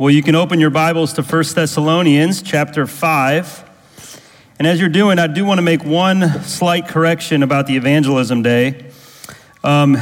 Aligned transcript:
Well, 0.00 0.08
you 0.08 0.22
can 0.22 0.34
open 0.34 0.60
your 0.60 0.70
Bibles 0.70 1.12
to 1.12 1.22
1 1.22 1.44
Thessalonians 1.54 2.40
chapter 2.40 2.86
5. 2.86 4.18
And 4.58 4.66
as 4.66 4.80
you're 4.80 4.88
doing, 4.88 5.18
I 5.18 5.26
do 5.26 5.44
want 5.44 5.58
to 5.58 5.62
make 5.62 5.84
one 5.84 6.42
slight 6.42 6.88
correction 6.88 7.42
about 7.42 7.66
the 7.66 7.76
evangelism 7.76 8.42
day. 8.42 8.92
Um, 9.62 9.98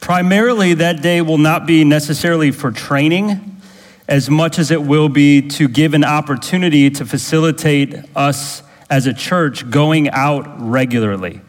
primarily, 0.00 0.72
that 0.72 1.02
day 1.02 1.20
will 1.20 1.36
not 1.36 1.66
be 1.66 1.84
necessarily 1.84 2.50
for 2.50 2.70
training 2.70 3.60
as 4.08 4.30
much 4.30 4.58
as 4.58 4.70
it 4.70 4.82
will 4.82 5.10
be 5.10 5.46
to 5.48 5.68
give 5.68 5.92
an 5.92 6.04
opportunity 6.04 6.88
to 6.88 7.04
facilitate 7.04 7.96
us 8.16 8.62
as 8.88 9.04
a 9.04 9.12
church 9.12 9.70
going 9.70 10.08
out 10.08 10.46
regularly. 10.58 11.42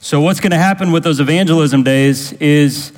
So, 0.00 0.20
what's 0.20 0.40
going 0.40 0.50
to 0.50 0.58
happen 0.58 0.90
with 0.90 1.04
those 1.04 1.20
evangelism 1.20 1.84
days 1.84 2.32
is 2.32 2.90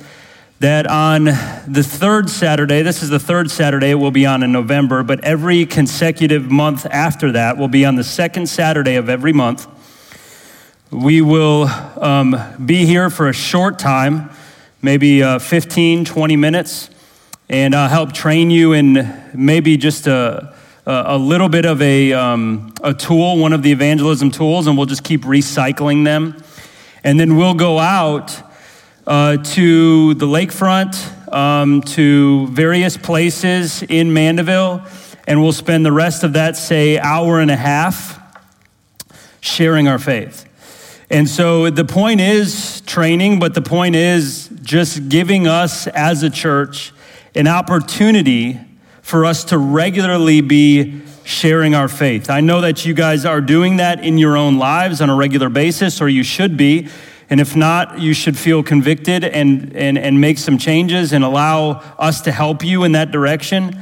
that 0.59 0.87
on 0.87 1.25
the 1.25 1.83
third 1.83 2.29
Saturday, 2.29 2.81
this 2.81 3.03
is 3.03 3.09
the 3.09 3.19
third 3.19 3.51
Saturday 3.51 3.91
it 3.91 3.95
will 3.95 4.11
be 4.11 4.25
on 4.25 4.41
in 4.41 4.53
November, 4.53 5.03
but 5.03 5.23
every 5.23 5.65
consecutive 5.65 6.49
month 6.49 6.85
after 6.85 7.33
that 7.33 7.57
will 7.57 7.67
be 7.67 7.83
on 7.83 7.95
the 7.95 8.03
second 8.03 8.47
Saturday 8.47 8.95
of 8.95 9.09
every 9.09 9.33
month. 9.33 9.67
We 10.91 11.21
will 11.21 11.67
um, 11.99 12.37
be 12.65 12.85
here 12.85 13.09
for 13.09 13.27
a 13.27 13.33
short 13.33 13.79
time, 13.79 14.29
maybe 14.81 15.21
uh, 15.21 15.39
15, 15.39 16.05
20 16.05 16.35
minutes, 16.37 16.89
and 17.49 17.75
uh, 17.75 17.89
help 17.89 18.13
train 18.13 18.49
you 18.49 18.71
in 18.71 19.13
maybe 19.33 19.75
just 19.75 20.07
a, 20.07 20.55
a 20.85 21.17
little 21.17 21.49
bit 21.49 21.65
of 21.65 21.81
a, 21.81 22.13
um, 22.13 22.73
a 22.81 22.93
tool, 22.93 23.37
one 23.37 23.51
of 23.51 23.61
the 23.61 23.73
evangelism 23.73 24.31
tools, 24.31 24.67
and 24.67 24.77
we'll 24.77 24.85
just 24.85 25.03
keep 25.03 25.23
recycling 25.23 26.05
them. 26.05 26.41
And 27.03 27.19
then 27.19 27.35
we'll 27.35 27.55
go 27.55 27.77
out 27.77 28.41
uh, 29.07 29.37
to 29.37 30.13
the 30.15 30.25
lakefront, 30.25 31.33
um, 31.33 31.81
to 31.81 32.47
various 32.47 32.97
places 32.97 33.83
in 33.83 34.13
Mandeville, 34.13 34.83
and 35.27 35.41
we'll 35.41 35.53
spend 35.53 35.85
the 35.85 35.91
rest 35.91 36.23
of 36.23 36.33
that, 36.33 36.55
say, 36.57 36.97
hour 36.97 37.39
and 37.39 37.51
a 37.51 37.55
half 37.55 38.19
sharing 39.41 39.87
our 39.87 39.99
faith. 39.99 40.45
And 41.09 41.29
so 41.29 41.69
the 41.69 41.85
point 41.85 42.19
is 42.19 42.81
training, 42.81 43.39
but 43.39 43.53
the 43.53 43.61
point 43.61 43.95
is 43.95 44.49
just 44.63 45.07
giving 45.07 45.47
us 45.47 45.87
as 45.87 46.23
a 46.23 46.29
church 46.29 46.91
an 47.35 47.47
opportunity 47.47 48.59
for 49.01 49.25
us 49.25 49.43
to 49.45 49.57
regularly 49.57 50.41
be 50.41 51.01
sharing 51.23 51.75
our 51.75 51.87
faith. 51.87 52.29
I 52.29 52.41
know 52.41 52.61
that 52.61 52.85
you 52.85 52.93
guys 52.93 53.25
are 53.25 53.41
doing 53.41 53.77
that 53.77 54.03
in 54.03 54.17
your 54.17 54.35
own 54.35 54.57
lives 54.57 55.01
on 55.01 55.09
a 55.09 55.15
regular 55.15 55.49
basis, 55.49 56.01
or 56.01 56.09
you 56.09 56.23
should 56.23 56.57
be. 56.57 56.87
And 57.29 57.39
if 57.39 57.55
not, 57.55 57.99
you 57.99 58.13
should 58.13 58.37
feel 58.37 58.61
convicted 58.61 59.23
and, 59.23 59.75
and, 59.75 59.97
and 59.97 60.21
make 60.21 60.37
some 60.37 60.57
changes 60.57 61.11
and 61.11 61.23
allow 61.23 61.71
us 61.97 62.21
to 62.21 62.31
help 62.31 62.63
you 62.63 62.83
in 62.83 62.91
that 62.91 63.11
direction. 63.11 63.79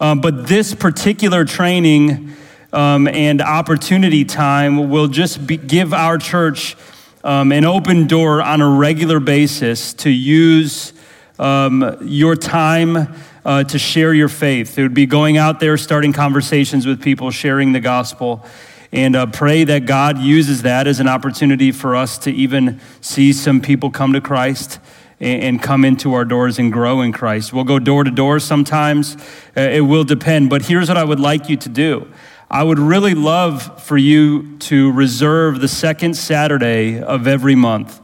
Um, 0.00 0.20
but 0.20 0.46
this 0.46 0.74
particular 0.74 1.44
training 1.44 2.34
um, 2.72 3.08
and 3.08 3.40
opportunity 3.40 4.24
time 4.24 4.90
will 4.90 5.08
just 5.08 5.46
be, 5.46 5.56
give 5.56 5.94
our 5.94 6.18
church 6.18 6.76
um, 7.24 7.52
an 7.52 7.64
open 7.64 8.06
door 8.06 8.42
on 8.42 8.60
a 8.60 8.68
regular 8.68 9.20
basis 9.20 9.94
to 9.94 10.10
use 10.10 10.92
um, 11.38 11.96
your 12.02 12.36
time 12.36 13.14
uh, 13.44 13.64
to 13.64 13.78
share 13.78 14.12
your 14.12 14.28
faith. 14.28 14.78
It 14.78 14.82
would 14.82 14.94
be 14.94 15.06
going 15.06 15.36
out 15.36 15.60
there, 15.60 15.76
starting 15.76 16.12
conversations 16.12 16.86
with 16.86 17.00
people, 17.02 17.30
sharing 17.30 17.72
the 17.72 17.80
gospel 17.80 18.44
and 18.92 19.16
uh, 19.16 19.26
pray 19.26 19.64
that 19.64 19.86
God 19.86 20.18
uses 20.18 20.62
that 20.62 20.86
as 20.86 21.00
an 21.00 21.08
opportunity 21.08 21.72
for 21.72 21.96
us 21.96 22.18
to 22.18 22.30
even 22.30 22.78
see 23.00 23.32
some 23.32 23.60
people 23.60 23.90
come 23.90 24.12
to 24.12 24.20
Christ 24.20 24.78
and, 25.18 25.62
come 25.62 25.84
into 25.84 26.14
our 26.14 26.24
doors 26.24 26.58
and 26.58 26.72
grow 26.72 27.00
in 27.00 27.12
Christ. 27.12 27.52
We'll 27.52 27.64
go 27.64 27.78
door 27.78 28.04
to 28.04 28.10
door 28.10 28.40
sometimes, 28.40 29.16
uh, 29.56 29.60
it 29.60 29.82
will 29.82 30.04
depend. 30.04 30.50
But 30.50 30.66
here's 30.66 30.88
what 30.88 30.98
I 30.98 31.04
would 31.04 31.20
like 31.20 31.48
you 31.48 31.56
to 31.58 31.68
do 31.68 32.12
I 32.50 32.62
would 32.62 32.78
really 32.78 33.14
love 33.14 33.82
for 33.82 33.96
you 33.96 34.58
to 34.58 34.92
reserve 34.92 35.60
the 35.60 35.68
second 35.68 36.14
Saturday 36.14 37.00
of 37.00 37.26
every 37.26 37.54
month. 37.54 38.00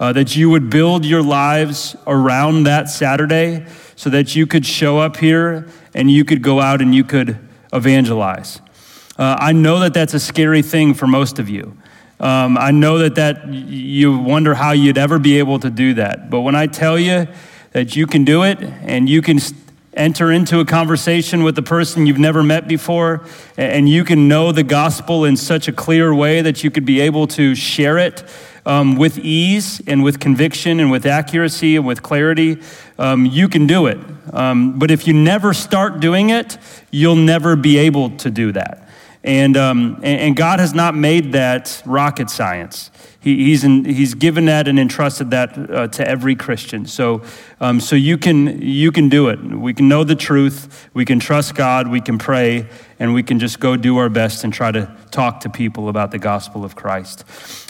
Uh, 0.00 0.12
that 0.12 0.36
you 0.36 0.48
would 0.48 0.70
build 0.70 1.04
your 1.04 1.24
lives 1.24 1.96
around 2.06 2.62
that 2.62 2.88
Saturday 2.88 3.66
so 3.96 4.08
that 4.08 4.36
you 4.36 4.46
could 4.46 4.64
show 4.64 4.98
up 4.98 5.16
here 5.16 5.66
and 5.92 6.08
you 6.08 6.24
could 6.24 6.40
go 6.40 6.60
out 6.60 6.80
and 6.80 6.94
you 6.94 7.02
could 7.02 7.36
evangelize. 7.72 8.60
Uh, 9.18 9.36
I 9.38 9.52
know 9.52 9.80
that 9.80 9.94
that's 9.94 10.14
a 10.14 10.20
scary 10.20 10.62
thing 10.62 10.94
for 10.94 11.06
most 11.06 11.38
of 11.38 11.48
you. 11.48 11.76
Um, 12.20 12.56
I 12.56 12.70
know 12.70 12.98
that, 12.98 13.16
that 13.16 13.48
you 13.48 14.16
wonder 14.16 14.54
how 14.54 14.72
you'd 14.72 14.98
ever 14.98 15.18
be 15.18 15.38
able 15.38 15.58
to 15.60 15.70
do 15.70 15.94
that. 15.94 16.30
But 16.30 16.40
when 16.40 16.54
I 16.54 16.66
tell 16.66 16.98
you 16.98 17.26
that 17.72 17.96
you 17.96 18.06
can 18.06 18.24
do 18.24 18.44
it 18.44 18.62
and 18.62 19.08
you 19.08 19.22
can 19.22 19.38
enter 19.94 20.30
into 20.30 20.60
a 20.60 20.64
conversation 20.64 21.42
with 21.42 21.58
a 21.58 21.62
person 21.62 22.06
you've 22.06 22.18
never 22.18 22.42
met 22.42 22.68
before 22.68 23.24
and 23.56 23.88
you 23.88 24.04
can 24.04 24.28
know 24.28 24.52
the 24.52 24.62
gospel 24.62 25.24
in 25.24 25.36
such 25.36 25.66
a 25.66 25.72
clear 25.72 26.14
way 26.14 26.40
that 26.40 26.62
you 26.62 26.70
could 26.70 26.84
be 26.84 27.00
able 27.00 27.26
to 27.26 27.54
share 27.54 27.98
it 27.98 28.24
um, 28.66 28.96
with 28.96 29.18
ease 29.18 29.80
and 29.86 30.04
with 30.04 30.20
conviction 30.20 30.78
and 30.78 30.90
with 30.90 31.06
accuracy 31.06 31.76
and 31.76 31.86
with 31.86 32.02
clarity, 32.02 32.60
um, 32.98 33.26
you 33.26 33.48
can 33.48 33.66
do 33.66 33.86
it. 33.86 33.98
Um, 34.32 34.78
but 34.78 34.90
if 34.90 35.06
you 35.06 35.14
never 35.14 35.54
start 35.54 36.00
doing 36.00 36.30
it, 36.30 36.58
you'll 36.90 37.16
never 37.16 37.56
be 37.56 37.78
able 37.78 38.10
to 38.18 38.30
do 38.30 38.52
that. 38.52 38.87
And, 39.24 39.56
um, 39.56 39.98
and 40.02 40.36
God 40.36 40.60
has 40.60 40.74
not 40.74 40.94
made 40.94 41.32
that 41.32 41.82
rocket 41.84 42.30
science. 42.30 42.90
He, 43.20 43.46
he's, 43.46 43.64
in, 43.64 43.84
he's 43.84 44.14
given 44.14 44.44
that 44.46 44.68
and 44.68 44.78
entrusted 44.78 45.32
that 45.32 45.58
uh, 45.70 45.88
to 45.88 46.08
every 46.08 46.36
Christian. 46.36 46.86
So, 46.86 47.24
um, 47.60 47.80
so 47.80 47.96
you, 47.96 48.16
can, 48.16 48.62
you 48.62 48.92
can 48.92 49.08
do 49.08 49.28
it. 49.28 49.40
We 49.40 49.74
can 49.74 49.88
know 49.88 50.04
the 50.04 50.14
truth. 50.14 50.88
We 50.94 51.04
can 51.04 51.18
trust 51.18 51.56
God. 51.56 51.88
We 51.88 52.00
can 52.00 52.16
pray. 52.16 52.68
And 53.00 53.12
we 53.12 53.24
can 53.24 53.40
just 53.40 53.58
go 53.58 53.76
do 53.76 53.98
our 53.98 54.08
best 54.08 54.44
and 54.44 54.52
try 54.52 54.70
to 54.70 54.96
talk 55.10 55.40
to 55.40 55.50
people 55.50 55.88
about 55.88 56.12
the 56.12 56.18
gospel 56.18 56.64
of 56.64 56.76
Christ. 56.76 57.24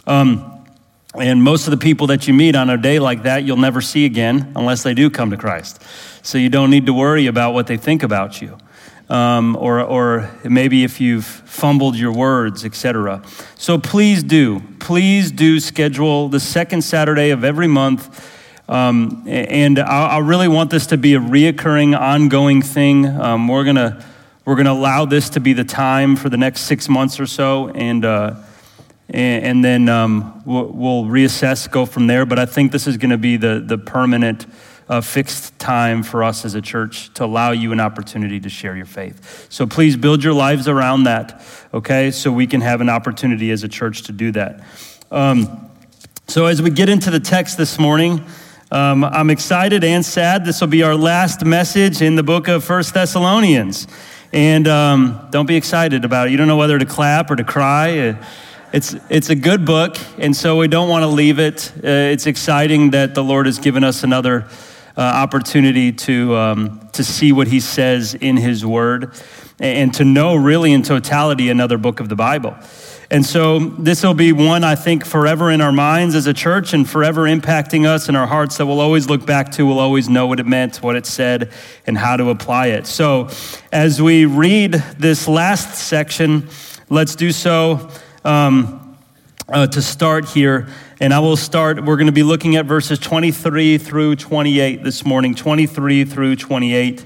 Um, 0.07 0.67
and 1.15 1.43
most 1.43 1.67
of 1.67 1.71
the 1.71 1.79
people 1.79 2.09
that 2.09 2.29
you 2.29 2.35
meet 2.35 2.55
on 2.55 2.69
a 2.69 2.77
day 2.77 2.99
like 2.99 3.23
that, 3.23 3.43
you'll 3.43 3.57
never 3.57 3.81
see 3.81 4.05
again 4.05 4.53
unless 4.55 4.83
they 4.83 4.93
do 4.93 5.09
come 5.09 5.31
to 5.31 5.39
Christ. 5.39 5.83
So 6.23 6.37
you 6.37 6.51
don't 6.51 6.69
need 6.69 6.85
to 6.87 6.93
worry 6.93 7.27
about 7.27 7.55
what 7.55 7.67
they 7.67 7.79
think 7.79 8.03
about 8.03 8.43
you 8.43 8.59
um, 9.09 9.57
or, 9.57 9.81
or 9.81 10.31
maybe 10.45 10.85
if 10.85 11.01
you've 11.01 11.25
fumbled 11.25 11.97
your 11.97 12.13
words, 12.13 12.65
etc. 12.65 13.23
So 13.55 13.79
please 13.79 14.23
do, 14.23 14.61
please 14.79 15.31
do 15.33 15.61
schedule 15.61 16.29
the 16.29 16.41
second 16.41 16.83
Saturday 16.83 17.31
of 17.31 17.45
every 17.45 17.69
month. 17.69 18.35
Um, 18.69 19.25
and 19.27 19.79
I, 19.79 20.09
I, 20.09 20.19
really 20.19 20.47
want 20.47 20.71
this 20.71 20.89
to 20.89 20.99
be 20.99 21.15
a 21.15 21.19
reoccurring, 21.19 21.99
ongoing 21.99 22.61
thing. 22.61 23.07
Um, 23.07 23.49
we're 23.49 23.65
gonna 23.65 24.05
we're 24.45 24.57
gonna 24.57 24.73
allow 24.73 25.07
this 25.07 25.31
to 25.31 25.41
be 25.41 25.55
the 25.55 25.65
time 25.65 26.17
for 26.17 26.29
the 26.29 26.37
next 26.37 26.63
six 26.63 26.87
months 26.87 27.19
or 27.19 27.25
so, 27.25 27.71
and 27.71 28.05
uh, 28.05 28.35
and, 29.09 29.65
then 29.65 29.89
um, 29.89 30.43
we'll, 30.45 30.67
we'll, 30.67 31.05
reassess, 31.05 31.71
go 31.71 31.87
from 31.87 32.09
there. 32.09 32.27
But 32.27 32.39
I 32.39 32.45
think 32.45 32.71
this 32.71 32.87
is 32.87 32.99
going 32.99 33.11
to 33.11 33.17
be 33.17 33.39
the 33.39 33.63
the 33.65 33.79
permanent 33.79 34.45
a 34.89 35.03
fixed 35.03 35.59
time 35.59 36.03
for 36.03 36.25
us 36.25 36.45
as 36.45 36.55
a 36.55 36.63
church 36.63 37.13
to 37.15 37.25
allow 37.25 37.51
you 37.51 37.73
an 37.73 37.81
opportunity 37.81 38.41
to 38.41 38.49
share 38.49 38.75
your 38.75 38.87
faith. 38.87 39.47
So 39.51 39.67
please 39.67 39.97
build 39.97 40.25
your 40.25 40.33
lives 40.33 40.67
around 40.67 41.05
that, 41.05 41.43
okay? 41.75 42.11
So 42.11 42.33
we 42.33 42.47
can 42.47 42.63
have 42.63 42.81
an 42.81 42.89
opportunity 42.89 43.51
as 43.51 43.63
a 43.63 43.69
church 43.69 44.05
to 44.05 44.13
do 44.13 44.33
that. 44.33 44.65
Um, 45.11 45.71
so 46.27 46.47
as 46.47 46.63
we 46.63 46.71
get 46.71 46.89
into 46.89 47.11
the 47.11 47.21
text 47.21 47.59
this 47.59 47.79
morning, 47.79 48.25
um, 48.71 49.05
I'm 49.05 49.31
excited 49.31 49.85
and 49.85 50.05
sad. 50.05 50.45
This 50.45 50.61
will 50.61 50.69
be 50.69 50.83
our 50.83 50.95
last 50.95 51.45
message 51.45 52.03
in 52.03 52.17
the 52.17 52.23
book 52.23 52.49
of 52.49 52.65
First 52.65 52.95
Thessalonians. 52.95 53.87
And 54.33 54.69
um, 54.69 55.29
don't 55.31 55.47
be 55.47 55.57
excited 55.57 56.05
about 56.05 56.29
it. 56.29 56.31
You 56.31 56.37
don't 56.37 56.49
know 56.49 56.57
whether 56.57 56.79
to 56.79 56.85
clap 56.87 57.31
or 57.31 57.37
to 57.37 57.45
cry. 57.45 58.19
It's, 58.71 58.95
it's 59.09 59.31
a 59.31 59.35
good 59.35 59.65
book, 59.65 59.97
and 60.19 60.37
so 60.37 60.59
we 60.59 60.69
don't 60.69 60.91
want 60.91 61.03
to 61.03 61.07
leave 61.07 61.39
it. 61.39 61.73
Uh, 61.77 62.13
it's 62.13 62.27
exciting 62.27 62.91
that 62.91 63.15
the 63.15 63.25
Lord 63.25 63.47
has 63.47 63.59
given 63.59 63.83
us 63.83 64.03
another 64.03 64.47
uh, 64.99 65.01
opportunity 65.01 65.93
to, 65.93 66.35
um, 66.35 66.89
to 66.93 67.05
see 67.05 67.31
what 67.31 67.47
he 67.47 67.61
says 67.61 68.15
in 68.15 68.37
his 68.37 68.67
word 68.67 69.15
and 69.61 69.95
to 69.95 70.05
know 70.05 70.35
really 70.35 70.73
in 70.73 70.83
totality 70.83 71.51
another 71.51 71.79
book 71.79 72.01
of 72.01 72.09
the 72.09 72.17
Bible. 72.17 72.57
And 73.11 73.25
so 73.25 73.61
this 73.61 74.03
will 74.03 74.15
be 74.15 74.33
one, 74.33 74.65
I 74.65 74.75
think, 74.75 75.07
forever 75.07 75.53
in 75.53 75.61
our 75.61 75.71
minds 75.71 76.15
as 76.17 76.27
a 76.27 76.35
church 76.35 76.75
and 76.75 76.89
forever 76.89 77.23
impacting 77.23 77.87
us 77.87 78.09
in 78.09 78.17
our 78.17 78.27
hearts 78.27 78.59
that 78.59 78.67
we'll 78.67 78.81
always 78.81 79.09
look 79.09 79.25
back 79.25 79.53
to. 79.53 79.65
We'll 79.65 79.79
always 79.79 80.09
know 80.09 80.27
what 80.27 80.41
it 80.41 80.47
meant, 80.47 80.83
what 80.83 80.97
it 80.97 81.07
said, 81.07 81.53
and 81.87 81.97
how 81.97 82.17
to 82.17 82.29
apply 82.29 82.67
it. 82.67 82.87
So 82.87 83.31
as 83.73 84.03
we 84.03 84.27
read 84.27 84.73
this 84.99 85.27
last 85.27 85.77
section, 85.77 86.49
let's 86.91 87.15
do 87.15 87.31
so 87.33 87.89
um, 88.25 88.99
uh, 89.49 89.69
to 89.69 89.81
start 89.81 90.29
here 90.29 90.69
and 91.01 91.15
I 91.15 91.21
will 91.21 91.37
start, 91.37 91.85
we're 91.85 91.97
going 91.97 92.07
to 92.07 92.13
be 92.13 92.25
looking 92.25 92.57
at 92.57 92.67
verses 92.67 92.99
23 92.99 93.79
through 93.79 94.17
28 94.17 94.83
this 94.83 95.05
morning, 95.05 95.33
23 95.33 96.05
through 96.05 96.35
28. 96.35 97.05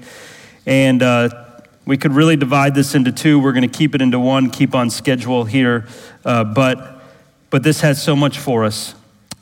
And 0.65 1.03
uh, 1.03 1.29
we 1.85 1.99
could 1.99 2.13
really 2.13 2.37
divide 2.37 2.75
this 2.75 2.95
into 2.95 3.13
two. 3.13 3.39
We're 3.39 3.53
going 3.53 3.69
to 3.69 3.79
keep 3.79 3.95
it 3.95 4.01
into 4.01 4.19
one, 4.19 4.49
keep 4.49 4.75
on 4.75 4.89
schedule 4.89 5.45
here. 5.45 5.87
Uh, 6.25 6.43
but, 6.43 7.03
but 7.51 7.63
this 7.63 7.83
has 7.83 8.03
so 8.03 8.17
much 8.17 8.39
for 8.39 8.65
us. 8.65 8.95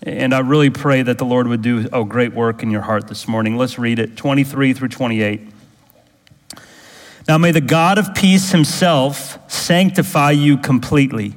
And 0.02 0.34
I 0.34 0.40
really 0.40 0.70
pray 0.70 1.02
that 1.02 1.18
the 1.18 1.26
Lord 1.26 1.46
would 1.46 1.62
do 1.62 1.88
a 1.92 2.04
great 2.04 2.32
work 2.32 2.64
in 2.64 2.72
your 2.72 2.82
heart 2.82 3.06
this 3.06 3.28
morning. 3.28 3.56
Let's 3.56 3.78
read 3.78 4.00
it 4.00 4.16
23 4.16 4.72
through 4.72 4.88
28. 4.88 5.42
Now 7.28 7.38
may 7.38 7.52
the 7.52 7.60
God 7.60 7.98
of 7.98 8.16
peace 8.16 8.50
himself 8.50 9.38
sanctify 9.48 10.32
you 10.32 10.56
completely. 10.56 11.36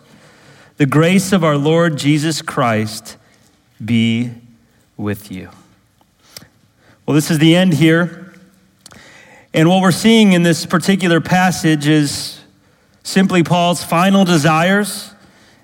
The 0.81 0.87
grace 0.87 1.31
of 1.31 1.43
our 1.43 1.57
Lord 1.57 1.95
Jesus 1.95 2.41
Christ 2.41 3.15
be 3.85 4.31
with 4.97 5.31
you. 5.31 5.49
Well, 7.05 7.13
this 7.13 7.29
is 7.29 7.37
the 7.37 7.55
end 7.55 7.75
here. 7.75 8.33
And 9.53 9.69
what 9.69 9.83
we're 9.83 9.91
seeing 9.91 10.33
in 10.33 10.41
this 10.41 10.65
particular 10.65 11.21
passage 11.21 11.87
is 11.87 12.41
simply 13.03 13.43
Paul's 13.43 13.83
final 13.83 14.25
desires 14.25 15.13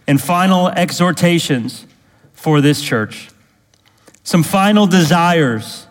and 0.05 0.21
final 0.21 0.69
exhortations 0.69 1.87
for 2.33 2.61
this 2.61 2.83
church. 2.83 3.29
Some 4.23 4.43
final 4.43 4.85
desires 4.85 5.87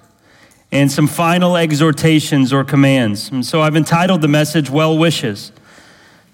and 0.71 0.89
some 0.93 1.09
final 1.09 1.57
exhortations 1.57 2.53
or 2.53 2.63
commands. 2.63 3.29
And 3.33 3.45
so 3.45 3.61
I've 3.61 3.75
entitled 3.75 4.23
the 4.23 4.29
message 4.29 4.71
Well 4.71 4.97
Wishes 4.97 5.51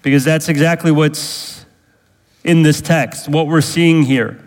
because 0.03 0.23
that's 0.23 0.47
exactly 0.47 0.91
what's 0.91 1.62
in 2.43 2.63
this 2.63 2.81
text, 2.81 3.27
what 3.29 3.47
we're 3.47 3.61
seeing 3.61 4.03
here. 4.03 4.39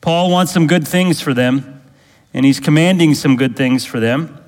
Paul 0.00 0.30
wants 0.30 0.52
some 0.52 0.66
good 0.66 0.86
things 0.86 1.20
for 1.20 1.34
them, 1.34 1.82
and 2.34 2.44
he's 2.44 2.60
commanding 2.60 3.14
some 3.14 3.36
good 3.36 3.56
things 3.56 3.84
for 3.84 3.98
them. 3.98 4.38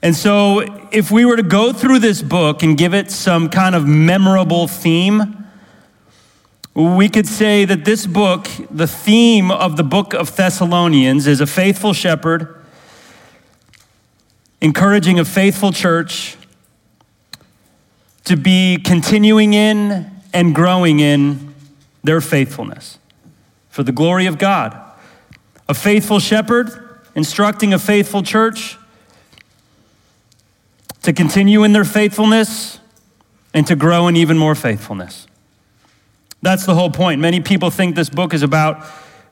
And 0.00 0.16
so, 0.16 0.60
if 0.90 1.10
we 1.10 1.24
were 1.24 1.36
to 1.36 1.42
go 1.42 1.72
through 1.72 2.00
this 2.00 2.22
book 2.22 2.62
and 2.62 2.76
give 2.76 2.94
it 2.94 3.10
some 3.10 3.48
kind 3.48 3.74
of 3.74 3.86
memorable 3.86 4.66
theme, 4.66 5.46
we 6.74 7.08
could 7.08 7.26
say 7.26 7.64
that 7.64 7.84
this 7.84 8.06
book, 8.06 8.48
the 8.70 8.86
theme 8.86 9.50
of 9.50 9.76
the 9.76 9.84
book 9.84 10.14
of 10.14 10.34
Thessalonians, 10.34 11.26
is 11.26 11.40
a 11.40 11.46
faithful 11.46 11.92
shepherd 11.92 12.62
encouraging 14.62 15.18
a 15.18 15.24
faithful 15.24 15.72
church 15.72 16.36
to 18.24 18.36
be 18.36 18.78
continuing 18.78 19.54
in 19.54 20.08
and 20.32 20.54
growing 20.54 21.00
in 21.00 21.51
their 22.02 22.20
faithfulness 22.20 22.98
for 23.68 23.82
the 23.82 23.92
glory 23.92 24.26
of 24.26 24.38
God. 24.38 24.76
A 25.68 25.74
faithful 25.74 26.18
shepherd 26.18 26.70
instructing 27.14 27.72
a 27.72 27.78
faithful 27.78 28.22
church 28.22 28.76
to 31.02 31.12
continue 31.12 31.64
in 31.64 31.72
their 31.72 31.84
faithfulness 31.84 32.78
and 33.54 33.66
to 33.66 33.76
grow 33.76 34.08
in 34.08 34.16
even 34.16 34.38
more 34.38 34.54
faithfulness. 34.54 35.26
That's 36.42 36.66
the 36.66 36.74
whole 36.74 36.90
point. 36.90 37.20
Many 37.20 37.40
people 37.40 37.70
think 37.70 37.94
this 37.94 38.10
book 38.10 38.34
is 38.34 38.42
about 38.42 38.84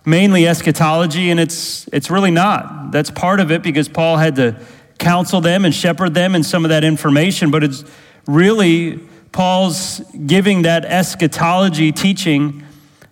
mainly 0.05 0.47
eschatology, 0.47 1.31
and 1.31 1.41
it's, 1.41 1.89
it's 1.89 2.11
really 2.11 2.31
not. 2.31 2.93
That's 2.93 3.11
part 3.11 3.41
of 3.41 3.51
it 3.51 3.63
because 3.63 3.89
Paul 3.89 4.17
had 4.17 4.37
to 4.37 4.61
counsel 4.99 5.41
them 5.41 5.65
and 5.65 5.75
shepherd 5.75 6.15
them 6.15 6.35
in 6.35 6.43
some 6.43 6.65
of 6.65 6.69
that 6.69 6.85
information, 6.85 7.51
but 7.51 7.65
it's 7.65 7.85
really 8.27 9.01
Paul's 9.33 10.01
giving 10.27 10.63
that 10.63 10.85
eschatology 10.85 11.93
teaching 11.93 12.65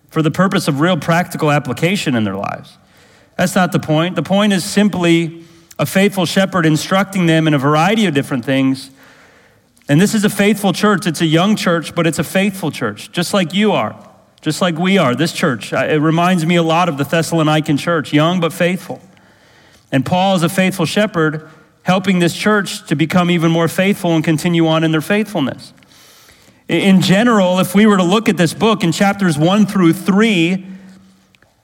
for 0.09 0.21
the 0.21 0.31
purpose 0.31 0.67
of 0.67 0.79
real 0.79 0.97
practical 0.97 1.51
application 1.51 2.15
in 2.15 2.23
their 2.23 2.35
lives. 2.35 2.77
That's 3.37 3.55
not 3.55 3.71
the 3.71 3.79
point. 3.79 4.15
The 4.15 4.23
point 4.23 4.51
is 4.51 4.63
simply 4.63 5.45
a 5.77 5.85
faithful 5.85 6.25
shepherd 6.25 6.65
instructing 6.65 7.25
them 7.25 7.47
in 7.47 7.53
a 7.53 7.57
variety 7.57 8.05
of 8.05 8.13
different 8.13 8.43
things. 8.43 8.89
And 9.87 9.99
this 9.99 10.13
is 10.13 10.25
a 10.25 10.29
faithful 10.29 10.73
church. 10.73 11.07
It's 11.07 11.21
a 11.21 11.25
young 11.25 11.55
church, 11.55 11.95
but 11.95 12.05
it's 12.05 12.19
a 12.19 12.23
faithful 12.23 12.69
church, 12.69 13.11
just 13.11 13.33
like 13.33 13.53
you 13.53 13.71
are, 13.71 13.95
just 14.41 14.61
like 14.61 14.77
we 14.77 14.97
are. 14.97 15.15
This 15.15 15.31
church, 15.31 15.71
it 15.71 16.01
reminds 16.01 16.45
me 16.45 16.57
a 16.57 16.63
lot 16.63 16.89
of 16.89 16.97
the 16.97 17.05
Thessalonican 17.05 17.79
church, 17.79 18.11
young 18.11 18.39
but 18.39 18.51
faithful. 18.51 19.01
And 19.91 20.05
Paul 20.05 20.35
is 20.35 20.43
a 20.43 20.49
faithful 20.49 20.85
shepherd, 20.85 21.49
helping 21.83 22.19
this 22.19 22.35
church 22.35 22.85
to 22.87 22.95
become 22.95 23.31
even 23.31 23.51
more 23.51 23.67
faithful 23.67 24.13
and 24.15 24.23
continue 24.23 24.67
on 24.67 24.83
in 24.83 24.91
their 24.91 25.01
faithfulness. 25.01 25.73
In 26.69 27.01
general, 27.01 27.57
if 27.59 27.73
we 27.73 27.87
were 27.87 27.97
to 27.97 28.03
look 28.03 28.29
at 28.29 28.37
this 28.37 28.53
book 28.53 28.83
in 28.83 28.91
chapters 28.91 29.39
one 29.39 29.65
through 29.65 29.93
three, 29.93 30.67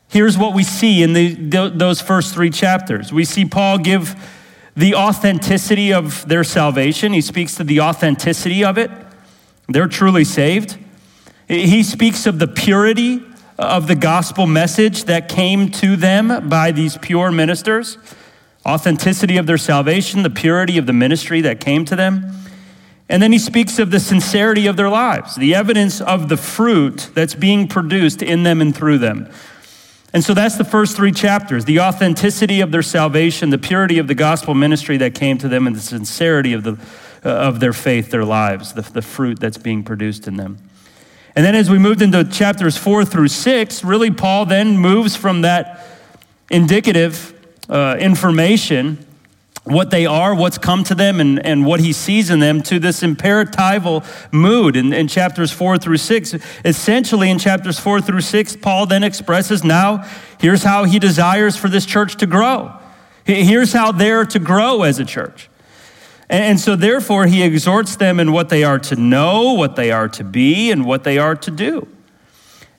here's 0.10 0.36
what 0.36 0.56
we 0.56 0.63
see 0.63 1.04
in 1.04 1.13
the, 1.13 1.36
those 1.69 2.02
first 2.02 2.34
three 2.34 2.50
chapters. 2.50 3.13
We 3.13 3.24
see 3.24 3.46
Paul 3.46 3.78
give 3.78 4.16
the 4.75 4.96
authenticity 4.96 5.94
of 5.94 6.28
their 6.28 6.44
salvation, 6.44 7.13
he 7.13 7.22
speaks 7.22 7.54
to 7.56 7.63
the 7.63 7.81
authenticity 7.81 8.66
of 8.66 8.80
it. 8.80 8.90
They're 9.69 9.88
truly 9.88 10.24
saved. 10.24 10.78
He 11.48 11.84
speaks 11.84 12.25
of 12.25 12.40
the 12.40 12.48
purity 12.48 13.22
of 13.60 13.88
the 13.88 13.96
gospel 13.96 14.48
message 14.48 15.04
that 15.04 15.30
came 15.30 15.69
to 15.69 15.96
them 15.96 16.50
by 16.50 16.72
these 16.72 16.98
pure 16.98 17.31
ministers, 17.31 18.00
authenticity 18.66 19.38
of 19.38 19.46
their 19.46 19.60
salvation, 19.60 20.24
the 20.24 20.31
purity 20.31 20.80
of 20.80 20.88
the 20.88 20.94
ministry 20.94 21.42
that 21.42 21.60
came 21.60 21.86
to 21.86 21.96
them. 21.96 22.31
And 23.07 23.22
then 23.22 23.31
he 23.31 23.38
speaks 23.38 23.78
of 23.78 23.92
the 23.92 24.00
sincerity 24.00 24.66
of 24.66 24.78
their 24.78 24.90
lives, 24.90 25.36
the 25.36 25.54
evidence 25.54 26.02
of 26.02 26.28
the 26.28 26.38
fruit 26.38 27.12
that's 27.13 27.36
being 27.36 27.68
produced 27.68 28.24
in 28.24 28.44
them 28.44 28.62
and 28.62 28.75
through 28.75 28.98
them. 28.98 29.30
And 30.12 30.24
so 30.24 30.34
that's 30.34 30.57
the 30.57 30.63
first 30.63 30.96
three 30.96 31.12
chapters 31.12 31.66
the 31.66 31.81
authenticity 31.81 32.62
of 32.62 32.72
their 32.72 32.81
salvation, 32.81 33.50
the 33.50 33.57
purity 33.57 34.00
of 34.00 34.07
the 34.07 34.16
gospel 34.16 34.54
ministry 34.54 34.98
that 34.98 35.13
came 35.13 35.38
to 35.40 35.48
them, 35.48 35.68
and 35.68 35.75
the 35.75 35.81
sincerity 35.81 36.54
of, 36.54 36.63
the, 36.63 36.80
uh, 37.24 37.30
of 37.30 37.60
their 37.60 37.74
faith, 37.74 38.12
their 38.12 38.25
lives, 38.25 38.74
the, 38.74 38.81
the 38.81 39.02
fruit 39.02 39.40
that's 39.40 39.57
being 39.57 39.84
produced 39.84 40.28
in 40.28 40.38
them. 40.38 40.57
And 41.36 41.46
then 41.46 41.54
as 41.54 41.69
we 41.69 41.78
moved 41.78 42.02
into 42.02 42.24
chapters 42.24 42.78
four 42.78 43.04
through 43.04 43.28
six, 43.28 43.84
really, 43.84 44.10
Paul 44.10 44.46
then 44.46 44.78
moves 44.78 45.18
from 45.18 45.42
that 45.42 45.86
indicative 46.50 47.34
uh, 47.69 47.98
information 48.00 49.06
what 49.66 49.90
they 49.90 50.06
are, 50.06 50.34
what's 50.34 50.60
come 50.60 50.84
to 50.84 50.96
them, 50.96 51.20
and, 51.20 51.44
and 51.44 51.66
what 51.66 51.80
he 51.80 51.92
sees 51.92 52.30
in 52.30 52.40
them 52.40 52.62
to 52.62 52.80
this 52.80 53.02
imperatival 53.02 54.06
mood 54.31 54.76
in, 54.76 54.94
in 54.94 55.07
chapters 55.07 55.52
four 55.52 55.78
through 55.78 55.98
six. 55.98 56.36
Essentially, 56.64 57.30
in 57.30 57.40
chapters 57.40 57.80
four 57.80 58.00
through 58.00 58.22
six, 58.22 58.56
Paul 58.56 58.86
then 58.86 59.04
expresses 59.04 59.64
now, 59.64 60.07
here's 60.40 60.64
how 60.64 60.84
he 60.84 61.00
desires 61.00 61.57
for 61.57 61.68
this 61.68 61.86
church 61.86 62.16
to 62.18 62.28
grow. 62.28 62.80
Here's 63.24 63.74
how 63.74 63.92
they're 63.92 64.26
to 64.26 64.40
grow 64.40 64.84
as 64.84 65.00
a 65.00 65.06
church. 65.06 65.50
And, 66.30 66.44
and 66.44 66.60
so, 66.60 66.76
therefore, 66.76 67.26
he 67.26 67.42
exhorts 67.42 67.95
them 67.95 68.19
in 68.19 68.31
what 68.31 68.50
they 68.50 68.64
are 68.64 68.78
to 68.80 68.95
know, 68.95 69.54
what 69.54 69.76
they 69.76 69.90
are 69.92 70.07
to 70.10 70.24
be, 70.24 70.69
and 70.69 70.86
what 70.86 71.04
they 71.04 71.18
are 71.18 71.36
to 71.36 71.52
do. 71.52 71.88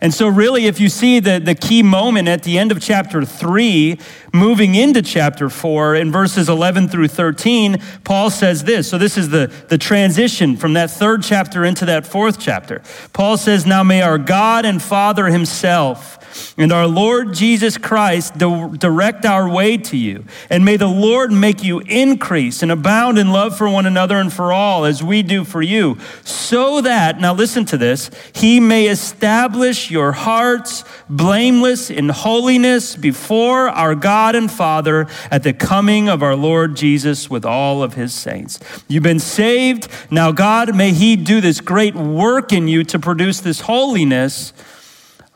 And 0.01 0.13
so, 0.13 0.29
really, 0.29 0.67
if 0.67 0.79
you 0.79 0.91
see 0.91 1.21
the, 1.21 1.39
the 1.39 1.55
key 1.55 1.83
moment 1.83 2.29
at 2.29 2.43
the 2.43 2.59
end 2.59 2.71
of 2.71 2.83
chapter 2.83 3.25
3, 3.25 3.99
moving 4.33 4.75
into 4.75 5.01
chapter 5.01 5.49
4, 5.49 5.95
in 5.95 6.13
verses 6.13 6.51
11 6.51 6.89
through 6.89 7.09
13, 7.09 7.79
Paul 8.05 8.29
says 8.29 8.65
this. 8.65 8.91
So, 8.91 8.99
this 8.99 9.17
is 9.17 9.31
the, 9.31 9.51
the 9.69 9.79
transition 9.79 10.59
from 10.59 10.75
that 10.75 10.91
third 10.91 11.23
chapter 11.23 11.65
into 11.65 11.87
that 11.87 12.07
fourth 12.07 12.39
chapter. 12.39 12.83
Paul 13.15 13.39
says, 13.39 13.65
Now 13.65 13.83
may 13.83 14.03
our 14.03 14.19
God 14.19 14.67
and 14.67 14.83
Father 14.83 15.27
Himself 15.27 16.19
and 16.57 16.73
our 16.73 16.87
Lord 16.87 17.35
Jesus 17.35 17.79
Christ 17.79 18.39
direct 18.39 19.25
our 19.25 19.49
way 19.49 19.77
to 19.79 19.97
you. 19.97 20.25
And 20.51 20.65
may 20.65 20.77
the 20.77 20.87
Lord 20.87 21.33
make 21.33 21.63
you 21.63 21.81
increase 21.81 22.63
and 22.63 22.73
abound 22.73 23.19
in 23.19 23.31
love 23.31 23.57
for 23.57 23.69
one 23.69 23.87
another 23.87 24.17
and 24.17 24.33
for 24.33 24.53
all, 24.53 24.85
as 24.85 25.03
we 25.03 25.23
do 25.23 25.45
for 25.45 25.63
you, 25.63 25.99
so 26.23 26.81
that, 26.81 27.21
now 27.21 27.35
listen 27.35 27.65
to 27.67 27.77
this, 27.77 28.11
He 28.35 28.61
may 28.61 28.89
establish 28.89 29.91
your 29.91 30.13
hearts 30.13 30.85
blameless 31.09 31.91
in 31.91 32.09
holiness 32.09 32.97
before 32.97 33.69
our 33.69 33.95
God 33.95 34.35
and 34.35 34.51
Father 34.51 35.07
at 35.31 35.43
the 35.43 35.53
coming 35.53 36.09
of 36.09 36.23
our 36.23 36.37
Lord 36.37 36.77
Jesus 36.77 37.31
with 37.31 37.45
all 37.45 37.83
of 37.83 37.95
His 37.95 38.13
saints. 38.13 38.59
You've 38.89 39.03
been 39.03 39.19
saved. 39.19 39.89
Now, 40.11 40.33
God, 40.33 40.75
may 40.75 40.93
He 40.93 41.17
do 41.17 41.41
this 41.41 41.61
great 41.61 41.95
work 41.95 42.53
in 42.53 42.69
you 42.69 42.85
to 42.85 42.99
produce 42.99 43.41
this 43.41 43.61
holiness 43.61 44.53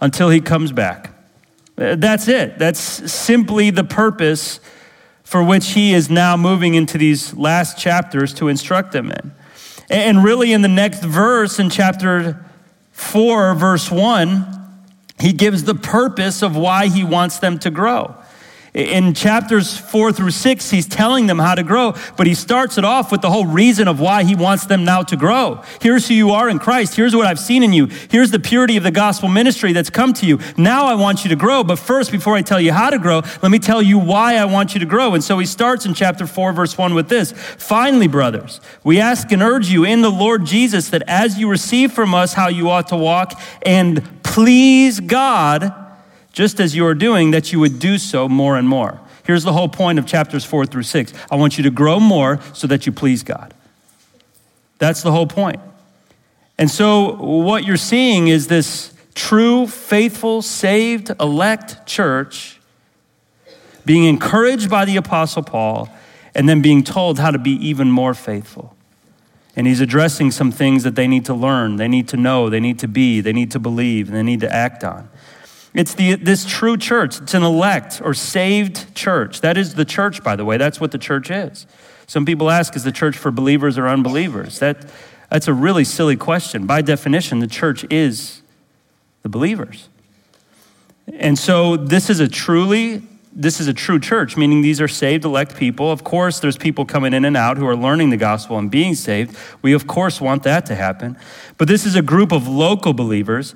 until 0.00 0.30
he 0.30 0.40
comes 0.40 0.72
back. 0.72 1.10
Uh, 1.76 1.96
that's 1.96 2.28
it. 2.28 2.58
That's 2.58 2.80
simply 2.80 3.70
the 3.70 3.84
purpose 3.84 4.60
for 5.22 5.42
which 5.42 5.68
he 5.68 5.94
is 5.94 6.10
now 6.10 6.36
moving 6.36 6.74
into 6.74 6.98
these 6.98 7.34
last 7.34 7.78
chapters 7.78 8.34
to 8.34 8.48
instruct 8.48 8.92
them 8.92 9.12
in. 9.12 9.32
And 9.88 10.24
really, 10.24 10.52
in 10.52 10.62
the 10.62 10.68
next 10.68 11.04
verse, 11.04 11.58
in 11.58 11.70
chapter 11.70 12.44
4, 12.92 13.54
verse 13.54 13.90
1, 13.90 14.60
he 15.20 15.32
gives 15.32 15.64
the 15.64 15.74
purpose 15.74 16.42
of 16.42 16.56
why 16.56 16.88
he 16.88 17.04
wants 17.04 17.38
them 17.38 17.58
to 17.60 17.70
grow. 17.70 18.19
In 18.72 19.14
chapters 19.14 19.76
four 19.76 20.12
through 20.12 20.30
six, 20.30 20.70
he's 20.70 20.86
telling 20.86 21.26
them 21.26 21.40
how 21.40 21.56
to 21.56 21.64
grow, 21.64 21.94
but 22.16 22.28
he 22.28 22.34
starts 22.34 22.78
it 22.78 22.84
off 22.84 23.10
with 23.10 23.20
the 23.20 23.30
whole 23.30 23.46
reason 23.46 23.88
of 23.88 23.98
why 23.98 24.22
he 24.22 24.36
wants 24.36 24.66
them 24.66 24.84
now 24.84 25.02
to 25.02 25.16
grow. 25.16 25.62
Here's 25.80 26.06
who 26.06 26.14
you 26.14 26.30
are 26.30 26.48
in 26.48 26.60
Christ. 26.60 26.94
Here's 26.94 27.16
what 27.16 27.26
I've 27.26 27.40
seen 27.40 27.64
in 27.64 27.72
you. 27.72 27.86
Here's 27.86 28.30
the 28.30 28.38
purity 28.38 28.76
of 28.76 28.84
the 28.84 28.92
gospel 28.92 29.28
ministry 29.28 29.72
that's 29.72 29.90
come 29.90 30.12
to 30.14 30.26
you. 30.26 30.38
Now 30.56 30.86
I 30.86 30.94
want 30.94 31.24
you 31.24 31.30
to 31.30 31.36
grow. 31.36 31.64
But 31.64 31.80
first, 31.80 32.12
before 32.12 32.36
I 32.36 32.42
tell 32.42 32.60
you 32.60 32.72
how 32.72 32.90
to 32.90 32.98
grow, 32.98 33.22
let 33.42 33.50
me 33.50 33.58
tell 33.58 33.82
you 33.82 33.98
why 33.98 34.36
I 34.36 34.44
want 34.44 34.74
you 34.74 34.80
to 34.80 34.86
grow. 34.86 35.14
And 35.14 35.24
so 35.24 35.38
he 35.38 35.46
starts 35.46 35.84
in 35.84 35.94
chapter 35.94 36.26
four, 36.26 36.52
verse 36.52 36.78
one 36.78 36.94
with 36.94 37.08
this 37.08 37.32
Finally, 37.32 38.06
brothers, 38.06 38.60
we 38.84 39.00
ask 39.00 39.32
and 39.32 39.42
urge 39.42 39.68
you 39.68 39.84
in 39.84 40.02
the 40.02 40.10
Lord 40.10 40.44
Jesus 40.44 40.90
that 40.90 41.02
as 41.08 41.38
you 41.38 41.48
receive 41.48 41.92
from 41.92 42.14
us 42.14 42.34
how 42.34 42.48
you 42.48 42.70
ought 42.70 42.86
to 42.88 42.96
walk 42.96 43.40
and 43.62 44.22
please 44.22 45.00
God, 45.00 45.74
just 46.32 46.60
as 46.60 46.74
you 46.76 46.86
are 46.86 46.94
doing, 46.94 47.32
that 47.32 47.52
you 47.52 47.60
would 47.60 47.78
do 47.78 47.98
so 47.98 48.28
more 48.28 48.56
and 48.56 48.68
more. 48.68 49.00
Here's 49.24 49.44
the 49.44 49.52
whole 49.52 49.68
point 49.68 49.98
of 49.98 50.06
chapters 50.06 50.44
four 50.44 50.66
through 50.66 50.84
six 50.84 51.12
I 51.30 51.36
want 51.36 51.58
you 51.58 51.64
to 51.64 51.70
grow 51.70 52.00
more 52.00 52.40
so 52.52 52.66
that 52.66 52.86
you 52.86 52.92
please 52.92 53.22
God. 53.22 53.54
That's 54.78 55.02
the 55.02 55.12
whole 55.12 55.26
point. 55.26 55.60
And 56.58 56.70
so, 56.70 57.14
what 57.14 57.64
you're 57.64 57.76
seeing 57.76 58.28
is 58.28 58.48
this 58.48 58.92
true, 59.14 59.66
faithful, 59.66 60.42
saved, 60.42 61.10
elect 61.20 61.86
church 61.86 62.60
being 63.84 64.04
encouraged 64.04 64.70
by 64.70 64.84
the 64.84 64.96
Apostle 64.96 65.42
Paul 65.42 65.88
and 66.34 66.48
then 66.48 66.62
being 66.62 66.84
told 66.84 67.18
how 67.18 67.30
to 67.30 67.38
be 67.38 67.52
even 67.52 67.90
more 67.90 68.14
faithful. 68.14 68.76
And 69.56 69.66
he's 69.66 69.80
addressing 69.80 70.30
some 70.30 70.52
things 70.52 70.84
that 70.84 70.94
they 70.94 71.08
need 71.08 71.24
to 71.26 71.34
learn, 71.34 71.76
they 71.76 71.88
need 71.88 72.08
to 72.08 72.16
know, 72.16 72.48
they 72.48 72.60
need 72.60 72.78
to 72.80 72.88
be, 72.88 73.20
they 73.20 73.32
need 73.32 73.50
to 73.50 73.58
believe, 73.58 74.08
and 74.08 74.16
they 74.16 74.22
need 74.22 74.40
to 74.40 74.52
act 74.52 74.84
on. 74.84 75.08
It's 75.72 75.94
the, 75.94 76.16
this 76.16 76.44
true 76.44 76.76
church. 76.76 77.20
It's 77.20 77.34
an 77.34 77.42
elect 77.42 78.00
or 78.04 78.12
saved 78.12 78.94
church. 78.94 79.40
That 79.40 79.56
is 79.56 79.74
the 79.74 79.84
church, 79.84 80.22
by 80.22 80.36
the 80.36 80.44
way. 80.44 80.56
That's 80.56 80.80
what 80.80 80.90
the 80.90 80.98
church 80.98 81.30
is. 81.30 81.66
Some 82.06 82.26
people 82.26 82.50
ask, 82.50 82.74
is 82.74 82.82
the 82.82 82.92
church 82.92 83.16
for 83.16 83.30
believers 83.30 83.78
or 83.78 83.86
unbelievers? 83.86 84.58
That, 84.58 84.90
that's 85.30 85.46
a 85.46 85.54
really 85.54 85.84
silly 85.84 86.16
question. 86.16 86.66
By 86.66 86.82
definition, 86.82 87.38
the 87.38 87.46
church 87.46 87.84
is 87.88 88.42
the 89.22 89.28
believers. 89.28 89.88
And 91.12 91.38
so 91.38 91.76
this 91.76 92.10
is 92.10 92.20
a 92.20 92.28
truly 92.28 93.02
this 93.32 93.60
is 93.60 93.68
a 93.68 93.74
true 93.74 94.00
church, 94.00 94.36
meaning 94.36 94.60
these 94.60 94.80
are 94.80 94.88
saved, 94.88 95.24
elect 95.24 95.56
people. 95.56 95.92
Of 95.92 96.02
course, 96.02 96.40
there's 96.40 96.56
people 96.56 96.84
coming 96.84 97.14
in 97.14 97.24
and 97.24 97.36
out 97.36 97.58
who 97.58 97.66
are 97.66 97.76
learning 97.76 98.10
the 98.10 98.16
gospel 98.16 98.58
and 98.58 98.70
being 98.70 98.94
saved. 98.94 99.36
We, 99.62 99.72
of 99.72 99.86
course, 99.86 100.20
want 100.20 100.42
that 100.42 100.66
to 100.66 100.74
happen. 100.74 101.16
But 101.56 101.68
this 101.68 101.86
is 101.86 101.94
a 101.94 102.02
group 102.02 102.32
of 102.32 102.48
local 102.48 102.92
believers. 102.92 103.54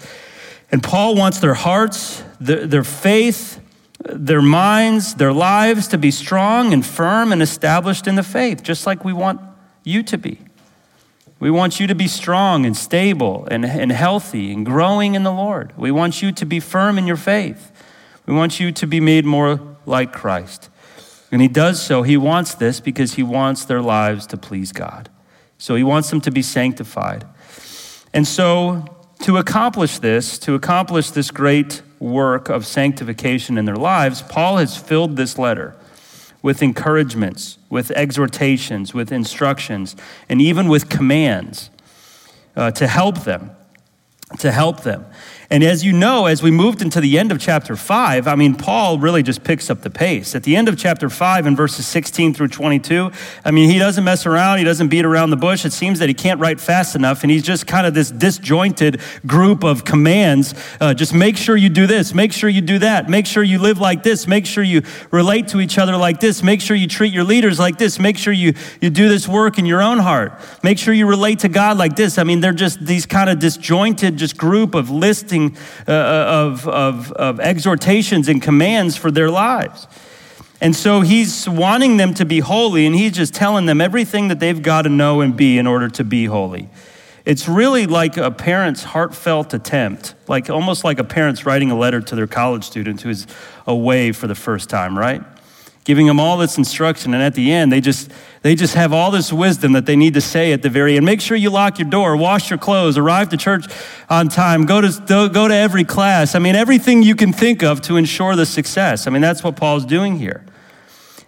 And 0.74 0.82
Paul 0.82 1.14
wants 1.14 1.38
their 1.38 1.54
hearts, 1.54 2.24
their, 2.40 2.66
their 2.66 2.82
faith, 2.82 3.60
their 4.00 4.42
minds, 4.42 5.14
their 5.14 5.32
lives 5.32 5.86
to 5.86 5.98
be 5.98 6.10
strong 6.10 6.72
and 6.72 6.84
firm 6.84 7.30
and 7.30 7.40
established 7.40 8.08
in 8.08 8.16
the 8.16 8.24
faith, 8.24 8.64
just 8.64 8.84
like 8.84 9.04
we 9.04 9.12
want 9.12 9.40
you 9.84 10.02
to 10.02 10.18
be. 10.18 10.40
We 11.38 11.48
want 11.48 11.78
you 11.78 11.86
to 11.86 11.94
be 11.94 12.08
strong 12.08 12.66
and 12.66 12.76
stable 12.76 13.46
and, 13.52 13.64
and 13.64 13.92
healthy 13.92 14.52
and 14.52 14.66
growing 14.66 15.14
in 15.14 15.22
the 15.22 15.30
Lord. 15.30 15.72
We 15.76 15.92
want 15.92 16.22
you 16.22 16.32
to 16.32 16.44
be 16.44 16.58
firm 16.58 16.98
in 16.98 17.06
your 17.06 17.18
faith. 17.18 17.70
We 18.26 18.34
want 18.34 18.58
you 18.58 18.72
to 18.72 18.84
be 18.84 18.98
made 18.98 19.24
more 19.24 19.76
like 19.86 20.12
Christ. 20.12 20.70
And 21.30 21.40
he 21.40 21.46
does 21.46 21.80
so. 21.80 22.02
He 22.02 22.16
wants 22.16 22.52
this 22.56 22.80
because 22.80 23.14
he 23.14 23.22
wants 23.22 23.64
their 23.64 23.80
lives 23.80 24.26
to 24.26 24.36
please 24.36 24.72
God. 24.72 25.08
So 25.56 25.76
he 25.76 25.84
wants 25.84 26.10
them 26.10 26.20
to 26.22 26.32
be 26.32 26.42
sanctified. 26.42 27.24
And 28.12 28.26
so, 28.26 28.93
to 29.24 29.38
accomplish 29.38 30.00
this, 30.00 30.38
to 30.38 30.54
accomplish 30.54 31.10
this 31.10 31.30
great 31.30 31.80
work 31.98 32.50
of 32.50 32.66
sanctification 32.66 33.56
in 33.56 33.64
their 33.64 33.74
lives, 33.74 34.20
Paul 34.20 34.58
has 34.58 34.76
filled 34.76 35.16
this 35.16 35.38
letter 35.38 35.74
with 36.42 36.62
encouragements, 36.62 37.56
with 37.70 37.90
exhortations, 37.92 38.92
with 38.92 39.10
instructions, 39.10 39.96
and 40.28 40.42
even 40.42 40.68
with 40.68 40.90
commands 40.90 41.70
uh, 42.54 42.70
to 42.72 42.86
help 42.86 43.24
them. 43.24 43.50
To 44.40 44.52
help 44.52 44.82
them. 44.82 45.06
And 45.50 45.62
as 45.62 45.84
you 45.84 45.92
know, 45.92 46.26
as 46.26 46.42
we 46.42 46.50
moved 46.50 46.80
into 46.80 47.00
the 47.00 47.18
end 47.18 47.30
of 47.30 47.38
chapter 47.38 47.76
5, 47.76 48.26
I 48.26 48.34
mean, 48.34 48.54
Paul 48.54 48.98
really 48.98 49.22
just 49.22 49.44
picks 49.44 49.68
up 49.68 49.82
the 49.82 49.90
pace. 49.90 50.34
At 50.34 50.44
the 50.44 50.56
end 50.56 50.68
of 50.68 50.78
chapter 50.78 51.10
5, 51.10 51.46
in 51.46 51.54
verses 51.54 51.86
16 51.86 52.34
through 52.34 52.48
22, 52.48 53.10
I 53.44 53.50
mean, 53.50 53.70
he 53.70 53.78
doesn't 53.78 54.04
mess 54.04 54.24
around, 54.24 54.58
he 54.58 54.64
doesn't 54.64 54.88
beat 54.88 55.04
around 55.04 55.30
the 55.30 55.36
bush. 55.36 55.64
It 55.64 55.72
seems 55.72 55.98
that 55.98 56.08
he 56.08 56.14
can't 56.14 56.40
write 56.40 56.60
fast 56.60 56.96
enough, 56.96 57.22
and 57.22 57.30
he's 57.30 57.42
just 57.42 57.66
kind 57.66 57.86
of 57.86 57.92
this 57.94 58.10
disjointed 58.10 59.00
group 59.26 59.64
of 59.64 59.84
commands. 59.84 60.54
Uh, 60.80 60.94
just 60.94 61.12
make 61.12 61.36
sure 61.36 61.56
you 61.56 61.68
do 61.68 61.86
this, 61.86 62.14
make 62.14 62.32
sure 62.32 62.48
you 62.48 62.62
do 62.62 62.78
that, 62.78 63.08
make 63.10 63.26
sure 63.26 63.42
you 63.42 63.58
live 63.58 63.78
like 63.78 64.02
this, 64.02 64.26
make 64.26 64.46
sure 64.46 64.64
you 64.64 64.82
relate 65.10 65.48
to 65.48 65.60
each 65.60 65.78
other 65.78 65.96
like 65.96 66.20
this, 66.20 66.42
make 66.42 66.60
sure 66.60 66.76
you 66.76 66.86
treat 66.86 67.12
your 67.12 67.24
leaders 67.24 67.58
like 67.58 67.76
this, 67.76 67.98
make 67.98 68.16
sure 68.16 68.32
you, 68.32 68.54
you 68.80 68.88
do 68.88 69.08
this 69.08 69.28
work 69.28 69.58
in 69.58 69.66
your 69.66 69.82
own 69.82 69.98
heart, 69.98 70.40
make 70.62 70.78
sure 70.78 70.94
you 70.94 71.06
relate 71.06 71.40
to 71.40 71.48
God 71.48 71.76
like 71.76 71.96
this. 71.96 72.18
I 72.18 72.24
mean, 72.24 72.40
they're 72.40 72.52
just 72.52 72.84
these 72.84 73.04
kind 73.04 73.28
of 73.28 73.38
disjointed, 73.38 74.16
just 74.16 74.36
group 74.36 74.74
of 74.74 74.90
lists 74.90 75.34
listing 75.44 75.64
uh, 75.88 75.92
of, 75.92 76.68
of, 76.68 77.12
of 77.12 77.40
exhortations 77.40 78.28
and 78.28 78.42
commands 78.42 78.96
for 78.96 79.10
their 79.10 79.30
lives. 79.30 79.86
And 80.60 80.74
so 80.74 81.00
he's 81.00 81.48
wanting 81.48 81.96
them 81.96 82.14
to 82.14 82.24
be 82.24 82.40
holy, 82.40 82.86
and 82.86 82.94
he's 82.94 83.12
just 83.12 83.34
telling 83.34 83.66
them 83.66 83.80
everything 83.80 84.28
that 84.28 84.40
they've 84.40 84.62
got 84.62 84.82
to 84.82 84.88
know 84.88 85.20
and 85.20 85.36
be 85.36 85.58
in 85.58 85.66
order 85.66 85.88
to 85.90 86.04
be 86.04 86.26
holy. 86.26 86.68
It's 87.24 87.48
really 87.48 87.86
like 87.86 88.16
a 88.16 88.30
parent's 88.30 88.84
heartfelt 88.84 89.54
attempt, 89.54 90.14
like 90.28 90.50
almost 90.50 90.84
like 90.84 90.98
a 90.98 91.04
parent's 91.04 91.46
writing 91.46 91.70
a 91.70 91.76
letter 91.76 92.00
to 92.00 92.14
their 92.14 92.26
college 92.26 92.64
student 92.64 93.00
who's 93.00 93.26
away 93.66 94.12
for 94.12 94.26
the 94.26 94.34
first 94.34 94.70
time, 94.70 94.98
right? 94.98 95.22
Giving 95.84 96.06
them 96.06 96.18
all 96.18 96.38
this 96.38 96.56
instruction, 96.56 97.12
and 97.12 97.22
at 97.22 97.34
the 97.34 97.52
end, 97.52 97.70
they 97.70 97.82
just 97.82 98.10
they 98.40 98.54
just 98.54 98.74
have 98.74 98.92
all 98.92 99.10
this 99.10 99.30
wisdom 99.30 99.72
that 99.72 99.84
they 99.84 99.96
need 99.96 100.14
to 100.14 100.20
say 100.20 100.52
at 100.52 100.62
the 100.62 100.70
very 100.70 100.96
end. 100.96 101.04
Make 101.04 101.20
sure 101.20 101.36
you 101.36 101.50
lock 101.50 101.78
your 101.78 101.88
door, 101.88 102.16
wash 102.16 102.48
your 102.50 102.58
clothes, 102.58 102.96
arrive 102.96 103.28
to 103.30 103.36
church 103.36 103.66
on 104.08 104.28
time, 104.28 104.64
go 104.64 104.80
to, 104.80 105.28
go 105.32 105.48
to 105.48 105.54
every 105.54 105.84
class. 105.84 106.34
I 106.34 106.38
mean, 106.38 106.54
everything 106.54 107.02
you 107.02 107.14
can 107.14 107.32
think 107.32 107.62
of 107.62 107.82
to 107.82 107.96
ensure 107.96 108.34
the 108.34 108.46
success. 108.46 109.06
I 109.06 109.10
mean, 109.10 109.20
that's 109.20 109.44
what 109.44 109.56
Paul's 109.56 109.84
doing 109.84 110.18
here. 110.18 110.44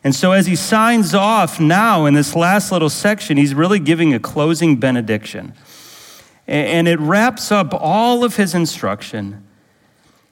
And 0.03 0.15
so, 0.15 0.33
as 0.33 0.47
he 0.47 0.57
signs 0.57 1.15
off 1.15 1.59
now 1.59 2.07
in 2.07 2.15
this 2.15 2.37
last 2.37 2.71
little 2.71 2.91
section, 2.91 3.37
he's 3.37 3.55
really 3.55 3.79
giving 3.79 4.15
a 4.15 4.21
closing 4.21 4.77
benediction. 4.77 5.53
And 6.47 6.87
it 6.87 7.01
wraps 7.01 7.51
up 7.51 7.75
all 7.75 8.25
of 8.25 8.37
his 8.37 8.55
instruction. 8.55 9.45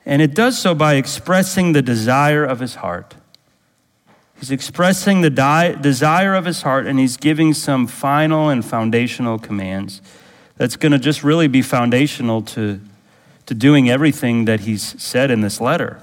And 0.06 0.22
it 0.22 0.34
does 0.34 0.58
so 0.58 0.74
by 0.74 0.94
expressing 0.94 1.72
the 1.72 1.82
desire 1.82 2.44
of 2.44 2.60
his 2.60 2.76
heart. 2.76 3.16
He's 4.44 4.50
expressing 4.50 5.22
the 5.22 5.30
di- 5.30 5.72
desire 5.72 6.34
of 6.34 6.44
his 6.44 6.60
heart 6.60 6.86
and 6.86 6.98
he's 6.98 7.16
giving 7.16 7.54
some 7.54 7.86
final 7.86 8.50
and 8.50 8.62
foundational 8.62 9.38
commands 9.38 10.02
that's 10.58 10.76
going 10.76 10.92
to 10.92 10.98
just 10.98 11.24
really 11.24 11.48
be 11.48 11.62
foundational 11.62 12.42
to, 12.42 12.78
to 13.46 13.54
doing 13.54 13.88
everything 13.88 14.44
that 14.44 14.60
he's 14.60 15.02
said 15.02 15.30
in 15.30 15.40
this 15.40 15.62
letter. 15.62 15.98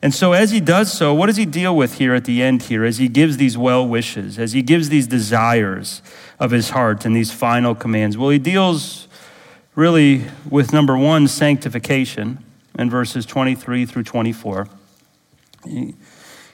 And 0.00 0.14
so, 0.14 0.32
as 0.32 0.50
he 0.50 0.60
does 0.60 0.90
so, 0.90 1.12
what 1.12 1.26
does 1.26 1.36
he 1.36 1.44
deal 1.44 1.76
with 1.76 1.98
here 1.98 2.14
at 2.14 2.24
the 2.24 2.42
end 2.42 2.62
here 2.62 2.86
as 2.86 2.96
he 2.96 3.06
gives 3.06 3.36
these 3.36 3.58
well 3.58 3.86
wishes, 3.86 4.38
as 4.38 4.54
he 4.54 4.62
gives 4.62 4.88
these 4.88 5.06
desires 5.06 6.00
of 6.40 6.52
his 6.52 6.70
heart 6.70 7.04
and 7.04 7.14
these 7.14 7.30
final 7.30 7.74
commands? 7.74 8.16
Well, 8.16 8.30
he 8.30 8.38
deals 8.38 9.08
really 9.74 10.24
with 10.48 10.72
number 10.72 10.96
one, 10.96 11.28
sanctification 11.28 12.42
in 12.78 12.88
verses 12.88 13.26
23 13.26 13.84
through 13.84 14.04
24. 14.04 14.68
He, 15.66 15.94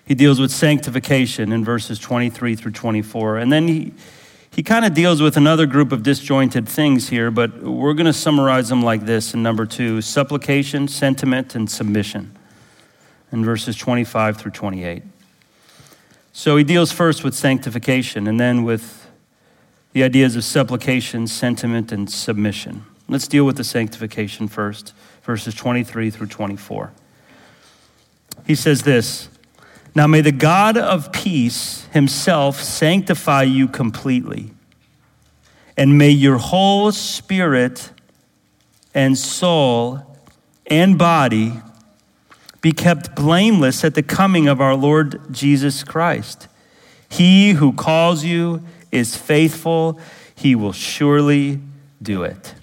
he 0.06 0.14
deals 0.14 0.38
with 0.38 0.50
sanctification 0.50 1.52
in 1.52 1.64
verses 1.64 1.98
23 1.98 2.56
through 2.56 2.72
24. 2.72 3.38
And 3.38 3.52
then 3.52 3.68
he, 3.68 3.94
he 4.50 4.62
kind 4.62 4.84
of 4.84 4.94
deals 4.94 5.22
with 5.22 5.36
another 5.36 5.66
group 5.66 5.92
of 5.92 6.02
disjointed 6.02 6.68
things 6.68 7.08
here, 7.08 7.30
but 7.30 7.62
we're 7.62 7.94
going 7.94 8.06
to 8.06 8.12
summarize 8.12 8.68
them 8.68 8.82
like 8.82 9.06
this 9.06 9.34
in 9.34 9.42
number 9.42 9.66
two 9.66 10.02
supplication, 10.02 10.88
sentiment, 10.88 11.54
and 11.54 11.70
submission 11.70 12.36
in 13.32 13.44
verses 13.44 13.76
25 13.76 14.36
through 14.36 14.52
28. 14.52 15.02
So 16.32 16.56
he 16.56 16.64
deals 16.64 16.92
first 16.92 17.24
with 17.24 17.34
sanctification 17.34 18.26
and 18.26 18.38
then 18.38 18.64
with 18.64 19.08
the 19.92 20.02
ideas 20.02 20.36
of 20.36 20.44
supplication, 20.44 21.26
sentiment, 21.26 21.92
and 21.92 22.10
submission. 22.10 22.84
Let's 23.08 23.28
deal 23.28 23.44
with 23.44 23.56
the 23.56 23.64
sanctification 23.64 24.48
first, 24.48 24.92
verses 25.22 25.54
23 25.54 26.10
through 26.10 26.26
24. 26.26 26.92
He 28.46 28.54
says 28.54 28.82
this. 28.82 29.28
Now 29.94 30.06
may 30.08 30.20
the 30.20 30.32
God 30.32 30.76
of 30.76 31.12
peace 31.12 31.86
himself 31.92 32.60
sanctify 32.60 33.44
you 33.44 33.68
completely, 33.68 34.50
and 35.76 35.96
may 35.96 36.10
your 36.10 36.38
whole 36.38 36.90
spirit 36.90 37.92
and 38.92 39.16
soul 39.16 40.18
and 40.66 40.98
body 40.98 41.52
be 42.60 42.72
kept 42.72 43.14
blameless 43.14 43.84
at 43.84 43.94
the 43.94 44.02
coming 44.02 44.48
of 44.48 44.60
our 44.60 44.74
Lord 44.74 45.20
Jesus 45.30 45.84
Christ. 45.84 46.48
He 47.08 47.52
who 47.52 47.72
calls 47.72 48.24
you 48.24 48.64
is 48.90 49.16
faithful, 49.16 50.00
he 50.34 50.54
will 50.54 50.72
surely 50.72 51.60
do 52.02 52.22
it. 52.22 52.54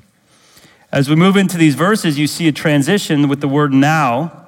As 0.91 1.09
we 1.09 1.15
move 1.15 1.37
into 1.37 1.57
these 1.57 1.75
verses, 1.75 2.19
you 2.19 2.27
see 2.27 2.47
a 2.47 2.51
transition 2.51 3.29
with 3.29 3.39
the 3.39 3.47
word 3.47 3.71
now 3.73 4.40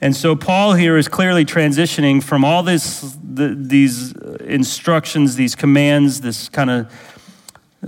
And 0.00 0.16
so 0.16 0.34
Paul 0.34 0.74
here 0.74 0.96
is 0.96 1.08
clearly 1.08 1.44
transitioning 1.44 2.22
from 2.22 2.44
all 2.44 2.62
this, 2.62 3.16
the, 3.22 3.54
these 3.54 4.12
instructions, 4.40 5.36
these 5.36 5.54
commands, 5.54 6.22
this 6.22 6.48
kind 6.48 6.70
of 6.70 6.92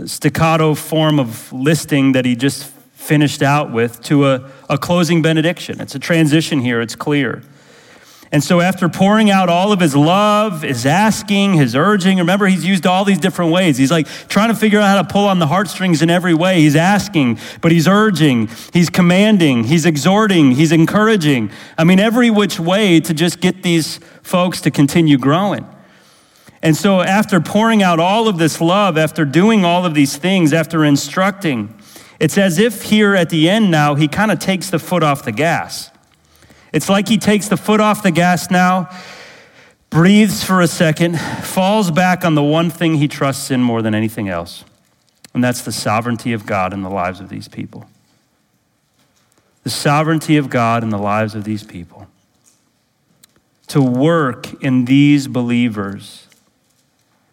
staccato 0.07 0.75
form 0.75 1.19
of 1.19 1.53
listing 1.53 2.13
that 2.13 2.25
he 2.25 2.37
just 2.37 2.67
finished 2.93 3.43
out 3.43 3.73
with 3.73 4.01
to 4.03 4.27
a, 4.27 4.51
a 4.69 4.79
closing 4.79 5.23
benediction. 5.23 5.81
It's 5.81 5.95
a 5.95 5.99
transition 5.99 6.61
here, 6.61 6.81
it's 6.81 6.95
clear. 6.95 7.43
And 8.33 8.43
so, 8.43 8.63
after 8.63 8.89
pouring 8.89 9.31
out 9.31 9.51
all 9.51 9.73
of 9.73 9.81
his 9.81 9.95
love, 9.95 10.63
his 10.63 10.87
asking, 10.87 11.53
his 11.53 11.77
urging, 11.77 12.17
remember, 12.17 12.47
he's 12.47 12.65
used 12.65 12.87
all 12.87 13.05
these 13.05 13.19
different 13.19 13.53
ways. 13.53 13.77
He's 13.77 13.91
like 13.91 14.09
trying 14.29 14.49
to 14.49 14.55
figure 14.55 14.81
out 14.81 14.87
how 14.87 15.03
to 15.03 15.07
pull 15.07 15.27
on 15.29 15.39
the 15.39 15.47
heartstrings 15.47 16.01
in 16.01 16.09
every 16.09 16.33
way. 16.33 16.61
He's 16.61 16.75
asking, 16.75 17.39
but 17.61 17.73
he's 17.73 17.87
urging, 17.87 18.49
he's 18.73 18.89
commanding, 18.89 19.65
he's 19.65 19.85
exhorting, 19.85 20.53
he's 20.53 20.73
encouraging. 20.73 21.51
I 21.77 21.85
mean, 21.85 22.01
every 22.01 22.31
which 22.31 22.59
way 22.59 23.01
to 23.01 23.13
just 23.13 23.39
get 23.41 23.63
these 23.63 24.01
folks 24.23 24.63
to 24.63 24.71
continue 24.71 25.19
growing. 25.19 25.67
And 26.63 26.75
so, 26.75 27.03
after 27.03 27.39
pouring 27.39 27.83
out 27.83 28.01
all 28.01 28.29
of 28.29 28.39
this 28.39 28.63
love, 28.63 28.97
after 28.97 29.27
doing 29.27 29.67
all 29.67 29.85
of 29.85 29.93
these 29.93 30.17
things, 30.17 30.55
after 30.55 30.87
instructing, 30.87 31.79
it's 32.19 32.39
as 32.39 32.59
if 32.59 32.85
here 32.85 33.15
at 33.15 33.29
the 33.29 33.51
end 33.51 33.71
now, 33.71 33.95
he 33.95 34.09
kind 34.09 34.31
of 34.31 34.39
takes 34.39 34.71
the 34.71 34.79
foot 34.79 35.03
off 35.03 35.23
the 35.23 35.33
gas. 35.33 35.92
It's 36.73 36.89
like 36.89 37.09
he 37.09 37.19
takes 37.19 37.49
the 37.49 37.57
foot 37.57 37.81
off 37.81 38.03
the 38.03 38.11
gas 38.11 38.51
now, 38.51 38.89
breathes 39.91 40.43
for 40.43 40.61
a 40.61 40.67
second, 40.67 41.19
falls 41.21 41.91
back 41.91 42.25
on 42.25 42.35
the 42.35 42.43
one 42.43 42.71
thing 42.71 42.97
he 42.97 43.09
trusts 43.09 43.51
in 43.51 43.63
more 43.63 43.83
than 43.83 43.95
anything 43.95 44.29
else, 44.29 44.65
and 45.35 45.45
that's 45.45 45.63
the 45.63 45.73
sovereignty 45.73 46.33
of 46.33 46.47
God 46.47 46.73
in 46.73 46.83
the 46.83 46.91
lives 46.91 47.21
of 47.21 47.29
these 47.29 47.47
people. 47.47 47.87
The 49.65 49.71
sovereignty 49.71 50.39
of 50.39 50.49
God 50.51 50.83
in 50.83 50.89
the 50.89 50.99
lives 50.99 51.35
of 51.35 51.45
these 51.45 51.63
people. 51.63 52.09
To 53.69 53.83
work 53.83 54.63
in 54.63 54.87
these 54.87 55.29
believers, 55.29 56.27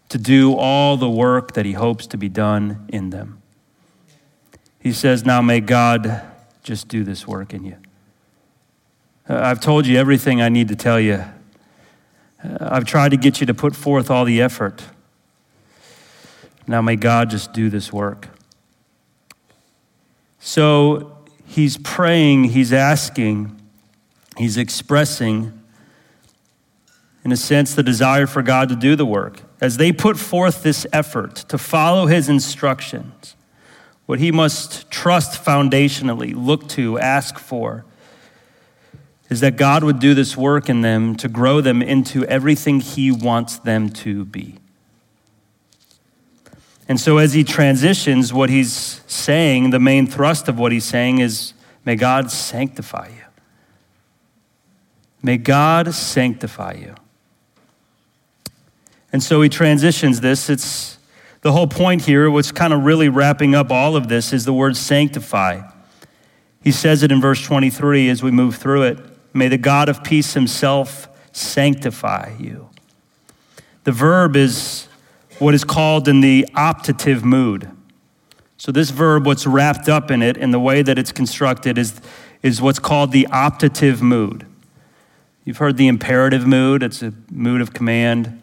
to 0.10 0.18
do 0.18 0.54
all 0.54 0.96
the 0.98 1.10
work 1.10 1.54
that 1.54 1.66
he 1.66 1.74
hopes 1.74 2.06
to 2.08 2.18
be 2.18 2.30
done 2.30 2.86
in 2.90 3.10
them. 3.10 3.42
He 4.80 4.94
says, 4.94 5.26
Now 5.26 5.42
may 5.42 5.60
God 5.60 6.22
just 6.62 6.88
do 6.88 7.04
this 7.04 7.28
work 7.28 7.54
in 7.54 7.66
you. 7.66 7.78
Uh, 9.30 9.40
I've 9.44 9.60
told 9.60 9.86
you 9.86 9.98
everything 9.98 10.42
I 10.42 10.50
need 10.50 10.70
to 10.70 10.76
tell 10.76 11.00
you. 11.00 11.24
Uh, 12.44 12.58
I've 12.60 12.86
tried 12.86 13.10
to 13.10 13.18
get 13.18 13.40
you 13.40 13.46
to 13.46 13.54
put 13.54 13.76
forth 13.76 14.10
all 14.10 14.26
the 14.26 14.42
effort. 14.42 14.84
Now 16.66 16.82
may 16.82 16.96
God 16.96 17.30
just 17.30 17.54
do 17.54 17.70
this 17.70 17.94
work. 17.94 18.30
So 20.40 21.16
he's 21.46 21.78
praying, 21.78 22.46
he's 22.46 22.74
asking, 22.74 23.56
he's 24.36 24.58
expressing, 24.58 25.54
in 27.24 27.32
a 27.32 27.38
sense, 27.38 27.76
the 27.76 27.84
desire 27.84 28.26
for 28.26 28.42
God 28.42 28.70
to 28.70 28.76
do 28.76 28.96
the 28.96 29.06
work. 29.06 29.44
As 29.62 29.78
they 29.78 29.92
put 29.92 30.18
forth 30.18 30.64
this 30.64 30.88
effort 30.92 31.36
to 31.50 31.58
follow 31.58 32.08
his 32.08 32.30
instructions, 32.30 33.36
what 34.08 34.18
he 34.20 34.32
must 34.32 34.90
trust 34.90 35.44
foundationally, 35.44 36.34
look 36.36 36.68
to, 36.70 36.98
ask 36.98 37.38
for, 37.38 37.86
is 39.30 39.40
that 39.42 39.58
God 39.58 39.84
would 39.84 40.00
do 40.00 40.14
this 40.14 40.36
work 40.36 40.70
in 40.70 40.82
them 40.82 41.16
to 41.18 41.28
grow 41.28 41.62
them 41.62 41.82
into 41.82 42.26
everything 42.26 42.80
He 42.80 43.12
wants 43.12 43.58
them 43.60 43.90
to 43.90 44.26
be. 44.26 44.58
And 46.88 47.00
so, 47.00 47.20
as 47.20 47.34
he 47.34 47.44
transitions, 47.44 48.34
what 48.34 48.50
he's 48.50 49.02
saying, 49.06 49.70
the 49.70 49.80
main 49.80 50.08
thrust 50.08 50.48
of 50.48 50.58
what 50.58 50.72
he's 50.72 50.86
saying 50.86 51.20
is, 51.20 51.54
May 51.86 51.96
God 51.96 52.30
sanctify 52.32 53.08
you. 53.08 53.24
May 55.24 55.38
God 55.38 55.94
sanctify 55.94 56.74
you. 56.74 56.96
And 59.12 59.24
so 59.24 59.42
he 59.42 59.50
transitions 59.50 60.22
this. 60.22 60.50
It's 60.50 61.00
the 61.42 61.52
whole 61.52 61.66
point 61.68 62.06
here, 62.06 62.30
what's 62.30 62.52
kind 62.52 62.74
of 62.74 62.84
really 62.84 63.10
wrapping 63.10 63.56
up 63.56 63.72
all 63.72 63.96
of 63.96 64.08
this, 64.08 64.34
is 64.34 64.46
the 64.46 64.54
word 64.54 64.78
sanctify. 64.78 65.62
He 66.64 66.72
says 66.72 67.02
it 67.02 67.12
in 67.12 67.22
verse 67.22 67.42
23 67.42 68.10
as 68.10 68.22
we 68.22 68.30
move 68.30 68.58
through 68.58 68.84
it. 68.84 69.00
May 69.34 69.48
the 69.48 69.58
God 69.58 69.90
of 69.90 70.04
peace 70.04 70.34
himself 70.34 71.08
sanctify 71.32 72.36
you. 72.40 72.70
The 73.84 73.92
verb 73.92 74.36
is 74.36 74.88
what 75.40 75.54
is 75.54 75.64
called 75.64 76.08
in 76.08 76.22
the 76.22 76.48
optative 76.56 77.24
mood. 77.24 77.72
So, 78.58 78.72
this 78.72 78.90
verb, 78.90 79.26
what's 79.26 79.48
wrapped 79.48 79.88
up 79.88 80.12
in 80.12 80.22
it 80.22 80.36
and 80.36 80.54
the 80.54 80.60
way 80.60 80.82
that 80.82 80.98
it's 80.98 81.14
constructed, 81.14 81.78
is, 81.78 82.02
is 82.44 82.62
what's 82.62 82.80
called 82.80 83.12
the 83.12 83.26
optative 83.32 84.02
mood. 84.02 84.46
You've 85.46 85.58
heard 85.58 85.78
the 85.78 85.88
imperative 85.88 86.46
mood, 86.46 86.84
it's 86.84 87.02
a 87.02 87.14
mood 87.32 87.62
of 87.62 87.74
command. 87.74 88.42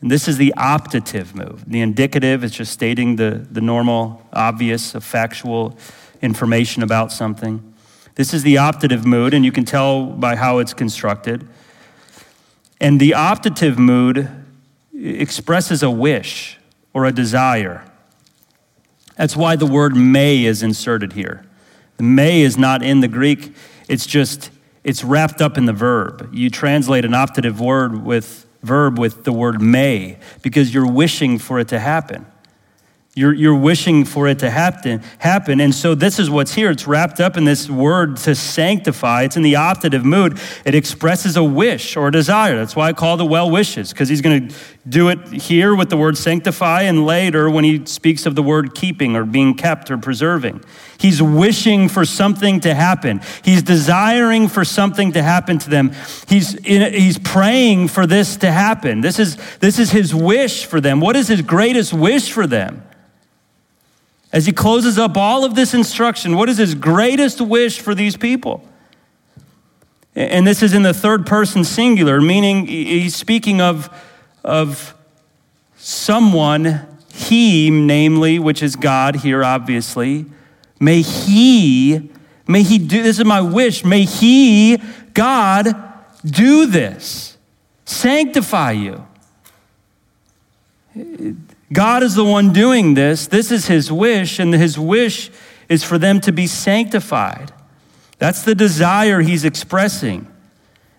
And 0.00 0.10
this 0.10 0.28
is 0.28 0.36
the 0.36 0.54
optative 0.56 1.34
mood. 1.34 1.64
The 1.66 1.80
indicative 1.80 2.44
is 2.44 2.52
just 2.52 2.72
stating 2.72 3.16
the, 3.16 3.46
the 3.50 3.60
normal, 3.60 4.24
obvious, 4.32 4.92
factual 4.92 5.76
information 6.22 6.84
about 6.84 7.10
something. 7.10 7.74
This 8.18 8.34
is 8.34 8.42
the 8.42 8.56
optative 8.56 9.04
mood, 9.04 9.32
and 9.32 9.44
you 9.44 9.52
can 9.52 9.64
tell 9.64 10.04
by 10.04 10.34
how 10.34 10.58
it's 10.58 10.74
constructed. 10.74 11.48
And 12.80 12.98
the 12.98 13.12
optative 13.12 13.78
mood 13.78 14.28
expresses 14.92 15.84
a 15.84 15.90
wish 15.90 16.58
or 16.92 17.04
a 17.04 17.12
desire. 17.12 17.84
That's 19.16 19.36
why 19.36 19.54
the 19.54 19.66
word 19.66 19.94
may 19.94 20.44
is 20.44 20.64
inserted 20.64 21.12
here. 21.12 21.44
The 21.96 22.02
may 22.02 22.40
is 22.40 22.58
not 22.58 22.82
in 22.82 22.98
the 22.98 23.06
Greek, 23.06 23.54
it's 23.88 24.04
just, 24.04 24.50
it's 24.82 25.04
wrapped 25.04 25.40
up 25.40 25.56
in 25.56 25.66
the 25.66 25.72
verb. 25.72 26.28
You 26.32 26.50
translate 26.50 27.04
an 27.04 27.12
optative 27.12 27.60
word 27.60 28.04
with 28.04 28.46
verb 28.64 28.98
with 28.98 29.22
the 29.22 29.32
word 29.32 29.62
may 29.62 30.18
because 30.42 30.74
you're 30.74 30.90
wishing 30.90 31.38
for 31.38 31.60
it 31.60 31.68
to 31.68 31.78
happen. 31.78 32.26
You're, 33.18 33.34
you're 33.34 33.58
wishing 33.58 34.04
for 34.04 34.28
it 34.28 34.38
to 34.38 34.48
happen, 34.48 35.02
happen. 35.18 35.60
And 35.60 35.74
so 35.74 35.96
this 35.96 36.20
is 36.20 36.30
what's 36.30 36.54
here. 36.54 36.70
It's 36.70 36.86
wrapped 36.86 37.18
up 37.18 37.36
in 37.36 37.44
this 37.44 37.68
word 37.68 38.16
to 38.18 38.36
sanctify. 38.36 39.24
It's 39.24 39.36
in 39.36 39.42
the 39.42 39.54
optative 39.54 40.04
mood. 40.04 40.38
It 40.64 40.76
expresses 40.76 41.36
a 41.36 41.42
wish 41.42 41.96
or 41.96 42.06
a 42.06 42.12
desire. 42.12 42.54
That's 42.54 42.76
why 42.76 42.86
I 42.86 42.92
call 42.92 43.16
the 43.16 43.26
well 43.26 43.50
wishes, 43.50 43.90
because 43.90 44.08
he's 44.08 44.20
going 44.20 44.48
to 44.48 44.54
do 44.88 45.08
it 45.08 45.18
here 45.32 45.74
with 45.74 45.90
the 45.90 45.96
word 45.96 46.16
sanctify 46.16 46.82
and 46.82 47.04
later 47.04 47.50
when 47.50 47.64
he 47.64 47.84
speaks 47.86 48.24
of 48.24 48.36
the 48.36 48.42
word 48.42 48.76
keeping 48.76 49.16
or 49.16 49.24
being 49.24 49.54
kept 49.54 49.90
or 49.90 49.98
preserving. 49.98 50.62
He's 50.96 51.20
wishing 51.20 51.88
for 51.88 52.04
something 52.04 52.60
to 52.60 52.72
happen. 52.72 53.20
He's 53.42 53.62
desiring 53.62 54.46
for 54.46 54.64
something 54.64 55.10
to 55.12 55.24
happen 55.24 55.58
to 55.58 55.68
them. 55.68 55.90
He's, 56.28 56.54
in, 56.54 56.94
he's 56.94 57.18
praying 57.18 57.88
for 57.88 58.06
this 58.06 58.36
to 58.36 58.52
happen. 58.52 59.00
This 59.00 59.18
is, 59.18 59.36
this 59.58 59.80
is 59.80 59.90
his 59.90 60.14
wish 60.14 60.66
for 60.66 60.80
them. 60.80 61.00
What 61.00 61.16
is 61.16 61.26
his 61.26 61.42
greatest 61.42 61.92
wish 61.92 62.30
for 62.30 62.46
them? 62.46 62.84
As 64.32 64.46
he 64.46 64.52
closes 64.52 64.98
up 64.98 65.16
all 65.16 65.44
of 65.44 65.54
this 65.54 65.72
instruction, 65.72 66.36
what 66.36 66.48
is 66.48 66.58
his 66.58 66.74
greatest 66.74 67.40
wish 67.40 67.80
for 67.80 67.94
these 67.94 68.16
people? 68.16 68.62
And 70.14 70.46
this 70.46 70.62
is 70.62 70.74
in 70.74 70.82
the 70.82 70.92
third 70.92 71.26
person 71.26 71.64
singular, 71.64 72.20
meaning 72.20 72.66
he's 72.66 73.14
speaking 73.14 73.60
of, 73.60 73.88
of 74.44 74.94
someone, 75.76 76.86
he, 77.12 77.70
namely, 77.70 78.38
which 78.38 78.62
is 78.62 78.76
God 78.76 79.16
here, 79.16 79.44
obviously. 79.44 80.26
May 80.80 81.02
he, 81.02 82.10
may 82.46 82.62
he 82.62 82.78
do, 82.78 83.02
this 83.02 83.18
is 83.18 83.24
my 83.24 83.40
wish, 83.40 83.84
may 83.84 84.04
he, 84.04 84.78
God, 85.14 85.74
do 86.24 86.66
this, 86.66 87.36
sanctify 87.84 88.72
you. 88.72 89.06
God 91.72 92.02
is 92.02 92.14
the 92.14 92.24
one 92.24 92.52
doing 92.52 92.94
this. 92.94 93.26
This 93.26 93.50
is 93.50 93.66
his 93.66 93.92
wish, 93.92 94.38
and 94.38 94.54
his 94.54 94.78
wish 94.78 95.30
is 95.68 95.84
for 95.84 95.98
them 95.98 96.20
to 96.22 96.32
be 96.32 96.46
sanctified. 96.46 97.52
That's 98.18 98.42
the 98.42 98.54
desire 98.54 99.20
he's 99.20 99.44
expressing. 99.44 100.26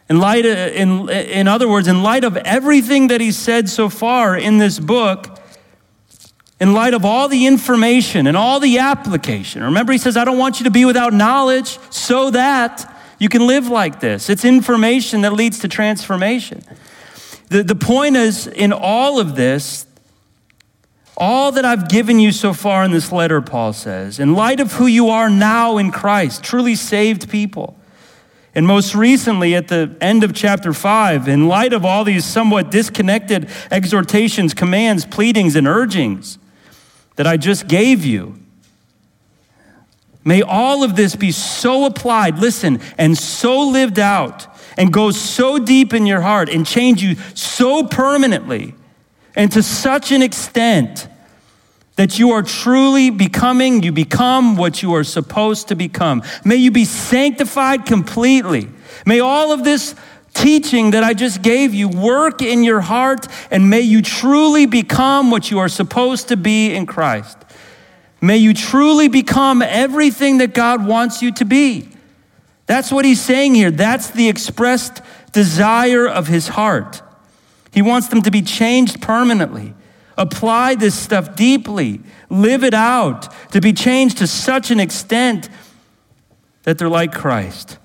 In, 0.10 0.20
light 0.20 0.46
of, 0.46 0.58
in, 0.58 1.10
in 1.10 1.48
other 1.48 1.68
words, 1.68 1.88
in 1.88 2.02
light 2.02 2.24
of 2.24 2.38
everything 2.38 3.08
that 3.08 3.22
he's 3.22 3.38
said 3.38 3.70
so 3.70 3.90
far 3.90 4.36
in 4.38 4.58
this 4.58 4.80
book, 4.80 5.40
in 6.60 6.74
light 6.74 6.94
of 6.94 7.06
all 7.06 7.28
the 7.28 7.46
information 7.46 8.28
and 8.28 8.36
all 8.36 8.60
the 8.60 8.80
application, 8.80 9.64
remember, 9.64 9.92
he 9.92 9.98
says, 9.98 10.18
I 10.18 10.26
don't 10.26 10.38
want 10.38 10.60
you 10.60 10.66
to 10.66 10.72
be 10.72 10.86
without 10.86 11.14
knowledge 11.14 11.80
so 11.90 12.32
that 12.32 12.96
you 13.20 13.30
can 13.30 13.46
live 13.48 13.68
like 13.68 14.00
this. 14.00 14.30
It's 14.30 14.46
information 14.46 15.22
that 15.22 15.34
leads 15.34 15.60
to 15.60 15.68
transformation. 15.68 16.64
The, 17.50 17.64
the 17.64 17.76
point 17.76 18.16
is, 18.16 18.48
in 18.48 18.72
all 18.72 19.20
of 19.20 19.36
this, 19.36 19.86
all 21.20 21.52
that 21.52 21.66
I've 21.66 21.90
given 21.90 22.20
you 22.20 22.32
so 22.32 22.54
far 22.54 22.84
in 22.84 22.92
this 22.92 23.12
letter, 23.12 23.42
Paul 23.42 23.74
says, 23.74 24.20
in 24.20 24.34
light 24.34 24.60
of 24.60 24.74
who 24.74 24.88
you 24.88 25.10
are 25.10 25.30
now 25.30 25.78
in 25.78 25.92
Christ, 25.92 26.44
truly 26.44 26.76
saved 26.76 27.30
people. 27.30 27.78
And 28.56 28.66
most 28.66 28.96
recently, 28.96 29.54
at 29.54 29.68
the 29.68 29.96
end 30.02 30.24
of 30.24 30.34
chapter 30.34 30.74
5, 30.74 31.28
in 31.28 31.48
light 31.48 31.74
of 31.74 31.86
all 31.86 32.04
these 32.04 32.26
somewhat 32.26 32.72
disconnected 32.72 33.50
exhortations, 33.70 34.54
commands, 34.54 35.06
pleadings, 35.06 35.56
and 35.56 35.68
urgings 35.68 36.40
that 37.16 37.28
I 37.28 37.38
just 37.38 37.68
gave 37.68 38.04
you, 38.06 38.40
may 40.24 40.42
all 40.42 40.84
of 40.84 40.96
this 40.96 41.16
be 41.16 41.32
so 41.32 41.86
applied, 41.86 42.40
listen, 42.40 42.80
and 42.98 43.18
so 43.18 43.68
lived 43.68 44.00
out 44.00 44.48
and 44.78 44.92
go 44.92 45.12
so 45.12 45.60
deep 45.60 45.94
in 45.94 46.06
your 46.06 46.22
heart 46.22 46.50
and 46.50 46.66
change 46.66 47.04
you 47.04 47.16
so 47.36 47.84
permanently 47.84 48.74
and 49.40 49.50
to 49.54 49.64
such 49.64 50.12
an 50.12 50.22
extent 50.22 51.08
that 51.96 52.20
you 52.20 52.32
are 52.32 52.44
truly 52.44 53.10
becoming, 53.10 53.82
you 53.82 53.94
become 53.94 54.58
what 54.58 54.84
you 54.84 54.92
are 54.92 55.04
supposed 55.06 55.70
to 55.70 55.78
become. 55.78 56.24
May 56.44 56.58
you 56.58 56.72
be 56.72 56.84
sanctified 56.84 57.86
completely. 57.86 58.68
May 59.06 59.22
all 59.22 59.54
of 59.54 59.64
this 59.64 59.96
teaching 60.34 60.92
that 60.92 61.06
I 61.06 61.14
just 61.14 61.42
gave 61.42 61.74
you 61.74 61.88
work 61.88 62.42
in 62.42 62.66
your 62.66 62.82
heart, 62.82 63.28
and 63.50 63.70
may 63.70 63.80
you 63.80 64.02
truly 64.02 64.66
become 64.66 65.32
what 65.32 65.50
you 65.50 65.60
are 65.60 65.70
supposed 65.70 66.28
to 66.28 66.36
be 66.36 66.74
in 66.76 66.86
Christ. 66.86 67.38
May 68.20 68.40
you 68.40 68.54
truly 68.54 69.08
become 69.08 69.62
everything 69.62 70.40
that 70.40 70.54
God 70.54 70.86
wants 70.86 71.22
you 71.22 71.32
to 71.36 71.46
be. 71.46 71.88
That's 72.66 72.92
what 72.92 73.06
he's 73.06 73.22
saying 73.22 73.56
here. 73.56 73.72
That's 73.72 74.10
the 74.10 74.28
expressed 74.28 75.02
desire 75.32 76.10
of 76.10 76.28
his 76.28 76.50
heart. 76.50 77.04
He 77.72 77.82
wants 77.82 78.08
them 78.08 78.22
to 78.24 78.32
be 78.32 78.42
changed 78.42 79.02
permanently. 79.02 79.74
Apply 80.18 80.76
this 80.76 80.96
stuff 80.96 81.36
deeply, 81.36 82.02
live 82.30 82.64
it 82.64 82.74
out, 82.74 83.34
to 83.52 83.62
be 83.62 83.72
changed 83.72 84.18
to 84.18 84.28
such 84.28 84.70
an 84.70 84.80
extent 84.80 85.50
that 86.64 86.78
they're 86.78 86.90
like 86.90 87.14
Christ. 87.14 87.78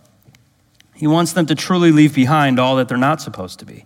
He 0.94 1.06
wants 1.06 1.32
them 1.32 1.46
to 1.46 1.54
truly 1.54 1.92
leave 1.92 2.14
behind 2.14 2.58
all 2.58 2.76
that 2.76 2.88
they're 2.88 2.98
not 2.98 3.20
supposed 3.20 3.58
to 3.60 3.64
be. 3.64 3.84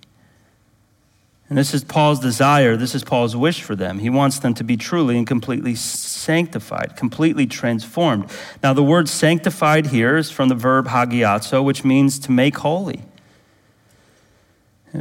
And 1.48 1.56
this 1.56 1.72
is 1.72 1.82
Paul's 1.82 2.20
desire, 2.20 2.76
this 2.76 2.94
is 2.94 3.02
Paul's 3.02 3.34
wish 3.34 3.62
for 3.62 3.74
them. 3.74 4.00
He 4.00 4.10
wants 4.10 4.38
them 4.38 4.52
to 4.54 4.64
be 4.64 4.76
truly 4.76 5.16
and 5.16 5.26
completely 5.26 5.74
sanctified, 5.74 6.94
completely 6.94 7.46
transformed. 7.46 8.30
Now, 8.62 8.74
the 8.74 8.82
word 8.82 9.08
sanctified 9.08 9.86
here 9.86 10.18
is 10.18 10.30
from 10.30 10.50
the 10.50 10.54
verb 10.54 10.88
hagiazo, 10.88 11.64
which 11.64 11.84
means 11.84 12.18
to 12.20 12.32
make 12.32 12.58
holy. 12.58 13.02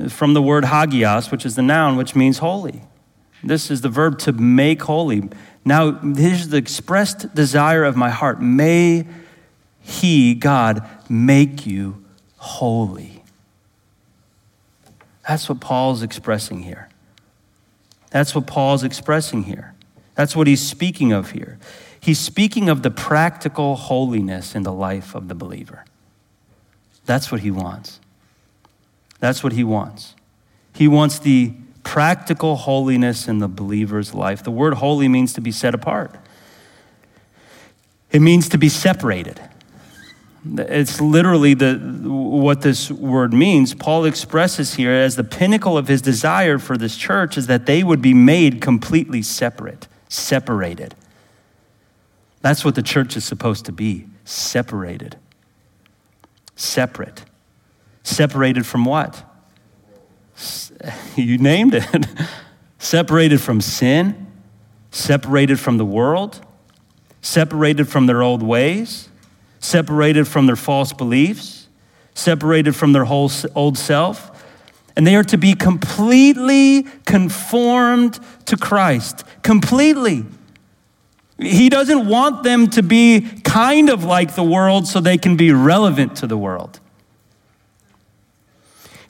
From 0.10 0.34
the 0.34 0.42
word 0.42 0.66
hagios, 0.66 1.32
which 1.32 1.46
is 1.46 1.56
the 1.56 1.62
noun, 1.62 1.98
which 1.98 2.16
means 2.16 2.40
holy. 2.40 2.82
This 3.44 3.72
is 3.72 3.82
the 3.82 3.90
verb 3.90 4.20
to 4.20 4.32
make 4.34 4.82
holy. 4.84 5.30
Now, 5.64 5.92
here's 5.92 6.50
the 6.50 6.58
expressed 6.58 7.34
desire 7.36 7.84
of 7.84 7.96
my 7.96 8.10
heart. 8.10 8.42
May 8.42 9.06
He, 9.82 10.34
God, 10.34 10.88
make 11.10 11.66
you 11.66 12.04
holy. 12.38 13.24
That's 15.28 15.50
what 15.50 15.60
Paul's 15.60 16.04
expressing 16.04 16.64
here. 16.64 16.90
That's 18.10 18.34
what 18.34 18.48
Paul's 18.48 18.84
expressing 18.84 19.44
here. 19.44 19.74
That's 20.16 20.36
what 20.36 20.48
he's 20.48 20.66
speaking 20.66 21.12
of 21.12 21.32
here. 21.32 21.60
He's 22.00 22.20
speaking 22.20 22.70
of 22.70 22.82
the 22.82 22.92
practical 22.92 23.76
holiness 23.76 24.56
in 24.56 24.64
the 24.64 24.72
life 24.72 25.14
of 25.14 25.28
the 25.28 25.36
believer. 25.36 25.84
That's 27.06 27.32
what 27.32 27.42
he 27.42 27.52
wants. 27.52 28.00
That's 29.20 29.44
what 29.44 29.54
he 29.54 29.64
wants. 29.64 30.16
He 30.74 30.88
wants 30.88 31.20
the 31.20 31.54
practical 31.84 32.58
holiness 32.58 33.28
in 33.28 33.40
the 33.40 33.48
believer's 33.48 34.14
life. 34.14 34.44
The 34.44 34.52
word 34.52 34.76
holy 34.76 35.08
means 35.08 35.34
to 35.34 35.42
be 35.42 35.52
set 35.52 35.74
apart, 35.74 36.16
it 38.12 38.22
means 38.22 38.50
to 38.50 38.58
be 38.58 38.70
separated. 38.70 39.42
It's 40.46 41.02
literally 41.02 41.56
the, 41.56 41.76
what 41.76 42.62
this 42.62 42.90
word 42.90 43.34
means. 43.34 43.74
Paul 43.74 44.06
expresses 44.06 44.76
here 44.76 44.92
as 44.92 45.18
the 45.18 45.24
pinnacle 45.24 45.78
of 45.78 45.90
his 45.90 46.02
desire 46.02 46.58
for 46.58 46.78
this 46.78 46.96
church 46.96 47.38
is 47.38 47.48
that 47.48 47.66
they 47.66 47.84
would 47.84 48.02
be 48.02 48.14
made 48.14 48.62
completely 48.62 49.22
separate, 49.22 49.88
separated. 50.08 50.96
That's 52.42 52.64
what 52.64 52.76
the 52.76 52.82
church 52.82 53.18
is 53.18 53.26
supposed 53.26 53.66
to 53.66 53.74
be 53.74 54.08
separated. 54.24 55.18
Separate. 56.56 57.24
Separated 58.08 58.66
from 58.66 58.86
what? 58.86 59.22
you 61.18 61.38
named 61.38 61.74
it. 61.74 61.84
separated 62.80 63.42
from 63.42 63.60
sin, 63.60 64.28
separated 64.92 65.60
from 65.60 65.76
the 65.78 65.84
world, 65.84 66.40
separated 67.22 67.90
from 67.90 68.06
their 68.06 68.24
old 68.24 68.42
ways, 68.42 69.10
separated 69.60 70.26
from 70.26 70.46
their 70.46 70.56
false 70.56 70.94
beliefs, 70.94 71.68
separated 72.14 72.78
from 72.78 72.94
their 72.94 73.04
whole 73.04 73.30
old 73.56 73.78
self. 73.78 74.32
And 74.96 75.06
they 75.06 75.18
are 75.18 75.26
to 75.26 75.38
be 75.38 75.54
completely 75.54 76.84
conformed 77.06 78.22
to 78.46 78.56
Christ. 78.56 79.26
Completely. 79.44 80.26
He 81.38 81.68
doesn't 81.68 82.08
want 82.08 82.44
them 82.44 82.70
to 82.70 82.82
be 82.82 83.28
kind 83.44 83.90
of 83.90 84.06
like 84.06 84.36
the 84.36 84.44
world 84.44 84.88
so 84.88 85.02
they 85.02 85.18
can 85.18 85.36
be 85.36 85.52
relevant 85.52 86.16
to 86.18 86.28
the 86.28 86.38
world. 86.38 86.80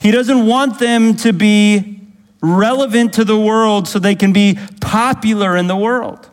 He 0.00 0.10
doesn't 0.10 0.46
want 0.46 0.78
them 0.78 1.16
to 1.16 1.32
be 1.32 2.00
relevant 2.40 3.14
to 3.14 3.24
the 3.24 3.38
world 3.38 3.88
so 3.88 3.98
they 3.98 4.14
can 4.14 4.32
be 4.32 4.58
popular 4.80 5.56
in 5.56 5.66
the 5.66 5.76
world. 5.76 6.28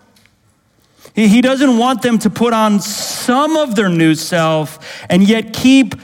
He 1.15 1.41
doesn't 1.41 1.77
want 1.77 2.01
them 2.01 2.19
to 2.19 2.29
put 2.29 2.51
on 2.51 2.81
some 2.81 3.55
of 3.55 3.75
their 3.75 3.87
new 3.87 4.15
self 4.15 5.05
and 5.09 5.23
yet 5.23 5.53
keep 5.53 5.95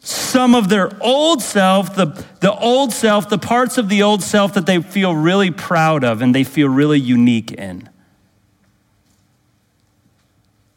some 0.00 0.54
of 0.54 0.68
their 0.68 0.90
old 1.02 1.42
self, 1.42 1.96
the, 1.96 2.24
the 2.40 2.52
old 2.56 2.92
self, 2.92 3.28
the 3.28 3.38
parts 3.38 3.78
of 3.78 3.88
the 3.88 4.02
old 4.02 4.22
self 4.22 4.54
that 4.54 4.66
they 4.66 4.80
feel 4.80 5.14
really 5.14 5.50
proud 5.50 6.04
of 6.04 6.22
and 6.22 6.34
they 6.34 6.44
feel 6.44 6.68
really 6.68 7.00
unique 7.00 7.50
in. 7.52 7.88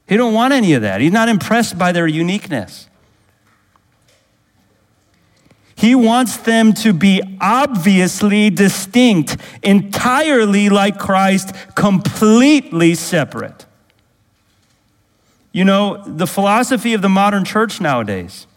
He 0.08 0.17
don't 0.17 0.34
want 0.34 0.53
any 0.53 0.73
of 0.73 0.82
that. 0.82 0.99
He's 0.99 1.12
not 1.12 1.29
impressed 1.29 1.77
by 1.77 1.91
their 1.91 2.08
uniqueness. 2.08 2.89
He 5.84 5.96
wants 5.96 6.38
them 6.38 6.72
to 6.76 6.93
be 6.93 7.22
obviously 7.41 8.50
distinct, 8.50 9.36
entirely 9.62 10.69
like 10.69 10.98
Christ, 10.98 11.54
completely 11.76 12.96
separate. 12.96 13.65
You 15.52 15.65
know, 15.65 16.02
the 16.08 16.26
philosophy 16.26 16.93
of 16.93 17.02
the 17.02 17.10
modern 17.10 17.43
church 17.43 17.82
nowadays 17.82 18.48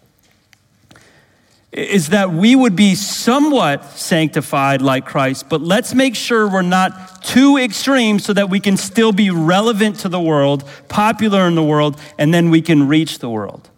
is 1.73 2.11
that 2.11 2.31
we 2.31 2.55
would 2.55 2.77
be 2.77 2.95
somewhat 2.95 3.83
sanctified 3.99 4.81
like 4.81 5.05
Christ, 5.05 5.49
but 5.49 5.61
let's 5.61 5.95
make 5.95 6.15
sure 6.15 6.49
we're 6.49 6.63
not 6.63 7.25
too 7.25 7.57
extreme 7.57 8.21
so 8.21 8.35
that 8.35 8.51
we 8.51 8.61
can 8.61 8.77
still 8.77 9.11
be 9.11 9.31
relevant 9.31 9.99
to 9.99 10.09
the 10.09 10.21
world, 10.21 10.63
popular 10.89 11.49
in 11.49 11.57
the 11.57 11.65
world, 11.65 12.01
and 12.19 12.33
then 12.33 12.51
we 12.51 12.63
can 12.63 12.87
reach 12.87 13.19
the 13.19 13.29
world. 13.29 13.69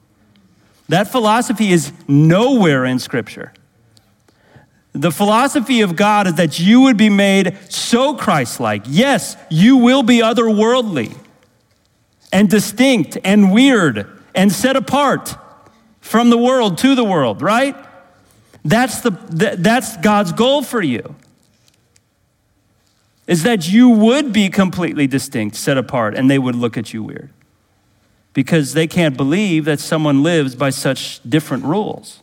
That 0.88 1.08
philosophy 1.12 1.70
is 1.70 1.92
nowhere 2.06 2.84
in 2.84 2.98
Scripture. 2.98 3.52
The 4.92 5.12
philosophy 5.12 5.82
of 5.82 5.96
God 5.96 6.26
is 6.26 6.34
that 6.34 6.58
you 6.58 6.80
would 6.82 6.96
be 6.96 7.10
made 7.10 7.56
so 7.68 8.14
Christ 8.14 8.58
like. 8.58 8.82
Yes, 8.86 9.36
you 9.50 9.76
will 9.76 10.02
be 10.02 10.18
otherworldly 10.18 11.14
and 12.32 12.48
distinct 12.48 13.18
and 13.22 13.52
weird 13.52 14.06
and 14.34 14.50
set 14.50 14.76
apart 14.76 15.36
from 16.00 16.30
the 16.30 16.38
world 16.38 16.78
to 16.78 16.94
the 16.94 17.04
world, 17.04 17.42
right? 17.42 17.76
That's, 18.64 19.00
the, 19.02 19.10
that's 19.58 19.96
God's 19.98 20.32
goal 20.32 20.62
for 20.62 20.82
you. 20.82 21.14
Is 23.26 23.42
that 23.42 23.68
you 23.68 23.90
would 23.90 24.32
be 24.32 24.48
completely 24.48 25.06
distinct, 25.06 25.54
set 25.56 25.76
apart, 25.76 26.14
and 26.14 26.30
they 26.30 26.38
would 26.38 26.54
look 26.54 26.78
at 26.78 26.94
you 26.94 27.02
weird 27.02 27.30
because 28.32 28.74
they 28.74 28.86
can't 28.86 29.16
believe 29.16 29.64
that 29.64 29.80
someone 29.80 30.22
lives 30.22 30.54
by 30.54 30.70
such 30.70 31.20
different 31.28 31.64
rules. 31.64 32.20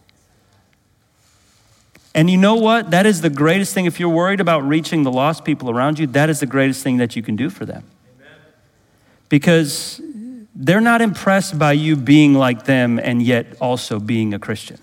And 2.13 2.30
you 2.30 2.38
know 2.38 2.56
what? 2.56 2.91
That 2.91 3.06
is 3.06 3.22
the 3.22 3.30
greatest 3.30 3.74
thing. 3.74 3.86
If 3.86 4.00
you're 4.00 4.08
worried 4.08 4.39
about 4.39 4.62
reaching 4.62 5.04
the 5.04 5.12
lost 5.12 5.44
people 5.44 5.70
around 5.70 6.00
you, 6.00 6.08
that 6.08 6.30
is 6.30 6.39
the 6.39 6.46
greatest 6.46 6.82
thing 6.82 6.98
that 6.98 7.15
you 7.18 7.22
can 7.22 7.36
do 7.36 7.50
for 7.50 7.65
them. 7.65 7.84
Amen. 8.15 8.39
Because 9.28 10.00
they're 10.56 10.80
not 10.80 11.02
impressed 11.02 11.60
by 11.60 11.74
you 11.74 11.98
being 11.98 12.34
like 12.34 12.63
them 12.63 12.98
and 12.98 13.22
yet 13.22 13.58
also 13.60 14.00
being 14.00 14.34
a 14.34 14.39
Christian. 14.39 14.80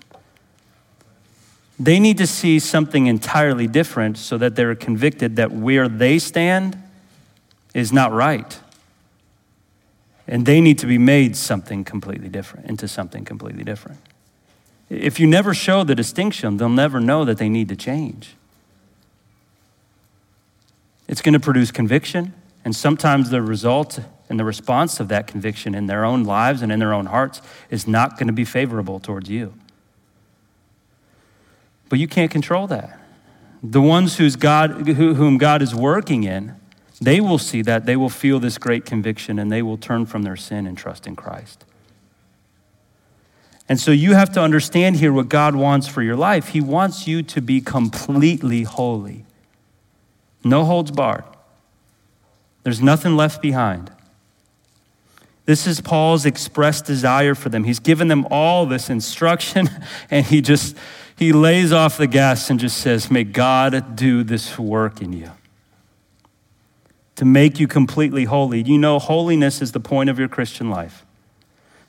They 1.80 1.98
need 1.98 2.18
to 2.18 2.26
see 2.26 2.58
something 2.58 3.06
entirely 3.06 3.66
different 3.66 4.18
so 4.18 4.36
that 4.36 4.54
they're 4.54 4.74
convicted 4.74 5.36
that 5.36 5.50
where 5.50 5.88
they 5.88 6.18
stand 6.18 6.76
is 7.72 7.92
not 7.92 8.12
right. 8.12 8.60
And 10.26 10.46
they 10.46 10.60
need 10.60 10.78
to 10.78 10.86
be 10.86 10.98
made 10.98 11.36
something 11.36 11.84
completely 11.84 12.28
different, 12.28 12.66
into 12.68 12.86
something 12.86 13.24
completely 13.24 13.64
different. 13.64 13.98
If 14.88 15.18
you 15.18 15.26
never 15.26 15.54
show 15.54 15.84
the 15.84 15.94
distinction, 15.94 16.58
they'll 16.58 16.68
never 16.68 17.00
know 17.00 17.24
that 17.24 17.38
they 17.38 17.48
need 17.48 17.68
to 17.70 17.76
change. 17.76 18.36
It's 21.08 21.22
going 21.22 21.32
to 21.32 21.40
produce 21.40 21.70
conviction, 21.70 22.34
and 22.64 22.74
sometimes 22.76 23.30
the 23.30 23.42
result 23.42 23.98
and 24.28 24.38
the 24.38 24.44
response 24.44 25.00
of 25.00 25.08
that 25.08 25.26
conviction 25.26 25.74
in 25.74 25.86
their 25.86 26.04
own 26.04 26.24
lives 26.24 26.62
and 26.62 26.72
in 26.72 26.78
their 26.78 26.94
own 26.94 27.06
hearts 27.06 27.42
is 27.68 27.86
not 27.86 28.16
going 28.16 28.28
to 28.28 28.32
be 28.32 28.44
favorable 28.44 29.00
towards 29.00 29.28
you. 29.28 29.54
But 31.88 31.98
you 31.98 32.08
can't 32.08 32.30
control 32.30 32.66
that. 32.68 32.98
The 33.62 33.82
ones 33.82 34.16
whose 34.16 34.36
God, 34.36 34.88
whom 34.88 35.36
God 35.36 35.60
is 35.60 35.74
working 35.74 36.24
in, 36.24 36.56
they 37.02 37.20
will 37.20 37.38
see 37.38 37.62
that, 37.62 37.84
they 37.84 37.96
will 37.96 38.08
feel 38.08 38.38
this 38.38 38.58
great 38.58 38.84
conviction, 38.84 39.38
and 39.38 39.50
they 39.50 39.60
will 39.60 39.76
turn 39.76 40.06
from 40.06 40.22
their 40.22 40.36
sin 40.36 40.66
and 40.66 40.78
trust 40.78 41.06
in 41.06 41.16
Christ. 41.16 41.64
And 43.68 43.80
so 43.80 43.90
you 43.90 44.14
have 44.14 44.32
to 44.32 44.40
understand 44.40 44.96
here 44.96 45.12
what 45.12 45.28
God 45.28 45.56
wants 45.56 45.88
for 45.88 46.02
your 46.02 46.14
life. 46.14 46.48
He 46.48 46.60
wants 46.60 47.08
you 47.08 47.22
to 47.24 47.40
be 47.40 47.60
completely 47.60 48.62
holy, 48.62 49.24
no 50.44 50.64
holds 50.64 50.90
barred. 50.90 51.24
There's 52.62 52.80
nothing 52.80 53.16
left 53.16 53.42
behind. 53.42 53.90
This 55.44 55.66
is 55.66 55.80
Paul's 55.80 56.24
expressed 56.24 56.84
desire 56.84 57.34
for 57.34 57.48
them. 57.48 57.64
He's 57.64 57.80
given 57.80 58.06
them 58.06 58.28
all 58.30 58.64
this 58.66 58.88
instruction, 58.88 59.68
and 60.10 60.24
he 60.24 60.40
just 60.40 60.76
he 61.16 61.32
lays 61.32 61.72
off 61.72 61.98
the 61.98 62.06
gas 62.06 62.48
and 62.48 62.60
just 62.60 62.78
says, 62.78 63.10
May 63.10 63.24
God 63.24 63.96
do 63.96 64.22
this 64.22 64.56
work 64.56 65.02
in 65.02 65.12
you. 65.12 65.30
To 67.16 67.24
make 67.24 67.60
you 67.60 67.68
completely 67.68 68.24
holy. 68.24 68.62
You 68.62 68.78
know, 68.78 68.98
holiness 68.98 69.60
is 69.60 69.72
the 69.72 69.80
point 69.80 70.10
of 70.10 70.18
your 70.18 70.28
Christian 70.28 70.70
life. 70.70 71.04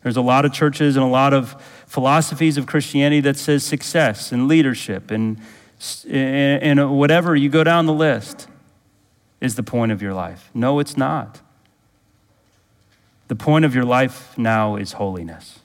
There's 0.03 0.17
a 0.17 0.21
lot 0.21 0.43
of 0.43 0.51
churches 0.51 0.97
and 0.97 1.03
a 1.03 1.07
lot 1.07 1.33
of 1.33 1.55
philosophies 1.87 2.57
of 2.57 2.65
Christianity 2.65 3.21
that 3.21 3.37
says 3.37 3.63
success 3.63 4.33
and 4.33 4.49
leadership 4.49 5.11
and, 5.11 5.39
and 6.09 6.97
whatever 6.97 7.35
you 7.35 7.49
go 7.49 7.63
down 7.63 7.85
the 7.85 7.93
list 7.93 8.47
is 9.39 9.55
the 9.55 9.63
point 9.63 9.93
of 9.93 10.01
your 10.01 10.13
life. 10.13 10.49
No, 10.53 10.79
it's 10.79 10.97
not. 10.97 11.39
The 13.29 13.35
point 13.35 13.63
of 13.63 13.73
your 13.73 13.85
life 13.85 14.37
now 14.37 14.75
is 14.75 14.93
holiness. 14.93 15.59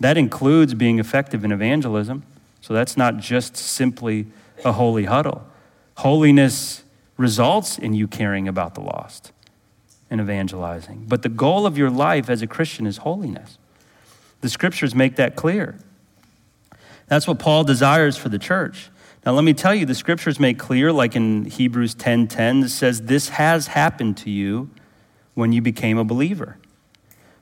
That 0.00 0.16
includes 0.16 0.74
being 0.74 0.98
effective 0.98 1.44
in 1.44 1.52
evangelism. 1.52 2.24
So 2.60 2.74
that's 2.74 2.96
not 2.96 3.18
just 3.18 3.56
simply 3.56 4.26
a 4.64 4.72
holy 4.72 5.04
huddle. 5.04 5.46
Holiness 5.98 6.82
results 7.20 7.78
in 7.78 7.92
you 7.92 8.08
caring 8.08 8.48
about 8.48 8.74
the 8.74 8.80
lost 8.80 9.32
and 10.08 10.20
evangelizing. 10.20 11.04
But 11.06 11.22
the 11.22 11.28
goal 11.28 11.66
of 11.66 11.76
your 11.76 11.90
life 11.90 12.30
as 12.30 12.40
a 12.40 12.46
Christian 12.46 12.86
is 12.86 12.98
holiness. 12.98 13.58
The 14.40 14.48
scriptures 14.48 14.94
make 14.94 15.16
that 15.16 15.36
clear. 15.36 15.78
That's 17.08 17.28
what 17.28 17.38
Paul 17.38 17.64
desires 17.64 18.16
for 18.16 18.30
the 18.30 18.38
church. 18.38 18.88
Now 19.26 19.32
let 19.32 19.44
me 19.44 19.52
tell 19.52 19.74
you 19.74 19.84
the 19.84 19.94
scriptures 19.94 20.40
make 20.40 20.58
clear 20.58 20.92
like 20.92 21.14
in 21.14 21.44
Hebrews 21.44 21.94
10:10 21.94 22.64
it 22.64 22.70
says 22.70 23.02
this 23.02 23.28
has 23.30 23.68
happened 23.68 24.16
to 24.18 24.30
you 24.30 24.70
when 25.34 25.52
you 25.52 25.60
became 25.60 25.98
a 25.98 26.04
believer. 26.04 26.56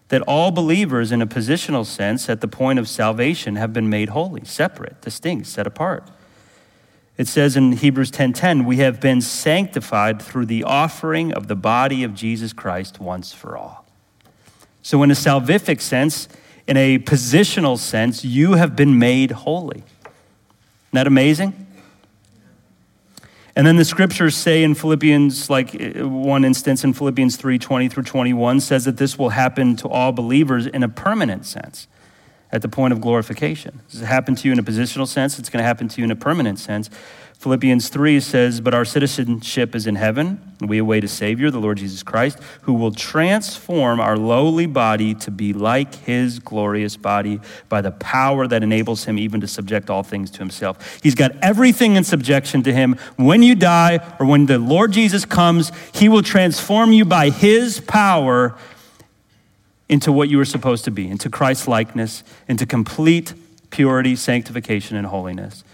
That 0.08 0.22
all 0.22 0.50
believers 0.50 1.12
in 1.12 1.22
a 1.22 1.26
positional 1.26 1.86
sense 1.86 2.28
at 2.28 2.40
the 2.40 2.48
point 2.48 2.80
of 2.80 2.88
salvation 2.88 3.54
have 3.56 3.72
been 3.72 3.88
made 3.88 4.08
holy, 4.08 4.44
separate, 4.44 5.00
distinct, 5.02 5.46
set 5.46 5.66
apart. 5.66 6.10
It 7.18 7.26
says 7.26 7.56
in 7.56 7.72
Hebrews 7.72 8.12
10:10, 8.12 8.64
"We 8.64 8.76
have 8.76 9.00
been 9.00 9.20
sanctified 9.20 10.22
through 10.22 10.46
the 10.46 10.62
offering 10.62 11.32
of 11.32 11.48
the 11.48 11.56
body 11.56 12.04
of 12.04 12.14
Jesus 12.14 12.52
Christ 12.52 13.00
once 13.00 13.32
for 13.32 13.56
all." 13.56 13.84
So 14.82 15.02
in 15.02 15.10
a 15.10 15.14
salvific 15.14 15.80
sense, 15.80 16.28
in 16.68 16.76
a 16.76 16.98
positional 16.98 17.76
sense, 17.76 18.24
you 18.24 18.52
have 18.52 18.76
been 18.76 18.98
made 18.98 19.32
holy. 19.32 19.78
Isn't 19.78 20.92
that 20.92 21.06
amazing? 21.08 21.66
And 23.56 23.66
then 23.66 23.74
the 23.74 23.84
scriptures 23.84 24.36
say 24.36 24.62
in 24.62 24.76
Philippians, 24.76 25.50
like 25.50 25.74
uh, 25.74 26.08
one 26.08 26.44
instance 26.44 26.84
in 26.84 26.92
Philippians 26.92 27.36
3 27.36 27.58
20 27.58 27.88
through 27.88 28.04
21, 28.04 28.60
says 28.60 28.84
that 28.84 28.98
this 28.98 29.18
will 29.18 29.30
happen 29.30 29.74
to 29.76 29.88
all 29.88 30.12
believers 30.12 30.68
in 30.68 30.84
a 30.84 30.88
permanent 30.88 31.44
sense 31.44 31.88
at 32.50 32.62
the 32.62 32.68
point 32.68 32.92
of 32.92 33.00
glorification. 33.00 33.80
Does 33.90 34.02
it 34.02 34.06
happen 34.06 34.34
to 34.36 34.48
you 34.48 34.52
in 34.52 34.58
a 34.58 34.62
positional 34.62 35.06
sense? 35.06 35.38
It's 35.38 35.50
going 35.50 35.62
to 35.62 35.66
happen 35.66 35.88
to 35.88 35.98
you 35.98 36.04
in 36.04 36.10
a 36.10 36.16
permanent 36.16 36.58
sense. 36.58 36.88
Philippians 37.38 37.88
3 37.88 38.18
says, 38.18 38.60
But 38.60 38.74
our 38.74 38.84
citizenship 38.84 39.76
is 39.76 39.86
in 39.86 39.94
heaven, 39.94 40.54
and 40.60 40.68
we 40.68 40.78
await 40.78 41.04
a 41.04 41.08
Savior, 41.08 41.52
the 41.52 41.60
Lord 41.60 41.78
Jesus 41.78 42.02
Christ, 42.02 42.40
who 42.62 42.74
will 42.74 42.90
transform 42.90 44.00
our 44.00 44.16
lowly 44.16 44.66
body 44.66 45.14
to 45.14 45.30
be 45.30 45.52
like 45.52 45.94
his 45.94 46.40
glorious 46.40 46.96
body 46.96 47.40
by 47.68 47.80
the 47.80 47.92
power 47.92 48.48
that 48.48 48.64
enables 48.64 49.04
him 49.04 49.20
even 49.20 49.40
to 49.40 49.46
subject 49.46 49.88
all 49.88 50.02
things 50.02 50.32
to 50.32 50.38
himself. 50.40 50.98
He's 51.00 51.14
got 51.14 51.30
everything 51.40 51.94
in 51.94 52.02
subjection 52.02 52.64
to 52.64 52.72
him. 52.72 52.96
When 53.14 53.44
you 53.44 53.54
die 53.54 54.00
or 54.18 54.26
when 54.26 54.46
the 54.46 54.58
Lord 54.58 54.90
Jesus 54.90 55.24
comes, 55.24 55.70
he 55.94 56.08
will 56.08 56.22
transform 56.22 56.92
you 56.92 57.04
by 57.04 57.30
his 57.30 57.78
power 57.78 58.58
into 59.88 60.12
what 60.12 60.28
you 60.28 60.36
were 60.36 60.44
supposed 60.44 60.84
to 60.84 60.90
be, 60.90 61.08
into 61.08 61.30
Christ's 61.30 61.66
likeness, 61.66 62.22
into 62.46 62.66
complete 62.66 63.34
purity, 63.70 64.16
sanctification, 64.16 64.96
and 64.96 65.06
holiness 65.06 65.64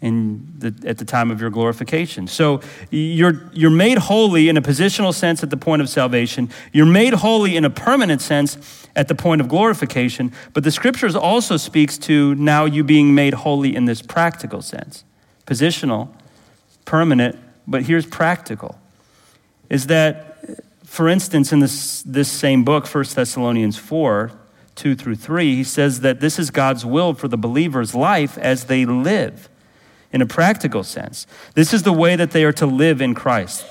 in 0.00 0.46
the, 0.58 0.74
at 0.88 0.98
the 0.98 1.04
time 1.04 1.30
of 1.30 1.40
your 1.40 1.50
glorification. 1.50 2.26
So 2.26 2.60
you're, 2.90 3.50
you're 3.52 3.70
made 3.70 3.98
holy 3.98 4.48
in 4.48 4.56
a 4.56 4.62
positional 4.62 5.12
sense 5.12 5.42
at 5.42 5.50
the 5.50 5.56
point 5.56 5.82
of 5.82 5.88
salvation. 5.88 6.48
You're 6.72 6.86
made 6.86 7.14
holy 7.14 7.56
in 7.56 7.64
a 7.64 7.70
permanent 7.70 8.22
sense 8.22 8.88
at 8.96 9.08
the 9.08 9.14
point 9.14 9.40
of 9.40 9.48
glorification. 9.48 10.32
But 10.54 10.64
the 10.64 10.70
scriptures 10.70 11.14
also 11.14 11.56
speaks 11.56 11.98
to 11.98 12.34
now 12.36 12.64
you 12.64 12.82
being 12.82 13.14
made 13.14 13.34
holy 13.34 13.76
in 13.76 13.84
this 13.84 14.00
practical 14.00 14.62
sense. 14.62 15.04
Positional, 15.46 16.08
permanent, 16.86 17.38
but 17.66 17.82
here's 17.82 18.06
practical. 18.06 18.78
Is 19.68 19.86
that 19.88 20.29
for 20.90 21.08
instance, 21.08 21.52
in 21.52 21.60
this, 21.60 22.02
this 22.02 22.28
same 22.28 22.64
book, 22.64 22.84
1 22.84 23.04
Thessalonians 23.14 23.76
4, 23.76 24.32
2 24.74 24.96
through 24.96 25.14
3, 25.14 25.54
he 25.54 25.62
says 25.62 26.00
that 26.00 26.18
this 26.18 26.36
is 26.36 26.50
God's 26.50 26.84
will 26.84 27.14
for 27.14 27.28
the 27.28 27.38
believer's 27.38 27.94
life 27.94 28.36
as 28.36 28.64
they 28.64 28.84
live 28.84 29.48
in 30.12 30.20
a 30.20 30.26
practical 30.26 30.82
sense. 30.82 31.28
This 31.54 31.72
is 31.72 31.84
the 31.84 31.92
way 31.92 32.16
that 32.16 32.32
they 32.32 32.42
are 32.42 32.52
to 32.54 32.66
live 32.66 33.00
in 33.00 33.14
Christ. 33.14 33.64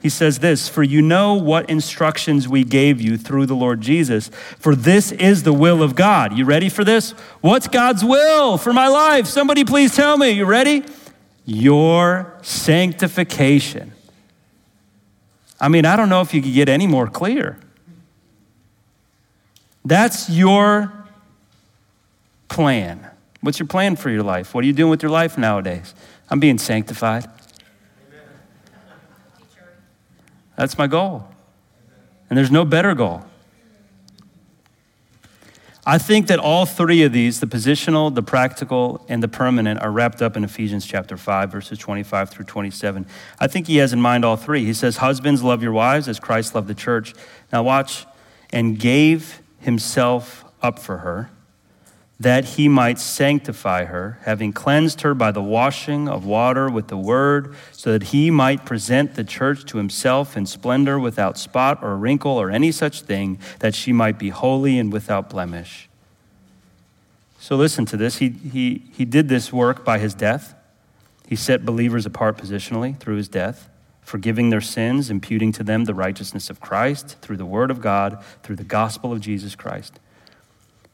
He 0.00 0.08
says 0.08 0.38
this 0.38 0.68
For 0.68 0.84
you 0.84 1.02
know 1.02 1.34
what 1.34 1.68
instructions 1.68 2.46
we 2.46 2.62
gave 2.62 3.00
you 3.00 3.18
through 3.18 3.46
the 3.46 3.56
Lord 3.56 3.80
Jesus, 3.80 4.28
for 4.56 4.76
this 4.76 5.10
is 5.10 5.42
the 5.42 5.52
will 5.52 5.82
of 5.82 5.96
God. 5.96 6.38
You 6.38 6.44
ready 6.44 6.68
for 6.68 6.84
this? 6.84 7.10
What's 7.40 7.66
God's 7.66 8.04
will 8.04 8.56
for 8.56 8.72
my 8.72 8.86
life? 8.86 9.26
Somebody 9.26 9.64
please 9.64 9.96
tell 9.96 10.16
me. 10.16 10.30
You 10.30 10.44
ready? 10.44 10.84
Your 11.44 12.38
sanctification 12.42 13.95
I 15.60 15.68
mean, 15.68 15.86
I 15.86 15.96
don't 15.96 16.08
know 16.08 16.20
if 16.20 16.34
you 16.34 16.42
could 16.42 16.52
get 16.52 16.68
any 16.68 16.86
more 16.86 17.08
clear. 17.08 17.58
That's 19.84 20.28
your 20.28 20.92
plan. 22.48 23.08
What's 23.40 23.58
your 23.58 23.68
plan 23.68 23.96
for 23.96 24.10
your 24.10 24.22
life? 24.22 24.54
What 24.54 24.64
are 24.64 24.66
you 24.66 24.72
doing 24.72 24.90
with 24.90 25.02
your 25.02 25.10
life 25.10 25.38
nowadays? 25.38 25.94
I'm 26.28 26.40
being 26.40 26.58
sanctified. 26.58 27.26
That's 30.56 30.76
my 30.76 30.86
goal. 30.86 31.28
And 32.28 32.36
there's 32.36 32.50
no 32.50 32.64
better 32.64 32.94
goal. 32.94 33.24
I 35.88 35.98
think 35.98 36.26
that 36.26 36.40
all 36.40 36.66
three 36.66 37.04
of 37.04 37.12
these, 37.12 37.38
the 37.38 37.46
positional, 37.46 38.12
the 38.12 38.22
practical, 38.22 39.06
and 39.08 39.22
the 39.22 39.28
permanent, 39.28 39.80
are 39.80 39.92
wrapped 39.92 40.20
up 40.20 40.36
in 40.36 40.42
Ephesians 40.42 40.84
chapter 40.84 41.16
5, 41.16 41.52
verses 41.52 41.78
25 41.78 42.28
through 42.28 42.44
27. 42.44 43.06
I 43.38 43.46
think 43.46 43.68
he 43.68 43.76
has 43.76 43.92
in 43.92 44.00
mind 44.00 44.24
all 44.24 44.36
three. 44.36 44.64
He 44.64 44.74
says, 44.74 44.96
Husbands, 44.96 45.44
love 45.44 45.62
your 45.62 45.70
wives 45.70 46.08
as 46.08 46.18
Christ 46.18 46.56
loved 46.56 46.66
the 46.66 46.74
church. 46.74 47.14
Now, 47.52 47.62
watch, 47.62 48.04
and 48.50 48.76
gave 48.80 49.40
himself 49.60 50.44
up 50.60 50.80
for 50.80 50.98
her 50.98 51.30
that 52.18 52.44
he 52.44 52.66
might 52.66 52.98
sanctify 52.98 53.84
her, 53.84 54.18
having 54.22 54.50
cleansed 54.52 55.02
her 55.02 55.14
by 55.14 55.30
the 55.30 55.42
washing 55.42 56.08
of 56.08 56.24
water 56.24 56.70
with 56.70 56.88
the 56.88 56.96
word, 56.96 57.54
so 57.72 57.92
that 57.92 58.04
he 58.04 58.30
might 58.30 58.64
present 58.64 59.14
the 59.14 59.24
church 59.24 59.66
to 59.66 59.76
himself 59.76 60.34
in 60.36 60.46
splendor, 60.46 60.98
without 60.98 61.36
spot 61.36 61.78
or 61.82 61.94
wrinkle 61.96 62.32
or 62.32 62.50
any 62.50 62.72
such 62.72 63.02
thing, 63.02 63.38
that 63.58 63.74
she 63.74 63.92
might 63.92 64.18
be 64.18 64.30
holy 64.30 64.78
and 64.78 64.90
without 64.92 65.28
blemish. 65.28 65.90
So 67.38 67.54
listen 67.54 67.84
to 67.86 67.98
this. 67.98 68.16
He, 68.16 68.30
he, 68.30 68.82
he 68.92 69.04
did 69.04 69.28
this 69.28 69.52
work 69.52 69.84
by 69.84 69.98
his 69.98 70.14
death. 70.14 70.54
He 71.28 71.36
set 71.36 71.66
believers 71.66 72.06
apart 72.06 72.38
positionally 72.38 72.98
through 72.98 73.16
his 73.16 73.28
death, 73.28 73.68
forgiving 74.00 74.48
their 74.48 74.62
sins, 74.62 75.10
imputing 75.10 75.52
to 75.52 75.62
them 75.62 75.84
the 75.84 75.94
righteousness 75.94 76.48
of 76.48 76.60
Christ 76.60 77.18
through 77.20 77.36
the 77.36 77.44
word 77.44 77.70
of 77.70 77.82
God, 77.82 78.24
through 78.42 78.56
the 78.56 78.64
gospel 78.64 79.12
of 79.12 79.20
Jesus 79.20 79.54
Christ. 79.54 80.00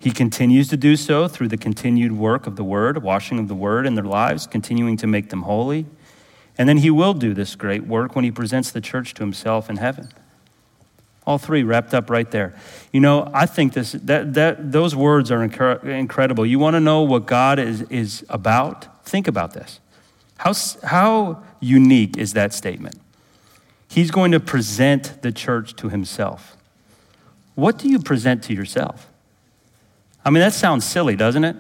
He 0.03 0.11
continues 0.11 0.67
to 0.71 0.77
do 0.77 0.97
so 0.97 1.29
through 1.29 1.47
the 1.47 1.57
continued 1.57 2.11
work 2.11 2.49
of 2.49 2.57
the 2.57 2.65
Word, 2.65 3.05
washing 3.05 3.39
of 3.39 3.47
the 3.47 3.55
Word 3.55 3.87
in 3.87 3.95
their 3.95 4.03
lives, 4.03 4.49
continuing 4.49 4.97
to 4.97 5.07
make 5.07 5.31
them 5.31 5.43
holy. 5.43 5.87
And 6.59 6.69
then 6.69 6.79
He 6.79 6.91
will 6.91 7.15
do 7.15 7.35
this 7.35 7.55
great 7.55 7.87
work 7.87 8.17
when 8.17 8.25
He 8.25 8.33
presents 8.33 8.73
the 8.73 8.81
church 8.81 9.15
to 9.15 9.23
Himself 9.23 9.71
in 9.71 9.77
heaven. 9.77 10.09
All 11.25 11.39
three 11.39 11.63
wrapped 11.63 11.95
up 11.95 12.11
right 12.11 12.29
there. 12.29 12.53
You 12.93 12.99
know, 12.99 13.31
I 13.33 13.47
think 13.47 13.75
this, 13.75 13.93
that, 13.93 14.35
that, 14.35 14.73
those 14.73 14.97
words 14.97 15.31
are 15.31 15.41
incredible. 15.41 16.45
You 16.45 16.59
want 16.59 16.75
to 16.75 16.81
know 16.81 17.03
what 17.03 17.27
God 17.27 17.61
is, 17.61 17.83
is 17.83 18.27
about? 18.29 19.07
Think 19.07 19.29
about 19.29 19.55
this. 19.55 19.79
How, 20.39 20.53
how 20.83 21.45
unique 21.61 22.17
is 22.17 22.33
that 22.33 22.53
statement? 22.53 22.97
He's 23.87 24.11
going 24.11 24.33
to 24.33 24.41
present 24.41 25.23
the 25.23 25.31
church 25.31 25.77
to 25.77 25.91
Himself. 25.91 26.57
What 27.55 27.79
do 27.79 27.89
you 27.89 28.01
present 28.01 28.43
to 28.45 28.53
yourself? 28.53 29.07
I 30.25 30.31
mean, 30.31 30.41
that 30.41 30.53
sounds 30.53 30.85
silly, 30.85 31.17
doesn't 31.17 31.45
it? 31.45 31.57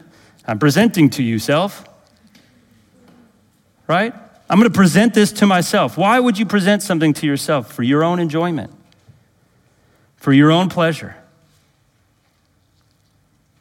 I'm 0.46 0.58
presenting 0.58 1.10
to 1.10 1.22
you, 1.22 1.38
self. 1.38 1.88
Right? 3.86 4.14
I'm 4.48 4.58
going 4.58 4.70
to 4.70 4.76
present 4.76 5.14
this 5.14 5.32
to 5.32 5.46
myself. 5.46 5.96
Why 5.96 6.20
would 6.20 6.38
you 6.38 6.46
present 6.46 6.82
something 6.82 7.12
to 7.14 7.26
yourself? 7.26 7.72
For 7.72 7.82
your 7.82 8.04
own 8.04 8.18
enjoyment, 8.18 8.70
for 10.16 10.32
your 10.32 10.50
own 10.50 10.68
pleasure. 10.68 11.16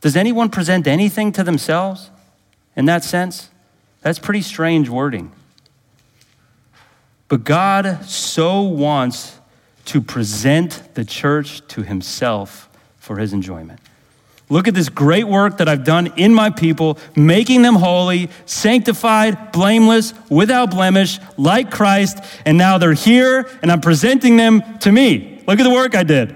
Does 0.01 0.15
anyone 0.15 0.49
present 0.49 0.87
anything 0.87 1.31
to 1.33 1.43
themselves 1.43 2.09
in 2.75 2.85
that 2.85 3.03
sense? 3.03 3.49
That's 4.01 4.19
pretty 4.19 4.41
strange 4.41 4.89
wording. 4.89 5.31
But 7.27 7.43
God 7.43 8.03
so 8.05 8.61
wants 8.61 9.39
to 9.85 10.01
present 10.01 10.93
the 10.95 11.05
church 11.05 11.65
to 11.69 11.83
himself 11.83 12.67
for 12.97 13.17
his 13.17 13.31
enjoyment. 13.31 13.79
Look 14.51 14.67
at 14.67 14.73
this 14.73 14.89
great 14.89 15.29
work 15.29 15.59
that 15.59 15.69
I've 15.69 15.85
done 15.85 16.07
in 16.17 16.33
my 16.33 16.49
people, 16.49 16.97
making 17.15 17.61
them 17.61 17.75
holy, 17.75 18.29
sanctified, 18.45 19.53
blameless, 19.53 20.13
without 20.29 20.71
blemish, 20.71 21.19
like 21.37 21.71
Christ, 21.71 22.19
and 22.45 22.57
now 22.57 22.77
they're 22.77 22.91
here 22.91 23.49
and 23.61 23.71
I'm 23.71 23.79
presenting 23.79 24.35
them 24.35 24.61
to 24.79 24.91
me. 24.91 25.41
Look 25.47 25.57
at 25.57 25.63
the 25.63 25.69
work 25.69 25.95
I 25.95 26.03
did. 26.03 26.35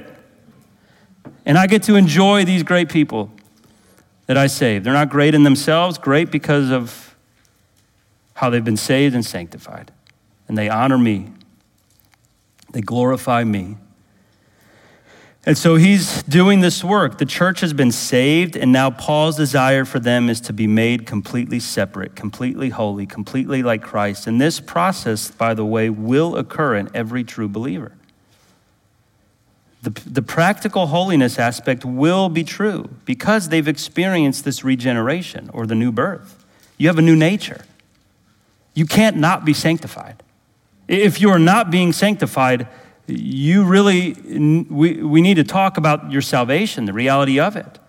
And 1.45 1.57
I 1.57 1.67
get 1.67 1.83
to 1.83 1.95
enjoy 1.95 2.45
these 2.45 2.63
great 2.63 2.87
people 2.87 3.31
that 4.27 4.37
I 4.37 4.47
saved. 4.47 4.85
They're 4.85 4.93
not 4.93 5.09
great 5.09 5.35
in 5.35 5.43
themselves, 5.43 5.97
great 5.97 6.31
because 6.31 6.71
of 6.71 7.17
how 8.35 8.49
they've 8.49 8.63
been 8.63 8.77
saved 8.77 9.13
and 9.13 9.25
sanctified. 9.25 9.91
And 10.47 10.57
they 10.57 10.69
honor 10.69 10.97
me, 10.97 11.33
they 12.71 12.79
glorify 12.79 13.43
me. 13.43 13.75
And 15.47 15.55
so 15.55 15.75
he's 15.75 16.23
doing 16.23 16.61
this 16.61 16.83
work. 16.83 17.19
The 17.19 17.25
church 17.25 17.61
has 17.61 17.71
been 17.71 17.91
saved, 17.91 18.55
and 18.55 18.71
now 18.71 18.89
Paul's 18.89 19.37
desire 19.37 19.85
for 19.85 19.99
them 19.99 20.27
is 20.27 20.41
to 20.41 20.53
be 20.53 20.65
made 20.65 21.05
completely 21.05 21.59
separate, 21.59 22.15
completely 22.15 22.69
holy, 22.69 23.05
completely 23.05 23.61
like 23.61 23.83
Christ. 23.83 24.25
And 24.25 24.41
this 24.41 24.59
process, 24.59 25.29
by 25.29 25.53
the 25.53 25.63
way, 25.63 25.91
will 25.91 26.35
occur 26.35 26.75
in 26.75 26.89
every 26.95 27.23
true 27.23 27.47
believer. 27.47 27.91
The, 29.83 29.91
the 30.07 30.23
practical 30.23 30.87
holiness 30.87 31.37
aspect 31.37 31.85
will 31.85 32.27
be 32.27 32.43
true 32.43 32.89
because 33.05 33.49
they've 33.49 33.67
experienced 33.67 34.43
this 34.43 34.63
regeneration 34.63 35.51
or 35.53 35.67
the 35.67 35.75
new 35.75 35.91
birth. 35.91 36.43
You 36.79 36.87
have 36.87 36.97
a 36.97 37.03
new 37.03 37.15
nature. 37.15 37.65
You 38.73 38.87
can't 38.87 39.15
not 39.15 39.45
be 39.45 39.53
sanctified. 39.53 40.23
If 40.87 41.21
you 41.21 41.29
are 41.29 41.39
not 41.39 41.69
being 41.69 41.93
sanctified, 41.93 42.67
you 43.07 43.63
really, 43.63 44.13
we, 44.13 45.03
we 45.03 45.21
need 45.21 45.35
to 45.35 45.43
talk 45.43 45.77
about 45.77 46.11
your 46.11 46.21
salvation, 46.21 46.85
the 46.85 46.93
reality 46.93 47.39
of 47.39 47.55
it. 47.55 47.79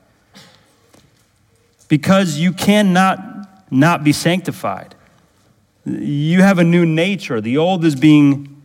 Because 1.88 2.38
you 2.38 2.52
cannot 2.52 3.20
not 3.70 4.04
be 4.04 4.12
sanctified. 4.12 4.94
You 5.84 6.42
have 6.42 6.58
a 6.58 6.64
new 6.64 6.84
nature. 6.84 7.40
The 7.40 7.56
old 7.56 7.84
is 7.84 7.94
being 7.94 8.62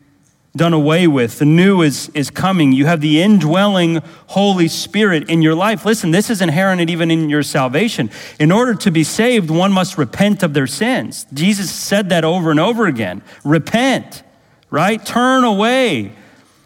done 0.55 0.73
away 0.73 1.07
with. 1.07 1.39
The 1.39 1.45
new 1.45 1.81
is, 1.81 2.09
is 2.09 2.29
coming. 2.29 2.73
You 2.73 2.85
have 2.85 2.99
the 2.99 3.21
indwelling 3.21 4.01
Holy 4.27 4.67
Spirit 4.67 5.29
in 5.29 5.41
your 5.41 5.55
life. 5.55 5.85
Listen, 5.85 6.11
this 6.11 6.29
is 6.29 6.41
inherent 6.41 6.89
even 6.89 7.09
in 7.09 7.29
your 7.29 7.43
salvation. 7.43 8.09
In 8.39 8.51
order 8.51 8.73
to 8.75 8.91
be 8.91 9.03
saved, 9.03 9.49
one 9.49 9.71
must 9.71 9.97
repent 9.97 10.43
of 10.43 10.53
their 10.53 10.67
sins. 10.67 11.25
Jesus 11.33 11.71
said 11.71 12.09
that 12.09 12.25
over 12.25 12.51
and 12.51 12.59
over 12.59 12.85
again. 12.85 13.21
Repent, 13.45 14.23
right? 14.69 15.03
Turn 15.05 15.43
away 15.43 16.11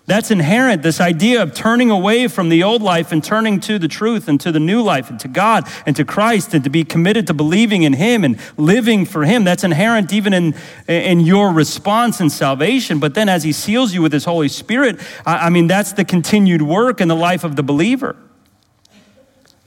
that's 0.07 0.29
inherent, 0.29 0.83
this 0.83 1.01
idea 1.01 1.41
of 1.41 1.55
turning 1.55 1.89
away 1.89 2.27
from 2.27 2.49
the 2.49 2.61
old 2.61 2.83
life 2.83 3.11
and 3.11 3.23
turning 3.23 3.59
to 3.61 3.79
the 3.79 3.87
truth 3.87 4.27
and 4.27 4.39
to 4.41 4.51
the 4.51 4.59
new 4.59 4.83
life 4.83 5.09
and 5.09 5.19
to 5.21 5.27
God 5.27 5.67
and 5.87 5.95
to 5.95 6.05
Christ 6.05 6.53
and 6.53 6.63
to 6.63 6.69
be 6.69 6.83
committed 6.83 7.25
to 7.27 7.33
believing 7.33 7.81
in 7.81 7.93
Him 7.93 8.23
and 8.23 8.39
living 8.55 9.05
for 9.05 9.25
Him. 9.25 9.43
That's 9.43 9.63
inherent 9.63 10.13
even 10.13 10.33
in, 10.33 10.55
in 10.87 11.21
your 11.21 11.51
response 11.51 12.19
and 12.19 12.31
salvation. 12.31 12.99
But 12.99 13.15
then 13.15 13.29
as 13.29 13.43
He 13.43 13.51
seals 13.51 13.95
you 13.95 14.03
with 14.03 14.13
His 14.13 14.25
Holy 14.25 14.47
Spirit, 14.47 14.99
I, 15.25 15.47
I 15.47 15.49
mean, 15.49 15.65
that's 15.65 15.93
the 15.93 16.05
continued 16.05 16.61
work 16.61 17.01
in 17.01 17.07
the 17.07 17.15
life 17.15 17.43
of 17.43 17.55
the 17.55 17.63
believer 17.63 18.15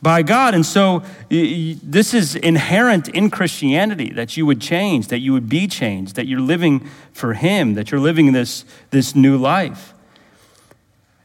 by 0.00 0.22
God. 0.22 0.54
And 0.54 0.64
so 0.64 1.02
this 1.28 2.14
is 2.14 2.36
inherent 2.36 3.08
in 3.08 3.30
Christianity 3.30 4.10
that 4.10 4.36
you 4.36 4.46
would 4.46 4.60
change, 4.60 5.08
that 5.08 5.18
you 5.18 5.32
would 5.32 5.48
be 5.48 5.66
changed, 5.66 6.14
that 6.14 6.28
you're 6.28 6.38
living 6.38 6.88
for 7.12 7.34
Him, 7.34 7.74
that 7.74 7.90
you're 7.90 8.00
living 8.00 8.30
this, 8.30 8.64
this 8.90 9.16
new 9.16 9.36
life. 9.36 9.94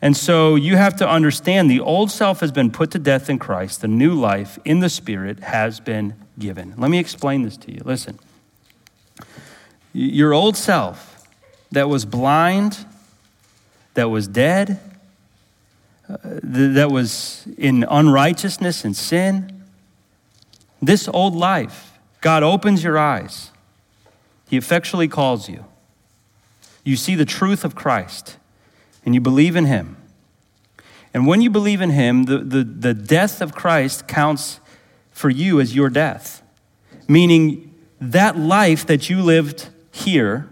And 0.03 0.17
so 0.17 0.55
you 0.55 0.75
have 0.75 0.97
to 0.97 1.07
understand 1.07 1.71
the 1.71 1.79
old 1.79 2.11
self 2.11 2.41
has 2.41 2.51
been 2.51 2.71
put 2.71 2.91
to 2.91 2.99
death 2.99 3.29
in 3.29 3.39
Christ, 3.39 3.79
the 3.79 3.87
new 3.87 4.13
life 4.13 4.59
in 4.65 4.81
the 4.81 4.89
Spirit 4.89 5.39
has 5.39 5.79
been 5.79 6.15
given. 6.37 6.73
Let 6.77 6.91
me 6.91 6.99
explain 6.99 7.43
this 7.43 7.55
to 7.55 7.71
you. 7.71 7.79
Listen. 7.85 8.19
Your 9.93 10.33
old 10.33 10.57
self 10.57 11.25
that 11.71 11.87
was 11.87 12.03
blind, 12.03 12.85
that 13.93 14.09
was 14.09 14.27
dead, 14.27 14.77
uh, 16.09 16.17
that 16.21 16.91
was 16.91 17.47
in 17.57 17.85
unrighteousness 17.89 18.83
and 18.83 18.97
sin, 18.97 19.63
this 20.81 21.07
old 21.07 21.33
life, 21.33 21.97
God 22.19 22.43
opens 22.43 22.83
your 22.83 22.97
eyes. 22.97 23.51
He 24.49 24.57
effectually 24.57 25.07
calls 25.07 25.47
you. 25.47 25.63
You 26.83 26.97
see 26.97 27.15
the 27.15 27.23
truth 27.23 27.63
of 27.63 27.73
Christ 27.73 28.35
and 29.05 29.13
you 29.13 29.21
believe 29.21 29.55
in 29.55 29.65
him. 29.65 29.97
And 31.13 31.27
when 31.27 31.41
you 31.41 31.49
believe 31.49 31.81
in 31.81 31.91
him, 31.91 32.23
the, 32.23 32.39
the, 32.39 32.63
the 32.63 32.93
death 32.93 33.41
of 33.41 33.53
Christ 33.53 34.07
counts 34.07 34.59
for 35.11 35.29
you 35.29 35.59
as 35.59 35.75
your 35.75 35.89
death, 35.89 36.41
meaning 37.07 37.73
that 38.01 38.37
life 38.37 38.85
that 38.87 39.09
you 39.09 39.21
lived 39.21 39.69
here 39.91 40.49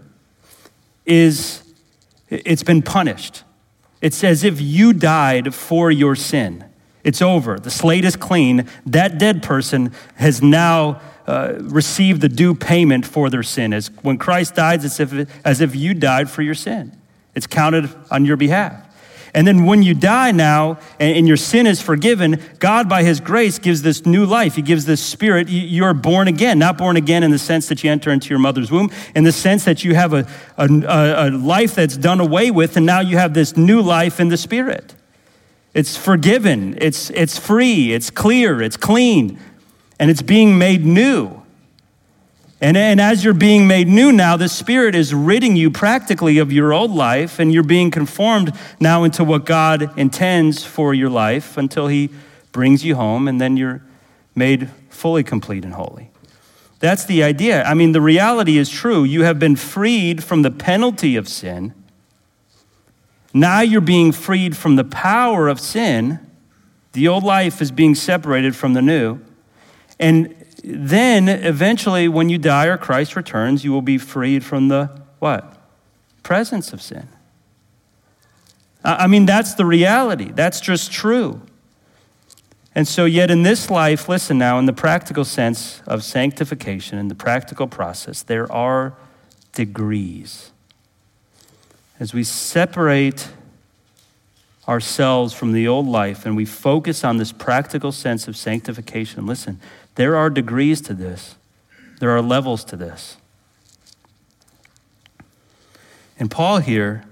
is 1.04 1.62
it's 2.28 2.62
been 2.62 2.82
punished. 2.82 3.42
It's 4.00 4.24
as 4.24 4.44
if 4.44 4.60
you 4.60 4.92
died 4.92 5.54
for 5.54 5.90
your 5.90 6.14
sin. 6.14 6.64
It's 7.04 7.20
over. 7.20 7.58
The 7.58 7.70
slate 7.70 8.04
is 8.04 8.16
clean. 8.16 8.68
That 8.86 9.18
dead 9.18 9.42
person 9.42 9.92
has 10.14 10.40
now 10.40 11.00
uh, 11.26 11.54
received 11.58 12.20
the 12.20 12.28
due 12.28 12.54
payment 12.54 13.04
for 13.06 13.28
their 13.30 13.42
sin. 13.42 13.72
As 13.72 13.88
when 14.02 14.18
Christ 14.18 14.54
died, 14.54 14.84
it's 14.84 15.00
as 15.00 15.12
if, 15.12 15.44
as 15.44 15.60
if 15.60 15.74
you 15.74 15.94
died 15.94 16.30
for 16.30 16.42
your 16.42 16.54
sin. 16.54 16.96
It's 17.34 17.46
counted 17.46 17.90
on 18.10 18.24
your 18.24 18.36
behalf. 18.36 18.88
And 19.34 19.46
then 19.46 19.64
when 19.64 19.82
you 19.82 19.94
die 19.94 20.30
now 20.30 20.78
and, 21.00 21.26
your 21.26 21.38
sin 21.38 21.66
is 21.66 21.80
forgiven, 21.80 22.40
God, 22.58 22.88
by 22.88 23.02
His 23.02 23.18
grace, 23.18 23.58
gives 23.58 23.80
this 23.80 24.04
new 24.04 24.26
life. 24.26 24.56
He 24.56 24.62
gives 24.62 24.84
this 24.84 25.02
spirit. 25.02 25.48
You're 25.48 25.94
born 25.94 26.28
again, 26.28 26.58
not 26.58 26.76
born 26.76 26.96
again 26.96 27.22
in 27.22 27.30
the 27.30 27.38
sense 27.38 27.66
that 27.68 27.82
you 27.82 27.90
enter 27.90 28.10
into 28.10 28.28
your 28.28 28.38
mother's 28.38 28.70
womb, 28.70 28.90
in 29.14 29.24
the 29.24 29.32
sense 29.32 29.64
that 29.64 29.84
you 29.84 29.94
have 29.94 30.12
a, 30.12 30.26
a, 30.58 30.66
a 30.66 31.30
life 31.30 31.74
that's 31.74 31.96
done 31.96 32.20
away 32.20 32.50
with, 32.50 32.76
and 32.76 32.84
now 32.84 33.00
you 33.00 33.16
have 33.16 33.32
this 33.32 33.56
new 33.56 33.80
life 33.80 34.20
in 34.20 34.28
the 34.28 34.36
spirit. 34.36 34.94
It's 35.72 35.96
forgiven, 35.96 36.76
it's, 36.78 37.08
it's 37.10 37.38
free, 37.38 37.94
it's 37.94 38.10
clear, 38.10 38.60
it's 38.60 38.76
clean, 38.76 39.40
and 39.98 40.10
it's 40.10 40.20
being 40.20 40.58
made 40.58 40.84
new. 40.84 41.41
And, 42.62 42.76
and 42.76 43.00
as 43.00 43.24
you're 43.24 43.34
being 43.34 43.66
made 43.66 43.88
new 43.88 44.12
now, 44.12 44.36
the 44.36 44.48
Spirit 44.48 44.94
is 44.94 45.12
ridding 45.12 45.56
you 45.56 45.68
practically 45.68 46.38
of 46.38 46.52
your 46.52 46.72
old 46.72 46.92
life, 46.92 47.40
and 47.40 47.52
you're 47.52 47.64
being 47.64 47.90
conformed 47.90 48.56
now 48.78 49.02
into 49.02 49.24
what 49.24 49.44
God 49.44 49.98
intends 49.98 50.64
for 50.64 50.94
your 50.94 51.10
life 51.10 51.56
until 51.56 51.88
He 51.88 52.10
brings 52.52 52.84
you 52.84 52.94
home, 52.94 53.26
and 53.26 53.40
then 53.40 53.56
you're 53.56 53.82
made 54.36 54.70
fully 54.90 55.24
complete 55.24 55.64
and 55.64 55.74
holy. 55.74 56.12
That's 56.78 57.04
the 57.04 57.24
idea. 57.24 57.64
I 57.64 57.74
mean, 57.74 57.90
the 57.90 58.00
reality 58.00 58.58
is 58.58 58.70
true. 58.70 59.02
You 59.02 59.24
have 59.24 59.40
been 59.40 59.56
freed 59.56 60.22
from 60.22 60.42
the 60.42 60.50
penalty 60.52 61.16
of 61.16 61.28
sin. 61.28 61.74
Now 63.34 63.62
you're 63.62 63.80
being 63.80 64.12
freed 64.12 64.56
from 64.56 64.76
the 64.76 64.84
power 64.84 65.48
of 65.48 65.58
sin. 65.58 66.20
The 66.92 67.08
old 67.08 67.24
life 67.24 67.60
is 67.60 67.72
being 67.72 67.96
separated 67.96 68.54
from 68.54 68.74
the 68.74 68.82
new. 68.82 69.18
And 69.98 70.36
then 70.62 71.28
eventually, 71.28 72.08
when 72.08 72.28
you 72.28 72.38
die 72.38 72.66
or 72.66 72.76
Christ 72.76 73.16
returns, 73.16 73.64
you 73.64 73.72
will 73.72 73.82
be 73.82 73.98
freed 73.98 74.44
from 74.44 74.68
the 74.68 74.90
what? 75.18 75.56
Presence 76.22 76.72
of 76.72 76.80
sin. 76.80 77.08
I 78.84 79.06
mean, 79.06 79.26
that's 79.26 79.54
the 79.54 79.64
reality. 79.64 80.30
That's 80.32 80.60
just 80.60 80.90
true. 80.92 81.42
And 82.74 82.88
so, 82.88 83.04
yet 83.04 83.30
in 83.30 83.42
this 83.42 83.70
life, 83.70 84.08
listen 84.08 84.38
now, 84.38 84.58
in 84.58 84.66
the 84.66 84.72
practical 84.72 85.24
sense 85.24 85.82
of 85.86 86.02
sanctification, 86.02 86.98
in 86.98 87.08
the 87.08 87.14
practical 87.14 87.66
process, 87.66 88.22
there 88.22 88.50
are 88.50 88.94
degrees. 89.52 90.50
As 92.00 92.14
we 92.14 92.24
separate 92.24 93.28
ourselves 94.66 95.34
from 95.34 95.52
the 95.52 95.68
old 95.68 95.86
life 95.86 96.24
and 96.24 96.36
we 96.36 96.44
focus 96.44 97.04
on 97.04 97.18
this 97.18 97.30
practical 97.30 97.92
sense 97.92 98.26
of 98.26 98.36
sanctification, 98.36 99.26
listen, 99.26 99.60
there 99.94 100.16
are 100.16 100.30
degrees 100.30 100.80
to 100.82 100.94
this, 100.94 101.36
there 102.00 102.10
are 102.10 102.22
levels 102.22 102.64
to 102.64 102.76
this. 102.76 103.16
And 106.18 106.30
Paul 106.30 106.58
here 106.58 107.04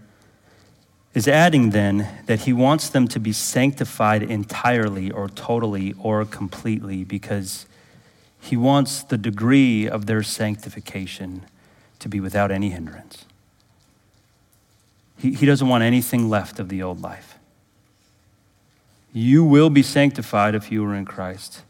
is 1.15 1.27
adding 1.27 1.71
then 1.71 2.09
that 2.27 2.41
he 2.41 2.53
wants 2.53 2.89
them 2.89 3.09
to 3.09 3.19
be 3.19 3.33
sanctified 3.33 4.23
entirely 4.23 5.11
or 5.11 5.29
totally 5.29 5.95
or 5.99 6.25
completely 6.25 7.05
because 7.05 7.67
he 8.41 8.57
wants 8.57 9.03
the 9.03 9.19
degree 9.19 9.89
of 9.89 10.07
their 10.07 10.23
sanctification 10.23 11.45
to 11.99 12.09
be 12.09 12.21
without 12.21 12.51
any 12.51 12.71
hindrance. 12.71 13.25
He, 15.19 15.33
he 15.35 15.45
doesn't 15.45 15.69
want 15.69 15.85
anything 15.85 16.31
left 16.31 16.59
of 16.59 16.69
the 16.69 16.83
old 16.83 17.03
life. 17.03 17.39
You 19.13 19.45
will 19.45 19.71
be 19.71 19.83
sanctified 19.83 20.55
if 20.55 20.71
you 20.71 20.85
are 20.85 20.95
in 20.95 21.05
Christ. 21.05 21.63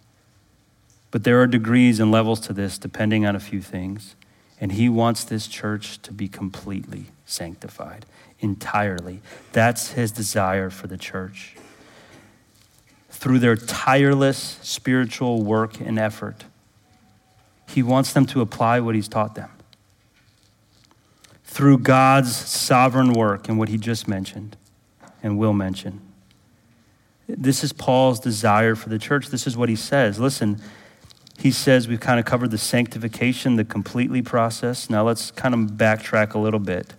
But 1.11 1.25
there 1.25 1.41
are 1.41 1.47
degrees 1.47 1.99
and 2.01 2.11
levels 2.11 2.41
to 2.41 2.53
this 2.53 2.79
depending 2.79 3.27
on 3.27 3.35
a 3.35 3.41
few 3.41 3.61
things. 3.61 4.15
And 4.61 4.73
he 4.73 4.89
wants 4.89 5.25
this 5.25 5.49
church 5.49 6.01
to 6.03 6.13
be 6.13 6.29
completely 6.29 7.07
sanctified, 7.25 8.05
entirely. 8.41 9.23
That's 9.53 9.93
his 9.93 10.13
desire 10.13 10.69
for 10.69 10.87
the 10.87 10.99
church. 10.99 11.57
Through 13.09 13.39
their 13.39 13.57
tireless 13.57 14.59
spiritual 14.63 15.43
work 15.43 15.81
and 15.81 15.99
effort, 15.99 16.45
he 17.69 17.83
wants 17.83 18.13
them 18.13 18.27
to 18.27 18.41
apply 18.41 18.81
what 18.81 18.95
he's 18.95 19.09
taught 19.09 19.35
them. 19.35 19.51
Through 21.45 21.79
God's 21.79 22.35
sovereign 22.35 23.13
work 23.13 23.49
and 23.49 23.59
what 23.59 23.69
he 23.69 23.79
just 23.79 24.07
mentioned 24.07 24.57
and 25.23 25.39
will 25.39 25.53
mention. 25.53 26.01
This 27.29 27.65
is 27.65 27.73
Paul's 27.73 28.21
desire 28.21 28.75
for 28.75 28.89
the 28.89 28.99
church. 28.99 29.29
This 29.29 29.47
is 29.47 29.57
what 29.57 29.69
he 29.69 29.77
says. 29.77 30.19
Listen, 30.19 30.61
he 31.41 31.51
says 31.51 31.89
we've 31.89 32.01
kind 32.01 32.21
of 32.21 32.27
covered 32.27 32.51
the 32.51 32.59
sanctification, 32.59 33.57
the 33.57 33.65
completely 33.65 34.21
process. 34.21 34.91
Now 34.91 35.05
let's 35.05 35.31
kind 35.31 35.55
of 35.55 35.61
backtrack 35.71 36.35
a 36.35 36.39
little 36.39 36.61
bit. 36.61 36.93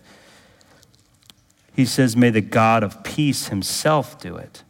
He 1.76 1.84
says, 1.84 2.16
May 2.16 2.30
the 2.30 2.40
God 2.40 2.82
of 2.82 3.04
peace 3.04 3.48
himself 3.48 4.20
do 4.20 4.36
it. 4.36 4.64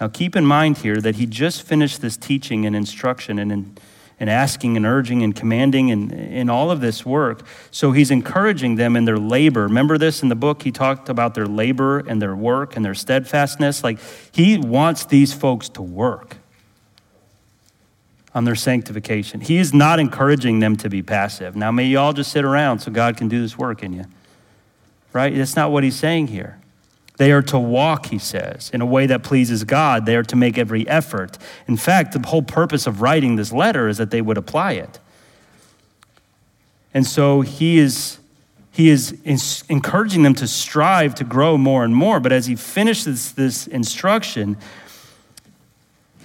Now 0.00 0.08
keep 0.08 0.34
in 0.34 0.44
mind 0.44 0.78
here 0.78 0.96
that 0.96 1.14
he 1.14 1.26
just 1.26 1.62
finished 1.62 2.00
this 2.00 2.16
teaching 2.16 2.66
and 2.66 2.74
instruction 2.74 3.38
and, 3.38 3.52
and, 3.52 3.80
and 4.18 4.28
asking 4.28 4.76
and 4.76 4.84
urging 4.84 5.22
and 5.22 5.34
commanding 5.34 5.92
and 5.92 6.10
in 6.10 6.50
all 6.50 6.72
of 6.72 6.80
this 6.80 7.06
work. 7.06 7.46
So 7.70 7.92
he's 7.92 8.10
encouraging 8.10 8.74
them 8.74 8.96
in 8.96 9.04
their 9.04 9.18
labor. 9.18 9.62
Remember 9.62 9.96
this 9.96 10.24
in 10.24 10.28
the 10.28 10.34
book? 10.34 10.64
He 10.64 10.72
talked 10.72 11.08
about 11.08 11.36
their 11.36 11.46
labor 11.46 12.00
and 12.00 12.20
their 12.20 12.34
work 12.34 12.74
and 12.74 12.84
their 12.84 12.94
steadfastness. 12.94 13.84
Like 13.84 14.00
he 14.32 14.58
wants 14.58 15.04
these 15.04 15.32
folks 15.32 15.68
to 15.70 15.82
work 15.82 16.38
on 18.34 18.44
their 18.44 18.54
sanctification. 18.54 19.40
He 19.40 19.56
is 19.56 19.72
not 19.72 19.98
encouraging 19.98 20.60
them 20.60 20.76
to 20.76 20.88
be 20.88 21.02
passive. 21.02 21.56
Now, 21.56 21.70
may 21.70 21.86
you 21.86 21.98
all 21.98 22.12
just 22.12 22.30
sit 22.30 22.44
around 22.44 22.80
so 22.80 22.90
God 22.90 23.16
can 23.16 23.28
do 23.28 23.40
this 23.40 23.56
work 23.56 23.82
in 23.82 23.92
you. 23.92 24.04
Right? 25.12 25.34
That's 25.34 25.56
not 25.56 25.72
what 25.72 25.84
he's 25.84 25.96
saying 25.96 26.28
here. 26.28 26.60
They 27.16 27.32
are 27.32 27.42
to 27.42 27.58
walk, 27.58 28.06
he 28.06 28.18
says, 28.18 28.70
in 28.72 28.80
a 28.80 28.86
way 28.86 29.06
that 29.06 29.24
pleases 29.24 29.64
God. 29.64 30.06
They 30.06 30.14
are 30.14 30.22
to 30.22 30.36
make 30.36 30.56
every 30.56 30.86
effort. 30.86 31.36
In 31.66 31.76
fact, 31.76 32.12
the 32.12 32.28
whole 32.28 32.42
purpose 32.42 32.86
of 32.86 33.00
writing 33.00 33.34
this 33.36 33.52
letter 33.52 33.88
is 33.88 33.98
that 33.98 34.10
they 34.10 34.22
would 34.22 34.38
apply 34.38 34.72
it. 34.72 35.00
And 36.94 37.04
so 37.04 37.40
he 37.40 37.78
is, 37.78 38.18
he 38.70 38.88
is 38.88 39.18
encouraging 39.68 40.22
them 40.22 40.34
to 40.36 40.46
strive 40.46 41.14
to 41.16 41.24
grow 41.24 41.58
more 41.58 41.84
and 41.84 41.94
more. 41.94 42.20
But 42.20 42.32
as 42.32 42.46
he 42.46 42.54
finishes 42.54 43.32
this 43.32 43.66
instruction, 43.66 44.56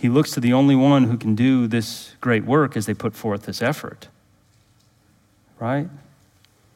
he 0.03 0.09
looks 0.09 0.31
to 0.31 0.41
the 0.41 0.51
only 0.51 0.75
one 0.75 1.05
who 1.05 1.17
can 1.17 1.33
do 1.33 1.65
this 1.65 2.11
great 2.19 2.43
work 2.43 2.75
as 2.75 2.87
they 2.87 2.93
put 2.93 3.15
forth 3.15 3.43
this 3.43 3.61
effort. 3.61 4.09
Right? 5.59 5.87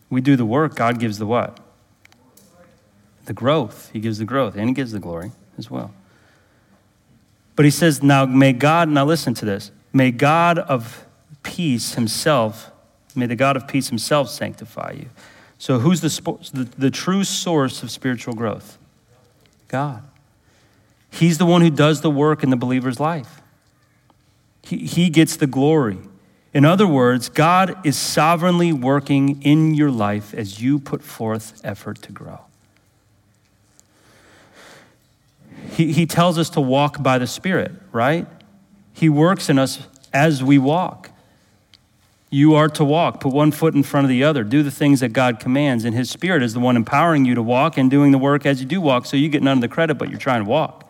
We 0.10 0.22
do 0.22 0.38
the 0.38 0.46
work, 0.46 0.76
God 0.76 0.98
gives 0.98 1.18
the 1.18 1.26
what? 1.26 1.60
The 3.26 3.34
growth. 3.34 3.90
He 3.92 4.00
gives 4.00 4.18
the 4.20 4.24
growth, 4.24 4.56
and 4.56 4.70
He 4.70 4.74
gives 4.74 4.94
the 4.94 5.00
glory 5.00 5.34
as 5.58 5.70
well. 5.70 5.94
But 7.58 7.66
He 7.66 7.72
says, 7.72 8.02
now 8.02 8.26
may 8.26 8.54
God, 8.54 8.88
now 8.88 9.04
listen 9.04 9.34
to 9.34 9.46
this, 9.46 9.72
may 9.92 10.10
God 10.10 10.60
of 10.60 11.06
peace 11.44 11.96
Himself, 11.96 12.72
may 13.14 13.26
the 13.26 13.36
God 13.36 13.58
of 13.58 13.68
peace 13.68 13.90
Himself 13.90 14.30
sanctify 14.30 14.94
you. 15.00 15.10
So, 15.58 15.80
who's 15.80 16.00
the, 16.00 16.48
the, 16.54 16.64
the 16.78 16.92
true 16.92 17.26
source 17.26 17.84
of 17.84 17.92
spiritual 17.92 18.36
growth? 18.36 18.78
God. 19.68 20.02
He's 21.18 21.39
the 21.39 21.47
one 21.47 21.61
who 21.61 21.72
does 21.72 22.01
the 22.01 22.11
work 22.11 22.43
in 22.43 22.51
the 22.51 22.55
believer's 22.55 22.99
life. 22.99 23.41
He, 24.61 24.86
he 24.86 25.09
gets 25.09 25.36
the 25.36 25.47
glory. 25.47 25.97
In 26.53 26.63
other 26.63 26.86
words, 26.86 27.28
God 27.28 27.76
is 27.84 27.97
sovereignly 27.97 28.72
working 28.72 29.41
in 29.41 29.74
your 29.74 29.89
life 29.89 30.36
as 30.36 30.61
you 30.61 30.78
put 30.78 31.01
forth 31.01 31.59
effort 31.63 32.03
to 32.03 32.11
grow. 32.11 32.41
He, 35.72 35.91
he 35.91 36.05
tells 36.05 36.38
us 36.38 36.51
to 36.51 36.61
walk 36.61 37.01
by 37.01 37.18
the 37.18 37.28
Spirit, 37.28 37.72
right? 37.91 38.28
He 38.93 39.09
works 39.09 39.49
in 39.49 39.57
us 39.57 39.88
as 40.13 40.43
we 40.43 40.59
walk. 40.59 41.09
You 42.30 42.53
are 42.53 42.70
to 42.70 42.84
walk. 42.84 43.22
Put 43.22 43.34
one 43.34 43.51
foot 43.51 43.74
in 43.74 43.82
front 43.82 44.05
of 44.05 44.09
the 44.09 44.24
other. 44.24 44.43
Do 44.43 44.61
the 44.61 44.72
things 44.72 44.99
that 44.99 45.13
God 45.13 45.39
commands. 45.39 45.84
And 45.84 45.95
His 45.95 46.11
Spirit 46.11 46.43
is 46.43 46.53
the 46.53 46.59
one 46.59 46.76
empowering 46.76 47.26
you 47.26 47.34
to 47.34 47.41
walk 47.41 47.78
and 47.78 47.89
doing 47.89 48.11
the 48.11 48.18
work 48.20 48.45
as 48.45 48.61
you 48.61 48.68
do 48.68 48.80
walk. 48.82 49.07
So 49.07 49.18
you 49.18 49.30
get 49.30 49.41
none 49.41 49.57
of 49.57 49.61
the 49.61 49.68
credit, 49.68 49.95
but 49.95 50.09
you're 50.09 50.20
trying 50.20 50.43
to 50.43 50.49
walk. 50.49 50.87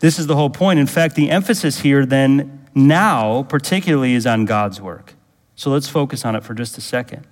This 0.00 0.18
is 0.18 0.26
the 0.26 0.36
whole 0.36 0.50
point. 0.50 0.78
In 0.78 0.86
fact, 0.86 1.14
the 1.14 1.30
emphasis 1.30 1.80
here 1.80 2.06
then, 2.06 2.66
now, 2.74 3.42
particularly, 3.44 4.14
is 4.14 4.26
on 4.26 4.44
God's 4.44 4.80
work. 4.80 5.14
So 5.56 5.70
let's 5.70 5.88
focus 5.88 6.24
on 6.24 6.36
it 6.36 6.44
for 6.44 6.54
just 6.54 6.78
a 6.78 6.80
second, 6.80 7.26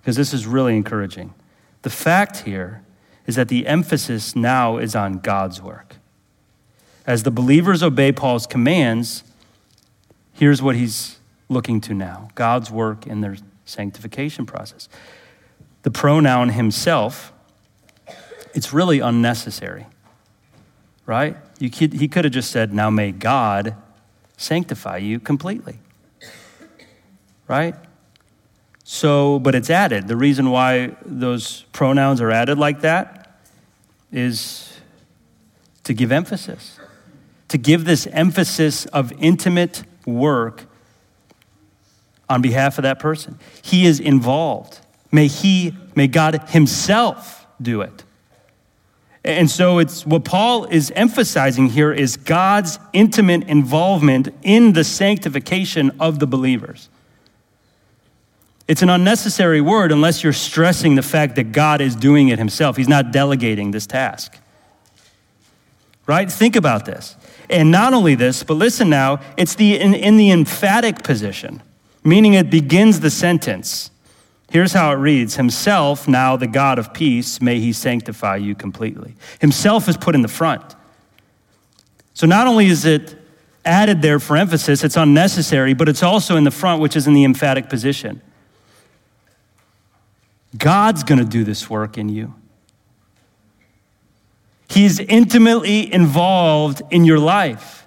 because 0.00 0.16
this 0.16 0.32
is 0.32 0.46
really 0.46 0.76
encouraging. 0.76 1.34
The 1.82 1.90
fact 1.90 2.38
here 2.38 2.82
is 3.26 3.34
that 3.36 3.48
the 3.48 3.66
emphasis 3.66 4.36
now 4.36 4.78
is 4.78 4.94
on 4.94 5.14
God's 5.18 5.60
work. 5.60 5.96
As 7.06 7.24
the 7.24 7.30
believers 7.30 7.82
obey 7.82 8.12
Paul's 8.12 8.46
commands, 8.46 9.24
here's 10.32 10.62
what 10.62 10.76
he's 10.76 11.18
looking 11.48 11.80
to 11.80 11.94
now 11.94 12.30
God's 12.36 12.70
work 12.70 13.06
in 13.06 13.20
their 13.20 13.36
sanctification 13.64 14.46
process. 14.46 14.88
The 15.82 15.90
pronoun 15.90 16.50
himself, 16.50 17.32
it's 18.54 18.72
really 18.72 19.00
unnecessary 19.00 19.86
right? 21.10 21.36
Could, 21.68 21.94
he 21.94 22.08
could 22.08 22.24
have 22.24 22.32
just 22.32 22.50
said, 22.50 22.72
Now 22.72 22.88
may 22.88 23.12
God 23.12 23.76
sanctify 24.36 24.96
you 24.96 25.20
completely, 25.20 25.78
right? 27.46 27.74
So, 28.82 29.38
but 29.38 29.54
it's 29.54 29.68
added. 29.68 30.08
The 30.08 30.16
reason 30.16 30.50
why 30.50 30.96
those 31.04 31.62
pronouns 31.72 32.20
are 32.20 32.30
added 32.30 32.58
like 32.58 32.80
that 32.80 33.38
is 34.10 34.80
to 35.84 35.92
give 35.92 36.10
emphasis, 36.10 36.80
to 37.48 37.58
give 37.58 37.84
this 37.84 38.06
emphasis 38.08 38.86
of 38.86 39.12
intimate 39.20 39.84
work 40.06 40.64
on 42.28 42.40
behalf 42.40 42.78
of 42.78 42.82
that 42.82 42.98
person. 42.98 43.38
He 43.62 43.86
is 43.86 44.00
involved. 44.00 44.80
May 45.12 45.26
he, 45.26 45.76
may 45.94 46.06
God 46.06 46.48
himself 46.48 47.46
do 47.60 47.82
it. 47.82 48.04
And 49.24 49.50
so 49.50 49.78
it's 49.78 50.06
what 50.06 50.24
Paul 50.24 50.64
is 50.64 50.90
emphasizing 50.96 51.68
here 51.68 51.92
is 51.92 52.16
God's 52.16 52.78
intimate 52.92 53.44
involvement 53.44 54.28
in 54.42 54.72
the 54.72 54.84
sanctification 54.84 55.92
of 56.00 56.18
the 56.18 56.26
believers. 56.26 56.88
It's 58.66 58.82
an 58.82 58.88
unnecessary 58.88 59.60
word 59.60 59.92
unless 59.92 60.22
you're 60.22 60.32
stressing 60.32 60.94
the 60.94 61.02
fact 61.02 61.36
that 61.36 61.52
God 61.52 61.80
is 61.80 61.96
doing 61.96 62.28
it 62.28 62.38
himself. 62.38 62.76
He's 62.76 62.88
not 62.88 63.12
delegating 63.12 63.72
this 63.72 63.86
task. 63.86 64.38
Right? 66.06 66.30
Think 66.30 66.56
about 66.56 66.86
this. 66.86 67.16
And 67.50 67.70
not 67.70 67.92
only 67.92 68.14
this, 68.14 68.42
but 68.42 68.54
listen 68.54 68.88
now, 68.88 69.20
it's 69.36 69.56
the 69.56 69.78
in, 69.78 69.92
in 69.94 70.16
the 70.16 70.30
emphatic 70.30 71.02
position, 71.02 71.62
meaning 72.04 72.34
it 72.34 72.48
begins 72.48 73.00
the 73.00 73.10
sentence. 73.10 73.90
Here's 74.50 74.72
how 74.72 74.92
it 74.92 74.96
reads 74.96 75.36
Himself, 75.36 76.08
now 76.08 76.36
the 76.36 76.48
God 76.48 76.78
of 76.78 76.92
peace, 76.92 77.40
may 77.40 77.60
He 77.60 77.72
sanctify 77.72 78.36
you 78.36 78.54
completely. 78.54 79.14
Himself 79.40 79.88
is 79.88 79.96
put 79.96 80.14
in 80.14 80.22
the 80.22 80.28
front. 80.28 80.74
So 82.14 82.26
not 82.26 82.48
only 82.48 82.66
is 82.66 82.84
it 82.84 83.16
added 83.64 84.02
there 84.02 84.18
for 84.18 84.36
emphasis, 84.36 84.82
it's 84.82 84.96
unnecessary, 84.96 85.72
but 85.72 85.88
it's 85.88 86.02
also 86.02 86.36
in 86.36 86.42
the 86.42 86.50
front, 86.50 86.82
which 86.82 86.96
is 86.96 87.06
in 87.06 87.14
the 87.14 87.24
emphatic 87.24 87.68
position. 87.68 88.20
God's 90.58 91.04
going 91.04 91.20
to 91.20 91.24
do 91.24 91.44
this 91.44 91.70
work 91.70 91.96
in 91.96 92.08
you. 92.08 92.34
He's 94.68 94.98
intimately 94.98 95.92
involved 95.92 96.82
in 96.90 97.04
your 97.04 97.20
life. 97.20 97.86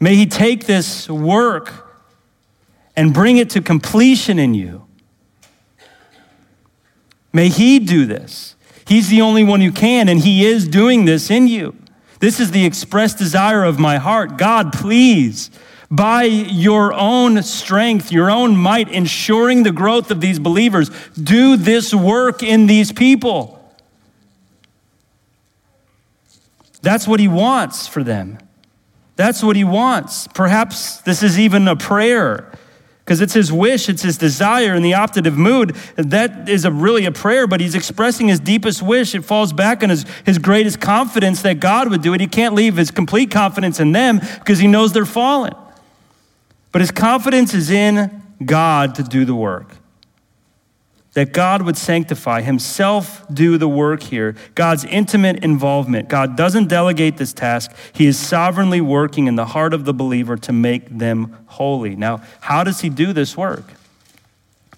May 0.00 0.14
He 0.14 0.24
take 0.24 0.64
this 0.64 1.08
work 1.08 1.87
and 2.98 3.14
bring 3.14 3.36
it 3.36 3.48
to 3.50 3.60
completion 3.62 4.40
in 4.40 4.54
you. 4.54 4.84
May 7.32 7.48
He 7.48 7.78
do 7.78 8.04
this. 8.04 8.56
He's 8.88 9.08
the 9.08 9.20
only 9.20 9.44
one 9.44 9.60
who 9.60 9.70
can, 9.70 10.08
and 10.08 10.18
He 10.18 10.44
is 10.44 10.66
doing 10.66 11.04
this 11.04 11.30
in 11.30 11.46
you. 11.46 11.76
This 12.18 12.40
is 12.40 12.50
the 12.50 12.66
express 12.66 13.14
desire 13.14 13.62
of 13.62 13.78
my 13.78 13.98
heart. 13.98 14.36
God, 14.36 14.72
please, 14.72 15.48
by 15.88 16.24
your 16.24 16.92
own 16.92 17.40
strength, 17.44 18.10
your 18.10 18.32
own 18.32 18.56
might, 18.56 18.90
ensuring 18.90 19.62
the 19.62 19.70
growth 19.70 20.10
of 20.10 20.20
these 20.20 20.40
believers, 20.40 20.90
do 21.10 21.56
this 21.56 21.94
work 21.94 22.42
in 22.42 22.66
these 22.66 22.90
people. 22.90 23.72
That's 26.82 27.06
what 27.06 27.20
He 27.20 27.28
wants 27.28 27.86
for 27.86 28.02
them. 28.02 28.38
That's 29.14 29.40
what 29.40 29.54
He 29.54 29.62
wants. 29.62 30.26
Perhaps 30.34 31.02
this 31.02 31.22
is 31.22 31.38
even 31.38 31.68
a 31.68 31.76
prayer 31.76 32.52
because 33.08 33.22
it's 33.22 33.32
his 33.32 33.50
wish, 33.50 33.88
it's 33.88 34.02
his 34.02 34.18
desire 34.18 34.74
in 34.74 34.82
the 34.82 34.92
optative 34.92 35.34
mood. 35.34 35.74
That 35.96 36.46
is 36.46 36.66
a, 36.66 36.70
really 36.70 37.06
a 37.06 37.10
prayer, 37.10 37.46
but 37.46 37.58
he's 37.58 37.74
expressing 37.74 38.28
his 38.28 38.38
deepest 38.38 38.82
wish. 38.82 39.14
It 39.14 39.22
falls 39.22 39.54
back 39.54 39.82
on 39.82 39.88
his, 39.88 40.04
his 40.26 40.36
greatest 40.36 40.78
confidence 40.78 41.40
that 41.40 41.58
God 41.58 41.88
would 41.88 42.02
do 42.02 42.12
it. 42.12 42.20
He 42.20 42.26
can't 42.26 42.54
leave 42.54 42.76
his 42.76 42.90
complete 42.90 43.30
confidence 43.30 43.80
in 43.80 43.92
them 43.92 44.18
because 44.18 44.58
he 44.58 44.66
knows 44.66 44.92
they're 44.92 45.06
fallen. 45.06 45.54
But 46.70 46.82
his 46.82 46.90
confidence 46.90 47.54
is 47.54 47.70
in 47.70 48.22
God 48.44 48.94
to 48.96 49.02
do 49.02 49.24
the 49.24 49.34
work 49.34 49.77
that 51.18 51.32
God 51.32 51.62
would 51.62 51.76
sanctify, 51.76 52.42
Himself 52.42 53.26
do 53.34 53.58
the 53.58 53.66
work 53.66 54.04
here. 54.04 54.36
God's 54.54 54.84
intimate 54.84 55.42
involvement. 55.42 56.08
God 56.08 56.36
doesn't 56.36 56.68
delegate 56.68 57.16
this 57.16 57.32
task, 57.32 57.72
He 57.92 58.06
is 58.06 58.16
sovereignly 58.16 58.80
working 58.80 59.26
in 59.26 59.34
the 59.34 59.46
heart 59.46 59.74
of 59.74 59.84
the 59.84 59.92
believer 59.92 60.36
to 60.36 60.52
make 60.52 60.88
them 60.88 61.36
holy. 61.46 61.96
Now, 61.96 62.22
how 62.38 62.62
does 62.62 62.82
He 62.82 62.88
do 62.88 63.12
this 63.12 63.36
work? 63.36 63.64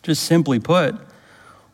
Just 0.03 0.23
simply 0.23 0.59
put, 0.59 0.95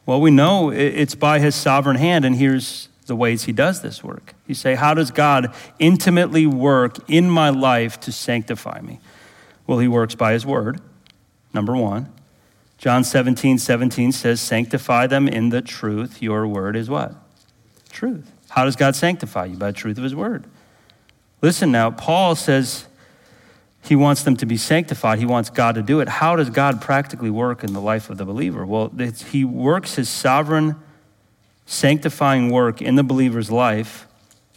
well, 0.05 0.21
we 0.21 0.33
know 0.33 0.71
it's 0.73 1.14
by 1.14 1.39
His 1.39 1.55
sovereign 1.55 1.97
hand, 1.97 2.25
and 2.25 2.35
here's 2.35 2.89
the 3.07 3.14
ways 3.14 3.45
He 3.45 3.53
does 3.53 3.83
this 3.83 4.03
work. 4.03 4.35
You 4.49 4.57
say, 4.57 4.75
How 4.75 4.95
does 4.95 5.12
God 5.12 5.55
intimately 5.79 6.45
work 6.45 7.09
in 7.09 7.31
my 7.31 7.51
life 7.51 8.01
to 8.01 8.11
sanctify 8.11 8.81
me? 8.81 8.99
Well, 9.64 9.79
He 9.79 9.87
works 9.87 10.17
by 10.17 10.33
His 10.33 10.45
word, 10.45 10.81
number 11.55 11.77
one. 11.77 12.12
John 12.79 13.05
17, 13.05 13.59
17 13.59 14.12
says, 14.12 14.41
Sanctify 14.41 15.07
them 15.07 15.29
in 15.29 15.49
the 15.49 15.62
truth. 15.62 16.20
Your 16.20 16.47
word 16.47 16.77
is 16.77 16.91
what? 16.91 17.14
Truth. 17.91 18.31
How 18.51 18.64
does 18.64 18.77
God 18.77 18.95
sanctify 18.95 19.47
you? 19.47 19.57
By 19.57 19.68
the 19.68 19.77
truth 19.77 19.97
of 19.97 20.05
his 20.05 20.14
word. 20.14 20.45
Listen 21.43 21.70
now, 21.70 21.91
Paul 21.91 22.35
says 22.35 22.87
he 23.83 23.97
wants 23.97 24.22
them 24.24 24.37
to 24.39 24.47
be 24.47 24.57
sanctified. 24.57 25.18
He 25.18 25.27
wants 25.27 25.49
God 25.49 25.77
to 25.77 25.83
do 25.83 26.01
it. 26.01 26.09
How 26.09 26.37
does 26.37 26.51
God 26.51 26.81
practically 26.81 27.31
work 27.31 27.62
in 27.62 27.72
the 27.72 27.81
life 27.81 28.11
of 28.11 28.18
the 28.18 28.24
believer? 28.24 28.66
Well, 28.66 28.93
he 29.29 29.45
works 29.45 29.95
his 29.95 30.09
sovereign, 30.09 30.77
sanctifying 31.66 32.51
work 32.51 32.83
in 32.83 32.97
the 32.97 33.05
believer's 33.05 33.51
life 33.51 34.07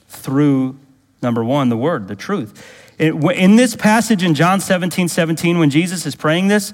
through, 0.07 0.79
number 1.21 1.43
one, 1.43 1.69
the 1.69 1.77
word, 1.77 2.07
the 2.07 2.15
truth. 2.15 2.65
In 2.97 3.55
this 3.55 3.75
passage 3.75 4.23
in 4.23 4.33
John 4.33 4.59
17, 4.59 5.07
17, 5.07 5.59
when 5.59 5.69
Jesus 5.69 6.05
is 6.05 6.15
praying 6.15 6.47
this, 6.47 6.73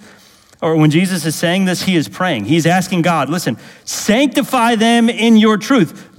or 0.61 0.75
when 0.77 0.89
Jesus 0.89 1.25
is 1.25 1.35
saying 1.35 1.65
this, 1.65 1.83
he 1.83 1.95
is 1.95 2.07
praying. 2.07 2.45
He's 2.45 2.65
asking 2.65 3.01
God, 3.01 3.29
listen, 3.29 3.57
sanctify 3.83 4.75
them 4.75 5.09
in 5.09 5.37
your 5.37 5.57
truth. 5.57 6.09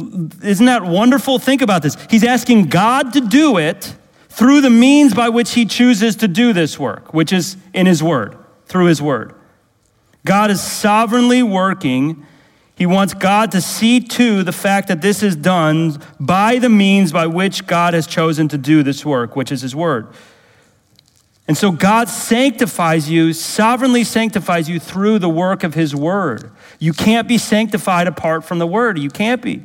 Isn't 0.45 0.67
that 0.67 0.85
wonderful? 0.85 1.39
Think 1.39 1.63
about 1.63 1.83
this. 1.83 1.97
He's 2.11 2.25
asking 2.25 2.67
God 2.67 3.13
to 3.15 3.21
do 3.21 3.59
it 3.59 3.95
through 4.29 4.61
the 4.61 4.71
means 4.71 5.15
by 5.15 5.31
which 5.31 5.55
he 5.55 5.65
chooses 5.65 6.17
to 6.17 6.29
do 6.29 6.53
this 6.53 6.79
work, 6.79 7.15
which 7.15 7.33
is 7.33 7.57
in 7.73 7.87
his 7.87 8.03
word, 8.03 8.37
through 8.67 8.87
his 8.87 9.01
word. 9.01 9.35
God 10.27 10.51
is 10.51 10.61
sovereignly 10.61 11.43
working. 11.43 12.27
He 12.75 12.85
wants 12.85 13.15
God 13.15 13.51
to 13.53 13.63
see 13.63 14.01
to 14.01 14.43
the 14.43 14.53
fact 14.53 14.89
that 14.89 15.01
this 15.01 15.23
is 15.23 15.35
done 15.35 16.03
by 16.21 16.59
the 16.59 16.69
means 16.69 17.13
by 17.13 17.27
which 17.27 17.67
God 17.67 17.95
has 17.95 18.07
chosen 18.07 18.49
to 18.49 18.59
do 18.59 18.83
this 18.83 19.07
work, 19.07 19.35
which 19.35 19.51
is 19.51 19.63
his 19.63 19.75
word. 19.75 20.09
And 21.49 21.57
so 21.57 21.71
God 21.71 22.09
sanctifies 22.09 23.09
you, 23.09 23.33
sovereignly 23.33 24.03
sanctifies 24.03 24.69
you 24.69 24.81
through 24.81 25.21
the 25.21 25.29
work 25.29 25.63
of 25.63 25.75
His 25.75 25.95
Word. 25.95 26.51
You 26.79 26.93
can't 26.93 27.29
be 27.29 27.39
sanctified 27.39 28.09
apart 28.09 28.45
from 28.45 28.59
the 28.59 28.67
Word. 28.67 28.99
You 28.99 29.11
can't 29.11 29.41
be. 29.41 29.65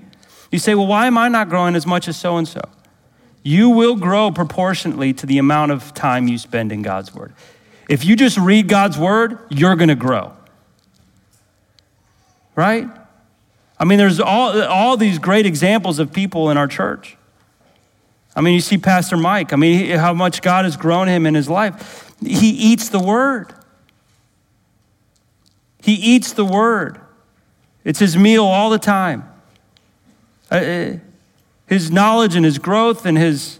You 0.51 0.59
say, 0.59 0.75
well, 0.75 0.85
why 0.85 1.07
am 1.07 1.17
I 1.17 1.27
not 1.27 1.49
growing 1.49 1.75
as 1.75 1.87
much 1.87 2.07
as 2.07 2.17
so 2.17 2.37
and 2.37 2.47
so? 2.47 2.61
You 3.41 3.69
will 3.69 3.95
grow 3.95 4.29
proportionately 4.29 5.13
to 5.13 5.25
the 5.25 5.39
amount 5.39 5.71
of 5.71 5.93
time 5.95 6.27
you 6.27 6.37
spend 6.37 6.71
in 6.71 6.83
God's 6.83 7.15
Word. 7.15 7.33
If 7.89 8.05
you 8.05 8.15
just 8.15 8.37
read 8.37 8.67
God's 8.67 8.97
Word, 8.97 9.39
you're 9.49 9.75
going 9.75 9.89
to 9.89 9.95
grow. 9.95 10.33
Right? 12.55 12.87
I 13.79 13.85
mean, 13.85 13.97
there's 13.97 14.19
all, 14.19 14.61
all 14.61 14.97
these 14.97 15.17
great 15.17 15.47
examples 15.47 15.97
of 15.97 16.13
people 16.13 16.51
in 16.51 16.57
our 16.57 16.67
church 16.67 17.17
I 18.35 18.41
mean, 18.41 18.53
you 18.53 18.61
see 18.61 18.77
Pastor 18.77 19.17
Mike. 19.17 19.53
I 19.53 19.55
mean, 19.55 19.97
how 19.97 20.13
much 20.13 20.41
God 20.41 20.65
has 20.65 20.77
grown 20.77 21.07
him 21.07 21.25
in 21.25 21.35
his 21.35 21.49
life. 21.49 22.13
He 22.25 22.49
eats 22.49 22.89
the 22.89 22.99
word. 22.99 23.53
He 25.81 25.93
eats 25.93 26.33
the 26.33 26.45
word. 26.45 26.99
It's 27.83 27.99
his 27.99 28.15
meal 28.15 28.45
all 28.45 28.69
the 28.69 28.79
time. 28.79 29.23
Uh, 30.51 30.55
uh, 30.55 30.97
his 31.67 31.89
knowledge 31.89 32.35
and 32.35 32.45
his 32.45 32.57
growth 32.57 33.05
and 33.05 33.17
his, 33.17 33.59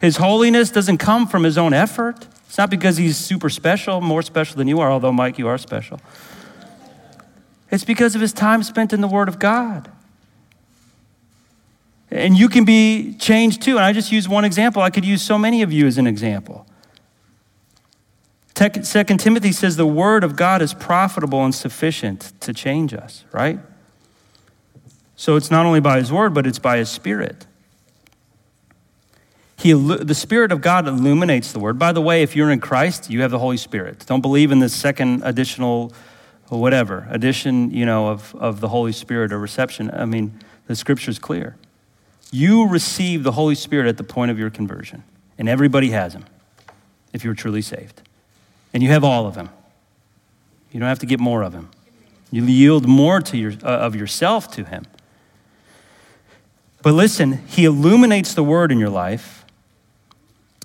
his 0.00 0.16
holiness 0.16 0.70
doesn't 0.70 0.98
come 0.98 1.26
from 1.26 1.44
his 1.44 1.56
own 1.56 1.72
effort. 1.72 2.26
It's 2.46 2.58
not 2.58 2.68
because 2.68 2.98
he's 2.98 3.16
super 3.16 3.48
special, 3.48 4.00
more 4.00 4.20
special 4.20 4.56
than 4.56 4.68
you 4.68 4.80
are, 4.80 4.90
although, 4.90 5.12
Mike, 5.12 5.38
you 5.38 5.48
are 5.48 5.56
special. 5.56 6.00
It's 7.70 7.84
because 7.84 8.14
of 8.14 8.20
his 8.20 8.34
time 8.34 8.62
spent 8.62 8.92
in 8.92 9.00
the 9.00 9.08
Word 9.08 9.28
of 9.28 9.38
God. 9.38 9.90
And 12.12 12.36
you 12.36 12.50
can 12.50 12.66
be 12.66 13.14
changed 13.14 13.62
too. 13.62 13.76
And 13.76 13.84
I 13.84 13.94
just 13.94 14.12
use 14.12 14.28
one 14.28 14.44
example. 14.44 14.82
I 14.82 14.90
could 14.90 15.04
use 15.04 15.22
so 15.22 15.38
many 15.38 15.62
of 15.62 15.72
you 15.72 15.86
as 15.86 15.96
an 15.96 16.06
example. 16.06 16.66
Second 18.54 19.18
Timothy 19.18 19.50
says 19.50 19.76
the 19.76 19.86
word 19.86 20.22
of 20.22 20.36
God 20.36 20.60
is 20.60 20.74
profitable 20.74 21.42
and 21.42 21.54
sufficient 21.54 22.32
to 22.40 22.52
change 22.52 22.92
us, 22.92 23.24
right? 23.32 23.58
So 25.16 25.36
it's 25.36 25.50
not 25.50 25.64
only 25.64 25.80
by 25.80 25.98
his 25.98 26.12
word, 26.12 26.34
but 26.34 26.46
it's 26.46 26.58
by 26.58 26.76
his 26.76 26.90
spirit. 26.90 27.46
He, 29.56 29.72
the 29.72 30.14
Spirit 30.14 30.50
of 30.50 30.60
God 30.60 30.88
illuminates 30.88 31.52
the 31.52 31.60
Word. 31.60 31.78
By 31.78 31.92
the 31.92 32.00
way, 32.00 32.24
if 32.24 32.34
you're 32.34 32.50
in 32.50 32.58
Christ, 32.58 33.08
you 33.08 33.22
have 33.22 33.30
the 33.30 33.38
Holy 33.38 33.56
Spirit. 33.56 34.04
Don't 34.06 34.20
believe 34.20 34.50
in 34.50 34.58
the 34.58 34.68
second 34.68 35.22
additional, 35.24 35.92
whatever, 36.48 37.06
addition, 37.08 37.70
you 37.70 37.86
know, 37.86 38.08
of, 38.08 38.34
of 38.34 38.60
the 38.60 38.66
Holy 38.66 38.90
Spirit 38.90 39.32
or 39.32 39.38
reception. 39.38 39.88
I 39.92 40.04
mean, 40.04 40.36
the 40.66 40.74
Scripture 40.74 41.12
is 41.12 41.20
clear. 41.20 41.56
You 42.32 42.66
receive 42.66 43.22
the 43.22 43.32
Holy 43.32 43.54
Spirit 43.54 43.86
at 43.86 43.98
the 43.98 44.04
point 44.04 44.30
of 44.30 44.38
your 44.38 44.50
conversion, 44.50 45.04
and 45.38 45.48
everybody 45.48 45.90
has 45.90 46.14
him 46.14 46.24
if 47.12 47.22
you're 47.22 47.34
truly 47.34 47.62
saved. 47.62 48.02
And 48.72 48.82
you 48.82 48.88
have 48.88 49.04
all 49.04 49.26
of 49.26 49.36
him. 49.36 49.50
You 50.72 50.80
don't 50.80 50.88
have 50.88 51.00
to 51.00 51.06
get 51.06 51.20
more 51.20 51.42
of 51.42 51.52
him. 51.52 51.68
You 52.30 52.44
yield 52.44 52.88
more 52.88 53.20
to 53.20 53.36
your, 53.36 53.52
uh, 53.62 53.66
of 53.66 53.94
yourself 53.94 54.50
to 54.52 54.64
him. 54.64 54.86
But 56.80 56.94
listen, 56.94 57.46
he 57.46 57.66
illuminates 57.66 58.32
the 58.32 58.42
word 58.42 58.72
in 58.72 58.78
your 58.78 58.88
life. 58.88 59.44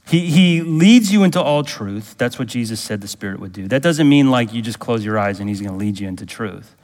He, 0.07 0.27
he 0.27 0.61
leads 0.61 1.11
you 1.11 1.25
into 1.25 1.41
all 1.41 1.63
truth. 1.63 2.15
That's 2.17 2.39
what 2.39 2.47
Jesus 2.47 2.79
said 2.79 3.01
the 3.01 3.09
Spirit 3.09 3.41
would 3.41 3.51
do. 3.51 3.67
That 3.67 3.81
doesn't 3.81 4.07
mean 4.07 4.31
like 4.31 4.53
you 4.53 4.61
just 4.61 4.79
close 4.79 5.03
your 5.03 5.19
eyes 5.19 5.41
and 5.41 5.49
he's 5.49 5.59
going 5.59 5.73
to 5.73 5.77
lead 5.77 5.99
you 5.99 6.07
into 6.07 6.25
truth, 6.25 6.75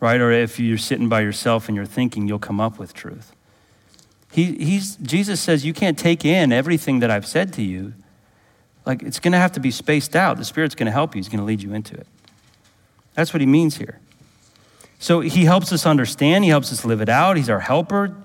right? 0.00 0.20
Or 0.20 0.32
if 0.32 0.58
you're 0.58 0.76
sitting 0.76 1.08
by 1.08 1.20
yourself 1.20 1.68
and 1.68 1.76
you're 1.76 1.86
thinking, 1.86 2.26
you'll 2.26 2.40
come 2.40 2.60
up 2.60 2.76
with 2.76 2.92
truth. 2.92 3.32
He, 4.34 4.56
he's, 4.56 4.96
Jesus 4.96 5.40
says, 5.40 5.64
You 5.64 5.72
can't 5.72 5.96
take 5.96 6.24
in 6.24 6.50
everything 6.50 6.98
that 6.98 7.08
I've 7.08 7.24
said 7.24 7.52
to 7.52 7.62
you. 7.62 7.94
Like, 8.84 9.00
it's 9.04 9.20
going 9.20 9.30
to 9.30 9.38
have 9.38 9.52
to 9.52 9.60
be 9.60 9.70
spaced 9.70 10.16
out. 10.16 10.38
The 10.38 10.44
Spirit's 10.44 10.74
going 10.74 10.86
to 10.86 10.92
help 10.92 11.14
you, 11.14 11.20
He's 11.20 11.28
going 11.28 11.38
to 11.38 11.44
lead 11.44 11.62
you 11.62 11.72
into 11.72 11.94
it. 11.94 12.08
That's 13.14 13.32
what 13.32 13.40
He 13.40 13.46
means 13.46 13.76
here. 13.76 14.00
So 14.98 15.20
He 15.20 15.44
helps 15.44 15.72
us 15.72 15.86
understand, 15.86 16.42
He 16.42 16.50
helps 16.50 16.72
us 16.72 16.84
live 16.84 17.00
it 17.00 17.08
out. 17.08 17.36
He's 17.36 17.48
our 17.48 17.60
helper. 17.60 18.16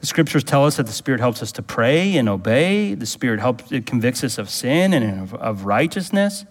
The 0.00 0.06
scriptures 0.06 0.42
tell 0.42 0.64
us 0.64 0.78
that 0.78 0.86
the 0.86 0.92
Spirit 0.92 1.20
helps 1.20 1.42
us 1.42 1.52
to 1.52 1.62
pray 1.62 2.16
and 2.16 2.30
obey. 2.30 2.94
The 2.94 3.04
Spirit 3.04 3.38
helps, 3.38 3.70
it 3.70 3.84
convicts 3.84 4.24
us 4.24 4.38
of 4.38 4.48
sin 4.48 4.94
and 4.94 5.20
of, 5.20 5.34
of 5.34 5.66
righteousness. 5.66 6.46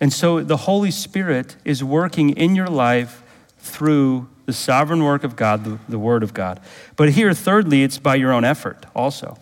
And 0.00 0.10
so 0.10 0.42
the 0.42 0.56
Holy 0.56 0.90
Spirit 0.90 1.56
is 1.66 1.84
working 1.84 2.30
in 2.30 2.54
your 2.54 2.68
life 2.68 3.22
through 3.58 4.30
the 4.46 4.52
sovereign 4.52 5.04
work 5.04 5.24
of 5.24 5.36
God, 5.36 5.64
the, 5.64 5.78
the 5.88 5.98
Word 5.98 6.22
of 6.22 6.34
God. 6.34 6.60
But 6.96 7.10
here, 7.10 7.32
thirdly, 7.34 7.82
it's 7.82 7.98
by 7.98 8.16
your 8.16 8.32
own 8.32 8.44
effort 8.44 8.86
also. 8.94 9.38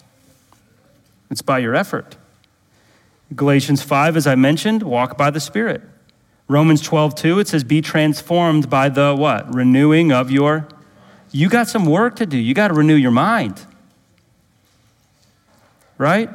It's 1.30 1.42
by 1.42 1.58
your 1.58 1.74
effort. 1.74 2.16
Galatians 3.34 3.82
5, 3.82 4.16
as 4.16 4.26
I 4.26 4.34
mentioned, 4.34 4.82
walk 4.82 5.18
by 5.18 5.30
the 5.30 5.40
Spirit. 5.40 5.82
Romans 6.48 6.80
12, 6.80 7.14
2, 7.14 7.38
it 7.40 7.48
says, 7.48 7.62
be 7.62 7.82
transformed 7.82 8.70
by 8.70 8.88
the 8.88 9.14
what? 9.14 9.54
Renewing 9.54 10.12
of 10.12 10.30
your. 10.30 10.66
You 11.30 11.50
got 11.50 11.68
some 11.68 11.84
work 11.84 12.16
to 12.16 12.26
do. 12.26 12.38
You 12.38 12.54
got 12.54 12.68
to 12.68 12.74
renew 12.74 12.94
your 12.94 13.10
mind. 13.10 13.66
Right? 15.98 16.30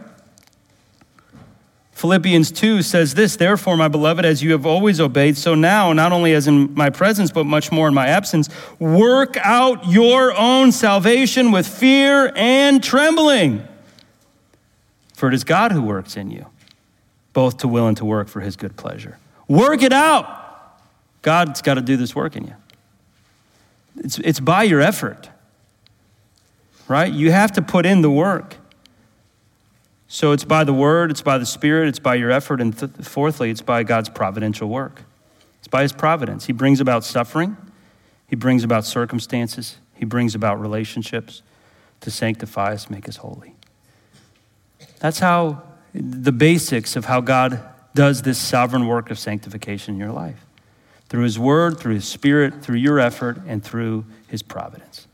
Philippians 2.04 2.52
2 2.52 2.82
says 2.82 3.14
this, 3.14 3.38
therefore, 3.38 3.78
my 3.78 3.88
beloved, 3.88 4.26
as 4.26 4.44
you 4.44 4.52
have 4.52 4.66
always 4.66 5.00
obeyed, 5.00 5.38
so 5.38 5.56
now, 5.56 5.94
not 5.94 6.12
only 6.12 6.34
as 6.34 6.50
in 6.50 6.74
my 6.74 6.90
presence, 6.90 7.32
but 7.32 7.46
much 7.46 7.72
more 7.72 7.88
in 7.88 7.94
my 7.94 8.10
absence, 8.10 8.50
work 8.78 9.38
out 9.38 9.88
your 9.88 10.38
own 10.38 10.74
salvation 10.74 11.50
with 11.50 11.66
fear 11.66 12.34
and 12.36 12.84
trembling. 12.84 13.66
For 15.14 15.30
it 15.30 15.34
is 15.34 15.46
God 15.46 15.72
who 15.72 15.82
works 15.82 16.18
in 16.18 16.30
you, 16.30 16.48
both 17.32 17.60
to 17.60 17.70
will 17.70 17.88
and 17.88 17.96
to 17.96 18.04
work 18.04 18.28
for 18.28 18.42
his 18.42 18.58
good 18.58 18.76
pleasure. 18.76 19.18
Work 19.48 19.82
it 19.82 19.94
out. 19.94 20.28
God's 21.22 21.62
got 21.62 21.76
to 21.76 21.82
do 21.82 21.96
this 21.96 22.14
work 22.14 22.36
in 22.36 22.48
you. 22.48 22.56
It's, 24.00 24.20
it's 24.20 24.42
by 24.42 24.64
your 24.64 24.82
effort, 24.82 25.30
right? 26.90 27.14
You 27.14 27.32
have 27.32 27.54
to 27.54 27.62
put 27.62 27.86
in 27.86 28.02
the 28.02 28.12
work. 28.12 28.58
So 30.14 30.32
it's 30.32 30.44
by 30.44 30.64
the 30.64 30.76
word, 30.76 31.10
it's 31.10 31.24
by 31.24 31.40
the 31.40 31.46
spirit, 31.46 31.88
it's 31.88 31.98
by 31.98 32.14
your 32.14 32.30
effort, 32.30 32.62
and 32.62 32.78
th- 32.78 32.92
fourthly, 33.02 33.50
it's 33.50 33.64
by 33.64 33.82
God's 33.82 34.10
providential 34.10 34.70
work. 34.70 35.02
It's 35.58 35.68
by 35.68 35.82
his 35.82 35.92
providence. 35.92 36.46
He 36.46 36.54
brings 36.54 36.80
about 36.80 37.04
suffering, 37.04 37.58
he 38.28 38.36
brings 38.36 38.64
about 38.64 38.86
circumstances, 38.86 39.78
he 39.96 40.06
brings 40.06 40.36
about 40.36 40.62
relationships 40.62 41.42
to 42.02 42.12
sanctify 42.12 42.74
us, 42.74 42.92
make 42.92 43.10
us 43.10 43.16
holy. 43.18 43.56
That's 45.00 45.18
how 45.18 45.64
the 45.96 46.32
basics 46.32 46.96
of 46.96 47.06
how 47.06 47.20
God 47.20 47.60
does 47.96 48.22
this 48.22 48.38
sovereign 48.38 48.86
work 48.86 49.10
of 49.10 49.18
sanctification 49.18 49.96
in 49.96 50.00
your 50.00 50.12
life 50.12 50.46
through 51.10 51.24
his 51.24 51.40
word, 51.40 51.80
through 51.80 51.96
his 51.96 52.08
spirit, 52.08 52.62
through 52.62 52.78
your 52.78 53.00
effort, 53.00 53.40
and 53.48 53.64
through 53.64 54.06
his 54.28 54.44
providence. 54.44 55.08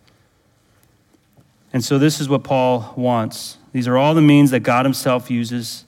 And 1.71 1.85
so, 1.85 1.97
this 1.97 2.19
is 2.19 2.27
what 2.27 2.43
Paul 2.43 2.93
wants 2.97 3.58
these 3.71 3.87
are 3.87 3.97
all 3.97 4.13
the 4.13 4.21
means 4.21 4.51
that 4.51 4.61
God 4.61 4.85
Himself 4.85 5.29
uses 5.29 5.85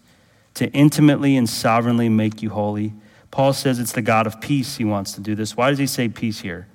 to 0.55 0.69
intimately 0.71 1.36
and 1.36 1.49
sovereignly 1.49 2.09
make 2.09 2.41
you 2.41 2.49
holy. 2.49 2.93
Paul 3.32 3.53
says 3.53 3.79
it's 3.79 3.93
the 3.93 4.01
God 4.01 4.27
of 4.27 4.41
peace 4.41 4.77
He 4.77 4.86
wants 4.86 5.13
to 5.13 5.21
do 5.21 5.36
this. 5.36 5.55
Why 5.55 5.69
does 5.69 5.79
He 5.79 5.88
say 5.88 6.09
peace 6.09 6.41
here? 6.41 6.67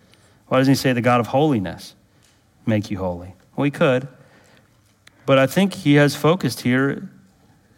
Why 0.49 0.59
doesn't 0.59 0.73
He 0.73 0.77
say 0.77 0.93
the 0.93 1.01
God 1.01 1.21
of 1.21 1.29
holiness 1.29 1.95
make 2.65 2.91
you 2.91 2.99
holy? 2.99 3.35
Well, 3.55 3.65
He 3.65 3.71
could. 3.71 4.09
But 5.27 5.39
I 5.39 5.47
think 5.47 5.75
He 5.75 5.95
has 5.95 6.17
focused 6.17 6.63
here 6.63 7.11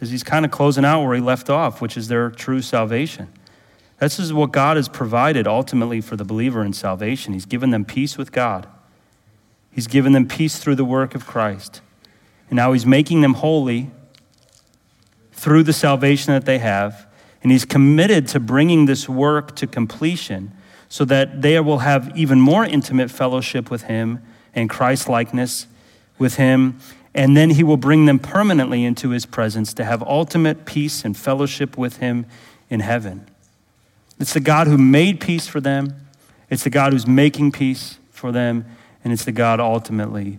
as 0.01 0.11
He's 0.11 0.23
kind 0.23 0.45
of 0.45 0.51
closing 0.51 0.85
out 0.85 1.05
where 1.05 1.15
He 1.15 1.21
left 1.21 1.51
off, 1.51 1.81
which 1.81 1.97
is 1.97 2.09
their 2.09 2.31
true 2.31 2.63
salvation. 2.63 3.29
This 3.99 4.21
is 4.21 4.33
what 4.33 4.53
God 4.53 4.77
has 4.77 4.89
provided 4.89 5.49
ultimately 5.49 6.01
for 6.01 6.15
the 6.15 6.25
believer 6.25 6.65
in 6.65 6.73
salvation. 6.73 7.33
He's 7.33 7.47
given 7.47 7.71
them 7.71 7.85
peace 7.85 8.17
with 8.17 8.33
God, 8.33 8.67
He's 9.71 9.87
given 9.87 10.13
them 10.13 10.27
peace 10.27 10.59
through 10.59 10.77
the 10.77 10.85
work 10.85 11.15
of 11.15 11.27
Christ. 11.27 11.83
And 12.51 12.57
now 12.57 12.73
he's 12.73 12.87
making 12.87 13.21
them 13.21 13.35
holy 13.35 13.91
through 15.33 15.63
the 15.63 15.73
salvation 15.73 16.33
that 16.33 16.45
they 16.45 16.59
have. 16.59 17.07
And 17.43 17.53
he's 17.53 17.65
committed 17.65 18.27
to 18.29 18.41
bringing 18.41 18.87
this 18.87 19.09
work 19.09 19.55
to 19.57 19.67
completion 19.67 20.53
so 20.89 21.05
that 21.05 21.43
they 21.43 21.61
will 21.61 21.79
have 21.79 22.11
even 22.17 22.41
more 22.41 22.65
intimate 22.65 23.11
fellowship 23.11 23.71
with 23.71 23.83
him 23.83 24.21
and 24.55 24.69
Christ 24.69 25.09
likeness 25.09 25.67
with 26.19 26.37
him. 26.37 26.79
And 27.15 27.37
then 27.37 27.51
he 27.51 27.63
will 27.63 27.77
bring 27.77 28.07
them 28.07 28.19
permanently 28.19 28.85
into 28.85 29.11
his 29.11 29.27
presence 29.27 29.73
to 29.75 29.85
have 29.85 30.03
ultimate 30.03 30.65
peace 30.65 31.05
and 31.05 31.17
fellowship 31.17 31.77
with 31.77 31.99
him 31.99 32.27
in 32.71 32.81
heaven. 32.81 33.27
It's 34.19 34.35
the 34.35 34.41
God 34.41 34.67
who 34.67 34.79
made 34.79 35.21
peace 35.21 35.47
for 35.47 35.61
them, 35.61 35.95
it's 36.51 36.65
the 36.65 36.71
God 36.71 36.93
who's 36.93 37.07
making 37.07 37.53
peace 37.53 37.99
for 38.11 38.33
them, 38.33 38.65
and 39.05 39.13
it's 39.13 39.25
the 39.25 39.33
God 39.33 39.61
ultimately 39.61 40.39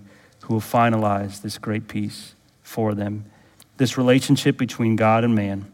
who 0.49 0.55
will 0.55 0.61
finalize 0.61 1.43
this 1.43 1.59
great 1.59 1.87
peace 1.87 2.33
for 2.63 2.95
them, 2.95 3.23
this 3.77 3.99
relationship 3.99 4.57
between 4.57 4.95
God 4.95 5.23
and 5.23 5.35
man. 5.35 5.71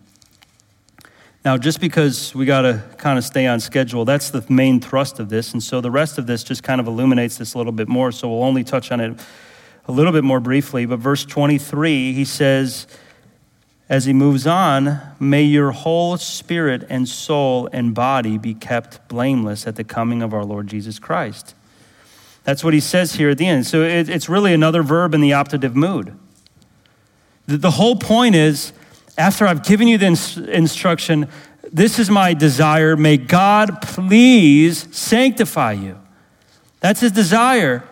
Now, 1.46 1.58
just 1.58 1.80
because 1.80 2.36
we 2.36 2.46
got 2.46 2.64
to 2.64 2.84
kind 2.98 3.18
of 3.18 3.24
stay 3.24 3.48
on 3.48 3.62
schedule, 3.62 4.04
that's 4.04 4.32
the 4.32 4.44
main 4.50 4.82
thrust 4.82 5.18
of 5.22 5.30
this. 5.30 5.54
And 5.54 5.64
so 5.64 5.80
the 5.80 5.92
rest 5.92 6.18
of 6.18 6.28
this 6.28 6.44
just 6.44 6.62
kind 6.62 6.82
of 6.82 6.88
illuminates 6.88 7.38
this 7.38 7.54
a 7.54 7.58
little 7.58 7.72
bit 7.72 7.88
more. 7.88 8.12
So 8.12 8.28
we'll 8.28 8.44
only 8.44 8.66
touch 8.66 8.92
on 8.92 9.00
it 9.00 9.18
a 9.88 9.94
little 9.94 10.12
bit 10.12 10.26
more 10.26 10.42
briefly. 10.42 10.86
But 10.86 11.00
verse 11.00 11.24
23, 11.24 12.12
he 12.12 12.26
says, 12.26 12.86
as 13.88 14.04
he 14.04 14.12
moves 14.12 14.46
on, 14.46 15.00
may 15.22 15.44
your 15.44 15.72
whole 15.72 16.18
spirit 16.18 16.86
and 16.90 17.08
soul 17.08 17.70
and 17.72 17.96
body 17.96 18.38
be 18.38 18.54
kept 18.54 19.08
blameless 19.08 19.68
at 19.68 19.78
the 19.78 19.86
coming 19.86 20.22
of 20.22 20.34
our 20.34 20.44
Lord 20.44 20.68
Jesus 20.68 21.00
Christ. 21.00 21.56
That's 22.46 22.64
what 22.64 22.74
he 22.74 22.80
says 22.80 23.16
here 23.16 23.30
at 23.30 23.38
the 23.38 23.48
end. 23.48 23.68
So 23.68 23.82
it, 23.82 24.08
it's 24.08 24.30
really 24.30 24.54
another 24.54 24.84
verb 24.84 25.14
in 25.14 25.20
the 25.20 25.32
optative 25.32 25.76
mood. 25.76 26.18
The, 27.48 27.58
the 27.58 27.72
whole 27.72 27.98
point 27.98 28.36
is 28.36 28.72
after 29.18 29.46
I've 29.46 29.64
given 29.64 29.88
you 29.88 29.98
the 29.98 30.06
ins- 30.06 30.38
instruction, 30.38 31.28
this 31.74 32.00
is 32.00 32.10
my 32.10 32.34
desire. 32.34 32.96
May 32.96 33.18
God 33.18 33.82
please 33.82 34.88
sanctify 34.96 35.74
you. 35.74 36.00
That's 36.80 37.02
his 37.02 37.12
desire. 37.12 37.84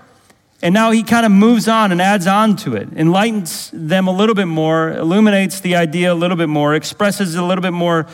And 0.61 0.73
now 0.73 0.91
he 0.91 1.03
kind 1.03 1.25
of 1.25 1.31
moves 1.31 1.67
on 1.67 1.91
and 1.91 2.01
adds 2.01 2.25
on 2.25 2.55
to 2.57 2.75
it, 2.75 2.87
enlightens 2.95 3.69
them 3.73 4.07
a 4.07 4.11
little 4.11 4.35
bit 4.35 4.45
more, 4.45 4.93
illuminates 4.93 5.59
the 5.59 5.75
idea 5.75 6.13
a 6.13 6.15
little 6.15 6.37
bit 6.37 6.47
more, 6.47 6.73
expresses 6.73 7.35
a 7.35 7.43
little 7.43 7.61
bit 7.61 7.73
more 7.73 8.07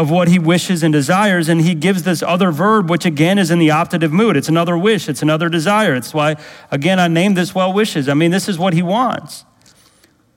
of 0.00 0.10
what 0.10 0.28
he 0.28 0.38
wishes 0.38 0.82
and 0.82 0.94
desires. 0.94 1.50
And 1.50 1.60
he 1.60 1.74
gives 1.74 2.04
this 2.04 2.22
other 2.22 2.50
verb, 2.50 2.88
which 2.88 3.04
again 3.04 3.38
is 3.38 3.50
in 3.50 3.58
the 3.58 3.68
optative 3.68 4.10
mood. 4.10 4.34
It's 4.34 4.48
another 4.48 4.78
wish, 4.78 5.10
it's 5.10 5.20
another 5.20 5.50
desire. 5.50 5.94
It's 5.94 6.14
why, 6.14 6.36
again, 6.70 6.98
I 6.98 7.06
named 7.06 7.36
this 7.36 7.54
well 7.54 7.70
wishes. 7.70 8.08
I 8.08 8.14
mean, 8.14 8.30
this 8.30 8.48
is 8.48 8.58
what 8.58 8.72
he 8.72 8.82
wants. 8.82 9.44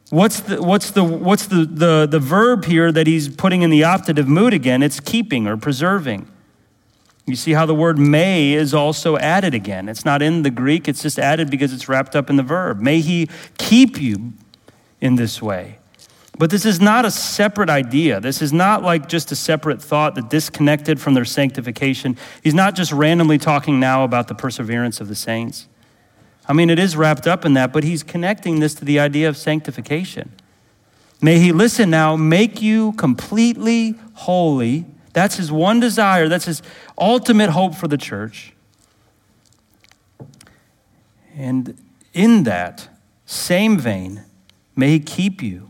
What's 0.10 0.42
the, 0.42 0.62
what's 0.62 0.92
the, 0.92 1.04
what's 1.04 1.46
the, 1.46 1.66
the, 1.66 2.06
the 2.12 2.20
verb 2.20 2.66
here 2.66 2.92
that 2.92 3.08
he's 3.08 3.30
putting 3.30 3.62
in 3.62 3.70
the 3.70 3.82
optative 3.82 4.28
mood 4.28 4.54
again? 4.54 4.84
It's 4.84 5.00
keeping 5.00 5.48
or 5.48 5.56
preserving. 5.56 6.28
You 7.26 7.38
see 7.38 7.54
how 7.54 7.66
the 7.66 7.74
word 7.74 7.98
may 7.98 8.52
is 8.52 8.74
also 8.74 9.18
added 9.18 9.54
again. 9.54 9.88
It's 9.88 10.04
not 10.04 10.22
in 10.22 10.42
the 10.44 10.52
Greek, 10.52 10.90
it's 10.90 11.02
just 11.02 11.18
added 11.18 11.50
because 11.50 11.72
it's 11.72 11.88
wrapped 11.88 12.18
up 12.18 12.30
in 12.30 12.36
the 12.36 12.44
verb. 12.44 12.82
May 12.82 13.00
he 13.00 13.30
keep 13.58 14.00
you 14.00 14.34
in 15.00 15.16
this 15.16 15.42
way. 15.42 15.80
But 16.38 16.50
this 16.50 16.66
is 16.66 16.82
not 16.82 17.06
a 17.06 17.12
separate 17.12 17.70
idea. 17.70 18.20
This 18.20 18.42
is 18.42 18.52
not 18.52 18.82
like 18.82 19.08
just 19.08 19.32
a 19.32 19.36
separate 19.36 19.82
thought 19.82 20.16
that 20.16 20.30
disconnected 20.30 21.00
from 21.00 21.14
their 21.14 21.26
sanctification. 21.26 22.18
He's 22.44 22.56
not 22.56 22.76
just 22.76 22.92
randomly 22.92 23.38
talking 23.38 23.80
now 23.80 24.04
about 24.04 24.28
the 24.28 24.36
perseverance 24.36 25.00
of 25.00 25.08
the 25.08 25.16
saints. 25.16 25.68
I 26.48 26.54
mean, 26.54 26.70
it 26.70 26.80
is 26.80 26.98
wrapped 26.98 27.28
up 27.28 27.46
in 27.46 27.54
that, 27.54 27.72
but 27.72 27.84
he's 27.84 28.04
connecting 28.04 28.60
this 28.60 28.74
to 28.76 28.86
the 28.86 29.00
idea 29.00 29.30
of 29.30 29.38
sanctification. 29.38 30.32
May 31.22 31.40
he, 31.40 31.52
listen 31.52 31.90
now, 31.90 32.16
make 32.16 32.62
you 32.62 32.94
completely 32.94 33.96
holy. 34.14 34.86
That's 35.14 35.38
his 35.38 35.52
one 35.52 35.80
desire. 35.80 36.28
That's 36.28 36.46
his 36.46 36.62
ultimate 36.98 37.52
hope 37.52 37.76
for 37.76 37.88
the 37.88 37.98
church. 37.98 38.54
And 41.38 41.78
in 42.14 42.44
that 42.44 42.90
same 43.26 43.78
vein, 43.78 44.26
may 44.76 44.90
he 44.90 45.00
keep 45.00 45.42
you 45.42 45.70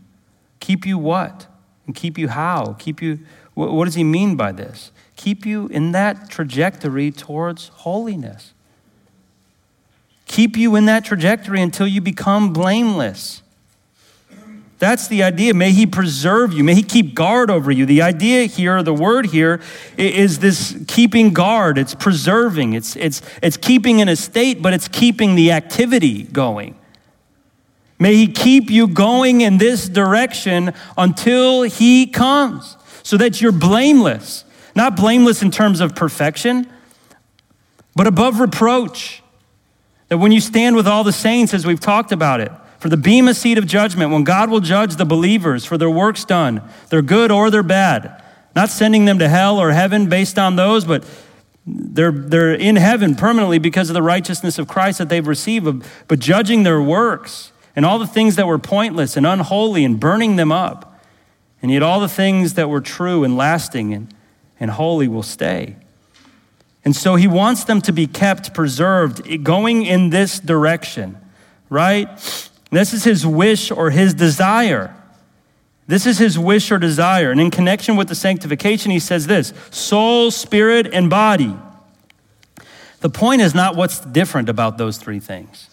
Keep 0.64 0.86
you 0.86 0.98
what? 0.98 1.48
And 1.86 1.94
keep 1.94 2.18
you 2.18 2.30
how? 2.30 2.78
Keep 2.80 3.02
you, 3.02 3.20
what 3.54 3.84
does 3.84 3.96
he 3.96 4.04
mean 4.06 4.38
by 4.38 4.54
this? 4.54 4.94
Keep 5.18 5.46
you 5.46 5.68
in 5.68 5.92
that 5.92 6.30
trajectory 6.30 7.12
towards 7.12 7.68
holiness. 7.68 8.54
Keep 10.26 10.56
you 10.56 10.78
in 10.78 10.86
that 10.86 11.04
trajectory 11.04 11.62
until 11.62 11.86
you 11.86 12.00
become 12.00 12.54
blameless. 12.54 13.42
That's 14.80 15.10
the 15.10 15.22
idea. 15.22 15.54
May 15.54 15.72
He 15.72 15.86
preserve 15.86 16.54
you. 16.54 16.64
May 16.64 16.76
He 16.76 16.84
keep 16.84 17.14
guard 17.14 17.50
over 17.50 17.70
you. 17.70 17.86
The 17.86 18.02
idea 18.02 18.46
here, 18.46 18.82
the 18.84 18.94
word 18.94 19.26
here, 19.26 19.60
is 19.98 20.40
this 20.40 20.82
keeping 20.88 21.34
guard. 21.34 21.78
It's 21.78 21.94
preserving. 21.94 22.72
It's, 22.72 22.96
it's, 22.96 23.22
it's 23.42 23.58
keeping 23.58 24.00
in 24.00 24.08
a 24.08 24.16
state, 24.16 24.62
but 24.62 24.74
it's 24.74 24.88
keeping 24.88 25.36
the 25.36 25.52
activity 25.52 26.24
going. 26.24 26.80
May 28.00 28.16
He 28.16 28.28
keep 28.28 28.70
you 28.70 28.88
going 28.88 29.42
in 29.42 29.58
this 29.58 29.88
direction 29.88 30.74
until 30.98 31.64
He 31.64 32.08
comes 32.08 32.78
so 33.04 33.18
that 33.18 33.42
you're 33.42 33.52
blameless. 33.52 34.46
Not 34.76 34.96
blameless 34.96 35.42
in 35.42 35.52
terms 35.52 35.82
of 35.82 35.96
perfection, 35.96 36.68
but 37.96 38.08
above 38.08 38.40
reproach. 38.40 39.22
That 40.10 40.18
when 40.18 40.32
you 40.32 40.42
stand 40.42 40.76
with 40.76 40.88
all 40.88 41.04
the 41.04 41.14
saints, 41.14 41.54
as 41.54 41.66
we've 41.66 41.80
talked 41.80 42.12
about 42.12 42.42
it, 42.42 42.52
for 42.80 42.90
the 42.90 42.98
bema 42.98 43.34
seat 43.34 43.58
of 43.58 43.66
judgment, 43.66 44.12
when 44.12 44.26
God 44.26 44.50
will 44.50 44.60
judge 44.60 44.98
the 44.98 45.06
believers 45.06 45.64
for 45.64 45.78
their 45.78 45.90
works 45.90 46.26
done, 46.26 46.62
they're 46.90 47.02
good 47.02 47.32
or 47.32 47.50
they're 47.50 47.64
bad, 47.64 48.22
not 48.56 48.70
sending 48.70 49.06
them 49.06 49.20
to 49.20 49.30
hell 49.30 49.58
or 49.58 49.72
heaven 49.72 50.10
based 50.10 50.38
on 50.38 50.58
those, 50.58 50.84
but 50.84 51.06
they're, 51.66 52.12
they're 52.12 52.54
in 52.54 52.76
heaven 52.76 53.16
permanently 53.16 53.58
because 53.58 53.90
of 53.90 53.94
the 53.94 54.02
righteousness 54.02 54.60
of 54.60 54.68
Christ 54.68 54.98
that 54.98 55.08
they've 55.08 55.26
received, 55.26 55.86
but 56.10 56.20
judging 56.20 56.64
their 56.64 56.82
works 56.82 57.53
and 57.76 57.86
all 57.86 58.00
the 58.00 58.08
things 58.08 58.36
that 58.36 58.48
were 58.48 58.60
pointless 58.60 59.18
and 59.18 59.26
unholy 59.26 59.84
and 59.84 60.00
burning 60.00 60.36
them 60.36 60.52
up. 60.52 61.02
And 61.62 61.72
yet 61.72 61.82
all 61.82 62.00
the 62.00 62.10
things 62.10 62.56
that 62.56 62.70
were 62.70 62.82
true 62.82 63.24
and 63.24 63.38
lasting 63.38 63.94
and, 63.94 64.14
and 64.60 64.72
holy 64.72 65.08
will 65.08 65.24
stay. 65.24 65.78
And 66.86 66.96
so 66.96 67.16
he 67.16 67.28
wants 67.28 67.64
them 67.64 67.82
to 67.82 67.94
be 67.94 68.08
kept 68.08 68.54
preserved, 68.54 69.26
eh, 69.28 69.38
going 69.38 69.86
in 69.86 70.10
this 70.10 70.40
direction, 70.40 71.18
right? 71.70 72.10
This 72.70 72.94
is 72.94 73.06
his 73.06 73.26
wish 73.26 73.72
or 73.72 73.92
his 73.92 74.14
desire. 74.14 74.94
This 75.88 76.06
is 76.06 76.18
his 76.18 76.38
wish 76.38 76.72
or 76.72 76.78
desire. 76.78 77.32
And 77.32 77.40
in 77.40 77.52
connection 77.52 77.96
with 77.96 78.08
the 78.08 78.16
sanctification, 78.16 78.92
he 78.92 79.00
says 79.00 79.28
this 79.28 79.54
soul, 79.70 80.32
spirit, 80.32 80.88
and 80.94 81.10
body. 81.10 81.56
The 83.00 83.10
point 83.10 83.42
is 83.42 83.54
not 83.54 83.76
what's 83.76 84.00
different 84.00 84.50
about 84.50 84.78
those 84.78 84.98
three 84.98 85.20
things. 85.20 85.70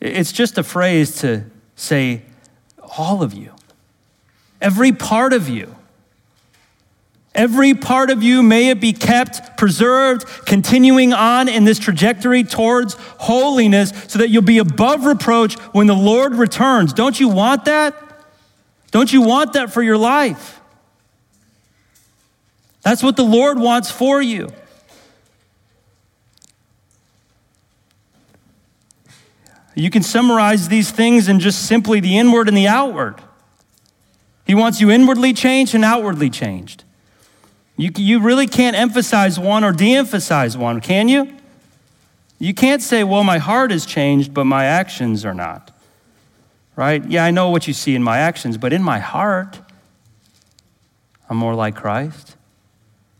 It's 0.00 0.32
just 0.32 0.58
a 0.58 0.62
phrase 0.62 1.16
to 1.20 1.44
say, 1.76 2.22
all 2.96 3.22
of 3.22 3.34
you, 3.34 3.52
every 4.60 4.92
part 4.92 5.32
of 5.32 5.48
you. 5.48 5.74
Every 7.34 7.72
part 7.72 8.10
of 8.10 8.20
you, 8.20 8.42
may 8.42 8.70
it 8.70 8.80
be 8.80 8.92
kept, 8.92 9.56
preserved, 9.56 10.26
continuing 10.44 11.12
on 11.12 11.48
in 11.48 11.62
this 11.62 11.78
trajectory 11.78 12.42
towards 12.42 12.94
holiness 12.98 13.92
so 14.08 14.18
that 14.18 14.30
you'll 14.30 14.42
be 14.42 14.58
above 14.58 15.04
reproach 15.04 15.54
when 15.72 15.86
the 15.86 15.94
Lord 15.94 16.34
returns. 16.34 16.92
Don't 16.92 17.20
you 17.20 17.28
want 17.28 17.66
that? 17.66 17.94
Don't 18.90 19.12
you 19.12 19.22
want 19.22 19.52
that 19.52 19.72
for 19.72 19.82
your 19.82 19.96
life? 19.96 20.60
That's 22.82 23.04
what 23.04 23.14
the 23.14 23.24
Lord 23.24 23.60
wants 23.60 23.88
for 23.88 24.20
you. 24.20 24.50
You 29.78 29.90
can 29.90 30.02
summarize 30.02 30.66
these 30.66 30.90
things 30.90 31.28
in 31.28 31.38
just 31.38 31.66
simply 31.66 32.00
the 32.00 32.18
inward 32.18 32.48
and 32.48 32.56
the 32.56 32.66
outward. 32.66 33.22
He 34.44 34.52
wants 34.52 34.80
you 34.80 34.90
inwardly 34.90 35.32
changed 35.32 35.72
and 35.72 35.84
outwardly 35.84 36.30
changed. 36.30 36.82
You, 37.76 37.92
you 37.96 38.18
really 38.18 38.48
can't 38.48 38.74
emphasize 38.74 39.38
one 39.38 39.62
or 39.62 39.70
de 39.70 39.94
emphasize 39.94 40.56
one, 40.56 40.80
can 40.80 41.08
you? 41.08 41.32
You 42.40 42.54
can't 42.54 42.82
say, 42.82 43.04
well, 43.04 43.22
my 43.22 43.38
heart 43.38 43.70
is 43.70 43.86
changed, 43.86 44.34
but 44.34 44.44
my 44.44 44.64
actions 44.64 45.24
are 45.24 45.34
not. 45.34 45.70
Right? 46.74 47.04
Yeah, 47.08 47.24
I 47.24 47.30
know 47.30 47.50
what 47.50 47.68
you 47.68 47.72
see 47.72 47.94
in 47.94 48.02
my 48.02 48.18
actions, 48.18 48.58
but 48.58 48.72
in 48.72 48.82
my 48.82 48.98
heart, 48.98 49.60
I'm 51.30 51.36
more 51.36 51.54
like 51.54 51.76
Christ. 51.76 52.34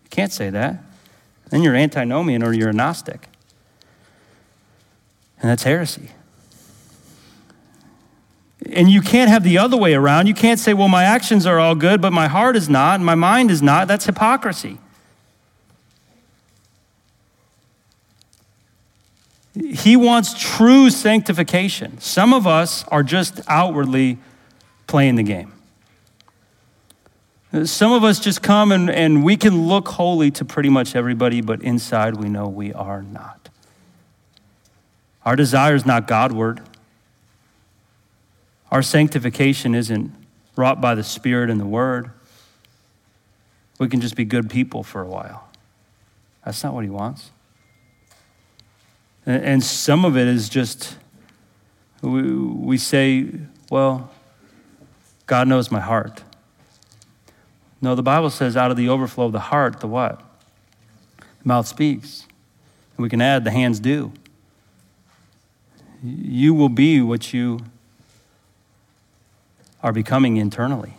You 0.02 0.10
can't 0.10 0.32
say 0.32 0.50
that. 0.50 0.82
Then 1.50 1.62
you're 1.62 1.76
antinomian 1.76 2.42
or 2.42 2.52
you're 2.52 2.70
a 2.70 2.72
Gnostic. 2.72 3.28
And 5.40 5.48
that's 5.48 5.62
heresy. 5.62 6.10
And 8.72 8.90
you 8.90 9.00
can't 9.00 9.30
have 9.30 9.44
the 9.44 9.58
other 9.58 9.76
way 9.76 9.94
around. 9.94 10.26
You 10.26 10.34
can't 10.34 10.58
say, 10.58 10.74
well, 10.74 10.88
my 10.88 11.04
actions 11.04 11.46
are 11.46 11.58
all 11.58 11.74
good, 11.74 12.00
but 12.00 12.12
my 12.12 12.26
heart 12.26 12.56
is 12.56 12.68
not, 12.68 12.96
and 12.96 13.06
my 13.06 13.14
mind 13.14 13.50
is 13.50 13.62
not. 13.62 13.88
That's 13.88 14.04
hypocrisy. 14.04 14.78
He 19.54 19.96
wants 19.96 20.34
true 20.38 20.90
sanctification. 20.90 22.00
Some 22.00 22.32
of 22.32 22.46
us 22.46 22.84
are 22.88 23.02
just 23.02 23.40
outwardly 23.48 24.18
playing 24.86 25.16
the 25.16 25.22
game. 25.22 25.52
Some 27.64 27.92
of 27.92 28.04
us 28.04 28.20
just 28.20 28.42
come 28.42 28.72
and, 28.72 28.90
and 28.90 29.24
we 29.24 29.36
can 29.36 29.66
look 29.66 29.88
holy 29.88 30.30
to 30.32 30.44
pretty 30.44 30.68
much 30.68 30.94
everybody, 30.94 31.40
but 31.40 31.62
inside 31.62 32.16
we 32.16 32.28
know 32.28 32.46
we 32.46 32.72
are 32.74 33.02
not. 33.02 33.48
Our 35.24 35.34
desire 35.34 35.74
is 35.74 35.86
not 35.86 36.06
Godward. 36.06 36.60
Our 38.70 38.82
sanctification 38.82 39.74
isn't 39.74 40.12
wrought 40.56 40.80
by 40.80 40.94
the 40.94 41.04
Spirit 41.04 41.50
and 41.50 41.60
the 41.60 41.66
Word. 41.66 42.10
We 43.78 43.88
can 43.88 44.00
just 44.00 44.16
be 44.16 44.24
good 44.24 44.50
people 44.50 44.82
for 44.82 45.00
a 45.00 45.06
while. 45.06 45.48
That's 46.44 46.62
not 46.62 46.74
what 46.74 46.84
He 46.84 46.90
wants. 46.90 47.30
And 49.24 49.62
some 49.62 50.04
of 50.04 50.16
it 50.16 50.26
is 50.26 50.48
just, 50.48 50.96
we, 52.00 52.22
we 52.32 52.78
say, 52.78 53.26
well, 53.70 54.10
God 55.26 55.48
knows 55.48 55.70
my 55.70 55.80
heart. 55.80 56.22
No, 57.80 57.94
the 57.94 58.02
Bible 58.02 58.30
says 58.30 58.56
out 58.56 58.70
of 58.70 58.76
the 58.76 58.88
overflow 58.88 59.26
of 59.26 59.32
the 59.32 59.38
heart, 59.38 59.80
the 59.80 59.86
what? 59.86 60.22
The 61.18 61.48
mouth 61.48 61.66
speaks. 61.66 62.26
And 62.96 63.02
we 63.02 63.08
can 63.08 63.20
add, 63.20 63.44
the 63.44 63.50
hands 63.50 63.78
do. 63.78 64.12
You 66.02 66.54
will 66.54 66.68
be 66.68 67.00
what 67.02 67.32
you 67.32 67.60
are 69.82 69.92
becoming 69.92 70.36
internally. 70.36 70.94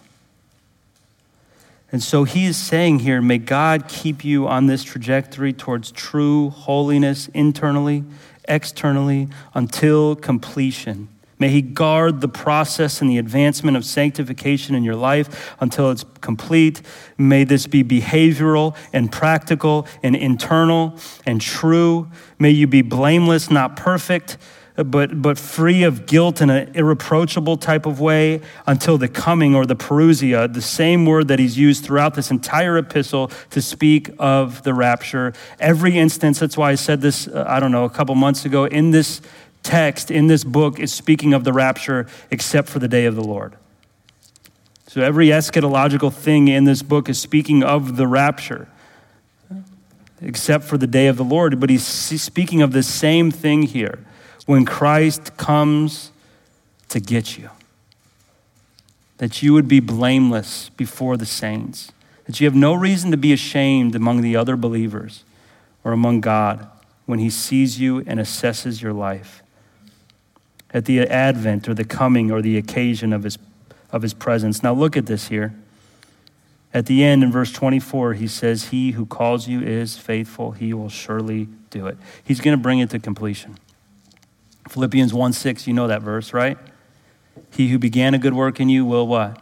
And 1.92 2.04
so 2.04 2.24
he 2.24 2.46
is 2.46 2.58
saying 2.58 3.00
here, 3.00 3.22
may 3.22 3.40
God 3.40 3.88
keep 3.88 4.24
you 4.24 4.48
on 4.48 4.68
this 4.68 4.84
trajectory 4.84 5.54
towards 5.54 5.92
true 5.92 6.52
holiness 6.52 7.30
internally, 7.34 8.04
externally, 8.48 9.28
until 9.56 10.16
completion. 10.16 11.08
May 11.40 11.50
he 11.50 11.62
guard 11.62 12.20
the 12.20 12.28
process 12.28 13.02
and 13.02 13.10
the 13.10 13.18
advancement 13.18 13.78
of 13.78 13.86
sanctification 13.86 14.76
in 14.76 14.84
your 14.84 14.98
life 14.98 15.56
until 15.62 15.90
it's 15.90 16.04
complete. 16.20 16.82
May 17.18 17.46
this 17.46 17.66
be 17.66 17.82
behavioral 17.82 18.76
and 18.92 19.10
practical 19.10 19.88
and 20.04 20.18
internal 20.18 20.96
and 21.26 21.40
true. 21.40 22.12
May 22.38 22.52
you 22.52 22.68
be 22.68 22.82
blameless, 22.82 23.50
not 23.50 23.78
perfect 23.78 24.38
but, 24.84 25.22
but 25.22 25.38
free 25.38 25.84
of 25.84 26.06
guilt 26.06 26.42
in 26.42 26.50
an 26.50 26.72
irreproachable 26.76 27.58
type 27.58 27.86
of 27.86 28.00
way 28.00 28.42
until 28.66 28.98
the 28.98 29.08
coming 29.08 29.56
or 29.56 29.66
the 29.66 29.76
parousia, 29.76 30.52
the 30.52 30.62
same 30.62 31.06
word 31.06 31.28
that 31.28 31.40
he's 31.40 31.58
used 31.58 31.84
throughout 31.84 32.14
this 32.14 32.32
entire 32.32 32.78
epistle 32.78 33.32
to 33.50 33.62
speak 33.62 34.10
of 34.20 34.64
the 34.64 34.74
rapture. 34.74 35.34
Every 35.60 35.98
instance, 35.98 36.40
that's 36.40 36.56
why 36.56 36.72
I 36.72 36.76
said 36.76 37.02
this, 37.02 37.28
uh, 37.28 37.46
I 37.48 37.60
don't 37.60 37.72
know, 37.72 37.84
a 37.84 37.90
couple 37.90 38.16
months 38.16 38.46
ago, 38.46 38.66
in 38.66 38.92
this 38.92 39.22
text, 39.64 40.12
in 40.12 40.28
this 40.28 40.44
book, 40.44 40.80
is 40.80 40.94
speaking 40.94 41.34
of 41.34 41.44
the 41.44 41.54
rapture 41.54 42.08
except 42.32 42.70
for 42.70 42.80
the 42.80 42.88
day 42.88 43.06
of 43.06 43.16
the 43.16 43.24
Lord. 43.24 43.56
So 44.88 45.02
every 45.02 45.28
eschatological 45.28 46.14
thing 46.14 46.48
in 46.48 46.64
this 46.64 46.82
book 46.82 47.10
is 47.10 47.20
speaking 47.20 47.64
of 47.64 47.98
the 47.98 48.08
rapture 48.08 48.68
except 50.22 50.66
for 50.66 50.78
the 50.78 50.88
day 50.88 51.08
of 51.08 51.18
the 51.18 51.24
Lord. 51.24 51.60
But 51.60 51.70
he's 51.70 51.86
speaking 51.86 52.62
of 52.62 52.72
the 52.72 52.84
same 52.84 53.30
thing 53.32 53.64
here 53.64 54.00
when 54.50 54.66
Christ 54.66 55.38
comes 55.38 56.12
to 56.88 57.00
get 57.00 57.38
you. 57.38 57.52
That 59.20 59.44
you 59.44 59.54
would 59.54 59.68
be 59.68 59.80
blameless 59.80 60.70
before 60.70 61.18
the 61.18 61.26
saints. 61.28 61.92
That 62.26 62.40
you 62.40 62.48
have 62.48 62.56
no 62.56 62.74
reason 62.74 63.12
to 63.12 63.18
be 63.18 63.32
ashamed 63.32 63.94
among 63.94 64.22
the 64.22 64.36
other 64.36 64.56
believers 64.56 65.24
or 65.84 65.92
among 65.92 66.22
God 66.22 66.68
when 67.06 67.20
He 67.20 67.30
sees 67.30 67.80
you 67.80 68.00
and 68.08 68.20
assesses 68.20 68.82
your 68.82 68.92
life. 68.92 69.44
At 70.74 70.86
the 70.86 71.02
advent 71.02 71.70
or 71.70 71.76
the 71.76 71.86
coming 71.86 72.32
or 72.32 72.42
the 72.42 72.58
occasion 72.58 73.14
of 73.14 73.26
His, 73.26 73.38
of 73.92 74.02
his 74.02 74.16
presence. 74.16 74.64
Now 74.64 74.74
look 74.74 74.98
at 74.98 75.06
this 75.06 75.28
here. 75.28 75.54
At 76.74 76.88
the 76.88 77.04
end, 77.04 77.24
in 77.24 77.32
verse 77.32 77.52
24, 77.52 78.16
he 78.16 78.28
says, 78.28 78.70
He 78.70 78.94
who 78.94 79.06
calls 79.06 79.48
you 79.48 79.62
is 79.62 80.00
faithful. 80.00 80.54
He 80.54 80.74
will 80.74 80.90
surely 80.90 81.50
do 81.70 81.86
it. 81.86 82.00
He's 82.24 82.42
going 82.42 82.58
to 82.58 82.62
bring 82.62 82.80
it 82.80 82.90
to 82.90 82.98
completion. 82.98 83.56
Philippians 84.70 85.14
1 85.14 85.34
6, 85.34 85.68
you 85.68 85.74
know 85.74 85.88
that 85.88 86.02
verse, 86.02 86.34
right? 86.34 86.58
He 87.52 87.70
who 87.70 87.80
began 87.80 88.14
a 88.14 88.20
good 88.20 88.34
work 88.34 88.60
in 88.60 88.70
you 88.70 88.86
will 88.86 89.08
what? 89.08 89.42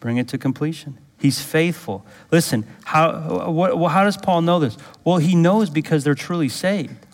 Bring 0.00 0.16
it 0.16 0.28
to 0.28 0.38
completion. 0.38 0.98
He's 1.18 1.40
faithful. 1.40 2.04
Listen, 2.30 2.66
how, 2.84 3.50
what, 3.50 3.90
how 3.90 4.04
does 4.04 4.16
Paul 4.16 4.42
know 4.42 4.58
this? 4.58 4.76
Well, 5.04 5.18
he 5.18 5.34
knows 5.34 5.70
because 5.70 6.04
they're 6.04 6.14
truly 6.14 6.48
saved. 6.48 7.06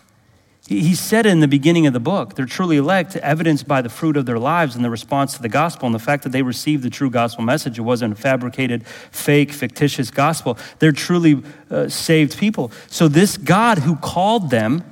He, 0.66 0.80
he 0.80 0.94
said 0.94 1.26
in 1.26 1.40
the 1.40 1.46
beginning 1.46 1.86
of 1.86 1.92
the 1.92 2.00
book, 2.00 2.34
they're 2.34 2.46
truly 2.46 2.78
elect, 2.78 3.14
evidenced 3.16 3.68
by 3.68 3.82
the 3.82 3.88
fruit 3.88 4.16
of 4.16 4.24
their 4.24 4.38
lives 4.38 4.74
and 4.74 4.84
the 4.84 4.90
response 4.90 5.34
to 5.34 5.42
the 5.42 5.48
gospel 5.48 5.86
and 5.86 5.94
the 5.94 6.00
fact 6.00 6.22
that 6.22 6.30
they 6.30 6.42
received 6.42 6.82
the 6.82 6.90
true 6.90 7.10
gospel 7.10 7.44
message. 7.44 7.78
It 7.78 7.82
wasn't 7.82 8.14
a 8.14 8.16
fabricated, 8.16 8.86
fake, 8.86 9.52
fictitious 9.52 10.10
gospel. 10.10 10.56
They're 10.78 10.90
truly 10.90 11.42
uh, 11.70 11.88
saved 11.88 12.38
people. 12.38 12.72
So, 12.88 13.06
this 13.06 13.36
God 13.36 13.78
who 13.78 13.96
called 13.96 14.50
them, 14.50 14.84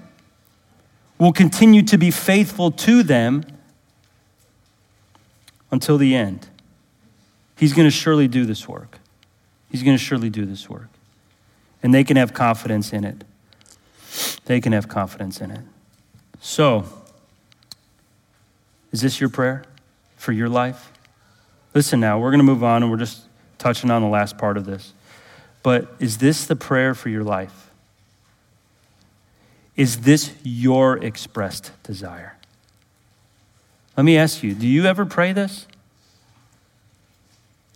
will 1.18 1.32
continue 1.32 1.82
to 1.82 1.98
be 1.98 2.10
faithful 2.10 2.70
to 2.70 3.02
them 3.02 3.44
until 5.70 5.98
the 5.98 6.14
end. 6.14 6.48
He's 7.56 7.72
going 7.72 7.86
to 7.86 7.90
surely 7.90 8.28
do 8.28 8.44
this 8.44 8.68
work. 8.68 8.98
He's 9.70 9.82
going 9.82 9.96
to 9.96 10.02
surely 10.02 10.30
do 10.30 10.46
this 10.46 10.70
work. 10.70 10.88
And 11.82 11.92
they 11.92 12.04
can 12.04 12.16
have 12.16 12.32
confidence 12.32 12.92
in 12.92 13.04
it. 13.04 13.24
They 14.46 14.60
can 14.60 14.72
have 14.72 14.88
confidence 14.88 15.40
in 15.40 15.50
it. 15.50 15.60
So, 16.40 16.84
is 18.92 19.00
this 19.02 19.20
your 19.20 19.28
prayer 19.28 19.64
for 20.16 20.32
your 20.32 20.48
life? 20.48 20.92
Listen 21.74 22.00
now, 22.00 22.18
we're 22.18 22.30
going 22.30 22.38
to 22.38 22.44
move 22.44 22.64
on 22.64 22.82
and 22.82 22.90
we're 22.90 22.98
just 22.98 23.22
touching 23.58 23.90
on 23.90 24.02
the 24.02 24.08
last 24.08 24.38
part 24.38 24.56
of 24.56 24.64
this. 24.64 24.92
But 25.62 25.94
is 25.98 26.18
this 26.18 26.46
the 26.46 26.56
prayer 26.56 26.94
for 26.94 27.08
your 27.08 27.24
life? 27.24 27.67
Is 29.78 30.00
this 30.00 30.34
your 30.42 30.98
expressed 30.98 31.70
desire? 31.84 32.36
Let 33.96 34.02
me 34.02 34.18
ask 34.18 34.42
you 34.42 34.52
do 34.52 34.66
you 34.66 34.84
ever 34.84 35.06
pray 35.06 35.32
this? 35.32 35.66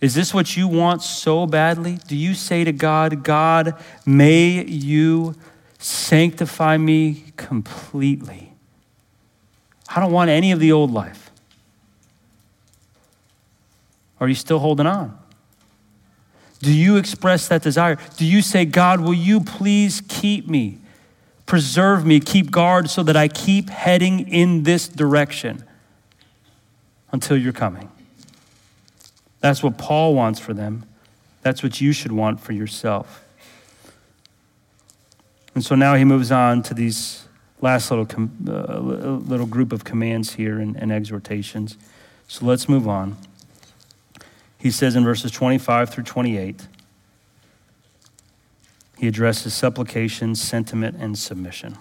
Is 0.01 0.13
this 0.13 0.33
what 0.33 0.57
you 0.57 0.67
want 0.67 1.01
so 1.01 1.47
badly? 1.47 1.97
Do 2.07 2.17
you 2.17 2.33
say 2.33 2.65
to 2.65 2.73
God, 2.73 3.23
God, 3.23 3.81
may 4.05 4.65
you 4.65 5.35
sanctify 5.79 6.75
me 6.75 7.23
completely? 7.37 8.51
I 9.87 10.01
don't 10.01 10.11
want 10.11 10.29
any 10.29 10.51
of 10.51 10.59
the 10.59 10.73
old 10.73 10.91
life. 10.91 11.31
Are 14.19 14.27
you 14.27 14.35
still 14.35 14.59
holding 14.59 14.87
on? 14.87 15.17
Do 16.59 16.73
you 16.73 16.97
express 16.97 17.47
that 17.47 17.61
desire? 17.61 17.97
Do 18.17 18.25
you 18.25 18.41
say, 18.41 18.65
God, 18.65 18.99
will 18.99 19.13
you 19.13 19.39
please 19.39 20.01
keep 20.09 20.49
me? 20.49 20.79
Preserve 21.45 22.05
me, 22.05 22.19
keep 22.19 22.51
guard 22.51 22.89
so 22.89 23.03
that 23.03 23.17
I 23.17 23.27
keep 23.27 23.69
heading 23.69 24.27
in 24.27 24.63
this 24.63 24.87
direction 24.87 25.63
until 27.11 27.37
you're 27.37 27.53
coming. 27.53 27.89
That's 29.39 29.61
what 29.61 29.77
Paul 29.77 30.15
wants 30.15 30.39
for 30.39 30.53
them. 30.53 30.85
That's 31.41 31.61
what 31.61 31.81
you 31.81 31.91
should 31.91 32.13
want 32.13 32.39
for 32.39 32.53
yourself. 32.53 33.23
And 35.53 35.63
so 35.63 35.75
now 35.75 35.95
he 35.95 36.05
moves 36.05 36.31
on 36.31 36.63
to 36.63 36.73
these 36.73 37.27
last 37.61 37.91
little, 37.91 38.05
com- 38.05 38.31
uh, 38.47 38.79
little 38.79 39.45
group 39.45 39.71
of 39.71 39.83
commands 39.83 40.33
here 40.33 40.59
and, 40.59 40.75
and 40.75 40.91
exhortations. 40.91 41.77
So 42.27 42.45
let's 42.45 42.67
move 42.67 42.87
on. 42.87 43.17
he 44.57 44.71
says 44.71 44.95
in 44.95 45.03
verses 45.03 45.31
25 45.31 45.89
through 45.89 46.05
28, 46.05 46.67
he 49.03 49.09
addresses 49.09 49.53
supplication, 49.53 50.33
sentiment, 50.33 50.95
and 50.97 51.17
submission. 51.17 51.77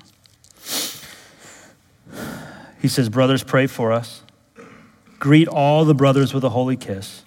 He 2.81 2.89
says, 2.89 3.09
Brothers, 3.09 3.45
pray 3.45 3.69
for 3.69 3.93
us. 3.93 4.25
Greet 5.21 5.47
all 5.47 5.85
the 5.85 5.95
brothers 5.95 6.35
with 6.35 6.43
a 6.43 6.49
holy 6.49 6.77
kiss. 6.77 7.23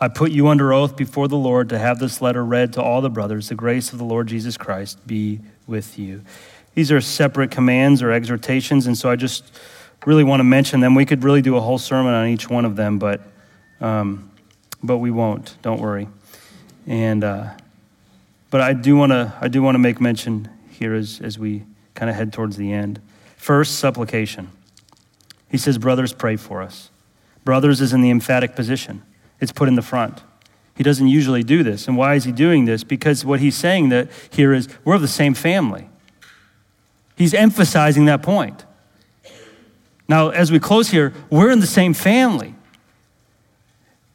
I 0.00 0.08
put 0.08 0.32
you 0.32 0.48
under 0.48 0.72
oath 0.72 0.96
before 0.96 1.28
the 1.28 1.36
Lord 1.36 1.68
to 1.68 1.78
have 1.78 2.00
this 2.00 2.20
letter 2.20 2.44
read 2.44 2.72
to 2.72 2.82
all 2.82 3.00
the 3.00 3.08
brothers. 3.08 3.50
The 3.50 3.54
grace 3.54 3.92
of 3.92 4.00
the 4.00 4.04
Lord 4.04 4.26
Jesus 4.26 4.56
Christ 4.56 5.06
be 5.06 5.38
with 5.68 5.96
you. 5.96 6.24
These 6.74 6.90
are 6.90 7.00
separate 7.00 7.52
commands 7.52 8.02
or 8.02 8.10
exhortations, 8.10 8.88
and 8.88 8.98
so 8.98 9.08
I 9.08 9.14
just 9.14 9.60
really 10.06 10.24
want 10.24 10.40
to 10.40 10.44
mention 10.44 10.80
them. 10.80 10.96
We 10.96 11.06
could 11.06 11.22
really 11.22 11.40
do 11.40 11.54
a 11.54 11.60
whole 11.60 11.78
sermon 11.78 12.14
on 12.14 12.26
each 12.26 12.50
one 12.50 12.64
of 12.64 12.74
them, 12.74 12.98
but, 12.98 13.20
um, 13.80 14.32
but 14.82 14.98
we 14.98 15.12
won't. 15.12 15.56
Don't 15.62 15.80
worry. 15.80 16.08
And, 16.88 17.22
uh, 17.22 17.50
but 18.50 18.60
I 18.60 18.72
do 18.72 18.96
want 18.96 19.12
to 19.12 19.32
I 19.40 19.48
do 19.48 19.62
want 19.62 19.74
to 19.74 19.78
make 19.78 20.00
mention 20.00 20.48
here 20.70 20.94
as, 20.94 21.20
as 21.20 21.38
we 21.38 21.64
kind 21.94 22.08
of 22.08 22.16
head 22.16 22.32
towards 22.32 22.56
the 22.56 22.72
end. 22.72 23.00
First, 23.36 23.78
supplication. 23.78 24.50
He 25.50 25.58
says, 25.58 25.78
Brothers, 25.78 26.12
pray 26.12 26.36
for 26.36 26.62
us. 26.62 26.90
Brothers 27.44 27.80
is 27.80 27.92
in 27.92 28.00
the 28.00 28.10
emphatic 28.10 28.54
position, 28.54 29.02
it's 29.40 29.52
put 29.52 29.68
in 29.68 29.74
the 29.74 29.82
front. 29.82 30.22
He 30.76 30.84
doesn't 30.84 31.08
usually 31.08 31.42
do 31.42 31.64
this. 31.64 31.88
And 31.88 31.96
why 31.96 32.14
is 32.14 32.22
he 32.22 32.30
doing 32.30 32.64
this? 32.64 32.84
Because 32.84 33.24
what 33.24 33.40
he's 33.40 33.56
saying 33.56 33.88
that 33.88 34.08
here 34.30 34.52
is 34.52 34.68
we're 34.84 34.94
of 34.94 35.00
the 35.00 35.08
same 35.08 35.34
family. 35.34 35.88
He's 37.16 37.34
emphasizing 37.34 38.04
that 38.04 38.22
point. 38.22 38.64
Now, 40.08 40.28
as 40.28 40.52
we 40.52 40.60
close 40.60 40.90
here, 40.90 41.12
we're 41.30 41.50
in 41.50 41.58
the 41.58 41.66
same 41.66 41.94
family 41.94 42.54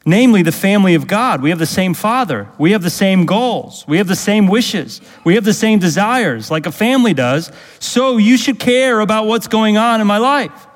namely 0.04 0.42
the 0.42 0.52
family 0.52 0.94
of 0.94 1.06
God. 1.06 1.40
We 1.42 1.50
have 1.50 1.58
the 1.58 1.66
same 1.66 1.94
Father. 1.94 2.48
We 2.58 2.72
have 2.72 2.82
the 2.82 2.90
same 2.90 3.26
goals. 3.26 3.84
We 3.88 3.98
have 3.98 4.08
the 4.08 4.16
same 4.16 4.46
wishes. 4.46 5.00
We 5.24 5.34
have 5.34 5.44
the 5.44 5.54
same 5.54 5.78
desires, 5.78 6.50
like 6.50 6.66
a 6.66 6.72
family 6.72 7.14
does. 7.14 7.50
So 7.78 8.16
you 8.16 8.36
should 8.36 8.58
care 8.58 9.00
about 9.00 9.26
what's 9.26 9.48
going 9.48 9.76
on 9.76 10.00
in 10.00 10.06
my 10.06 10.18
life. 10.18 10.66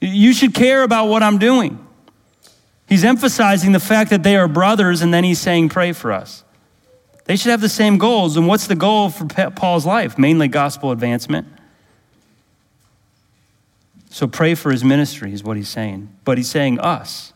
You 0.00 0.32
should 0.32 0.54
care 0.54 0.82
about 0.82 1.06
what 1.06 1.22
I'm 1.22 1.38
doing. 1.38 1.86
He's 2.88 3.04
emphasizing 3.04 3.72
the 3.72 3.80
fact 3.80 4.10
that 4.10 4.22
they 4.22 4.36
are 4.36 4.48
brothers, 4.48 5.00
and 5.00 5.14
then 5.14 5.24
he's 5.24 5.38
saying, 5.38 5.68
Pray 5.68 5.92
for 5.92 6.12
us. 6.12 6.44
They 7.24 7.36
should 7.36 7.50
have 7.50 7.60
the 7.60 7.68
same 7.68 7.98
goals. 7.98 8.36
And 8.36 8.46
what's 8.48 8.66
the 8.66 8.74
goal 8.74 9.10
for 9.10 9.26
Paul's 9.26 9.86
life? 9.86 10.18
Mainly 10.18 10.48
gospel 10.48 10.90
advancement. 10.90 11.46
So 14.10 14.26
pray 14.26 14.54
for 14.54 14.70
his 14.70 14.84
ministry, 14.84 15.32
is 15.32 15.42
what 15.42 15.56
he's 15.56 15.68
saying. 15.68 16.14
But 16.24 16.36
he's 16.36 16.50
saying 16.50 16.80
us. 16.80 17.32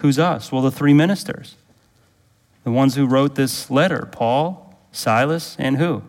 Who's 0.00 0.18
us? 0.18 0.50
Well, 0.50 0.62
the 0.62 0.70
three 0.70 0.94
ministers. 0.94 1.56
The 2.64 2.70
ones 2.70 2.94
who 2.94 3.06
wrote 3.06 3.34
this 3.34 3.70
letter 3.70 4.08
Paul, 4.10 4.74
Silas, 4.92 5.56
and 5.58 5.76
who? 5.76 6.02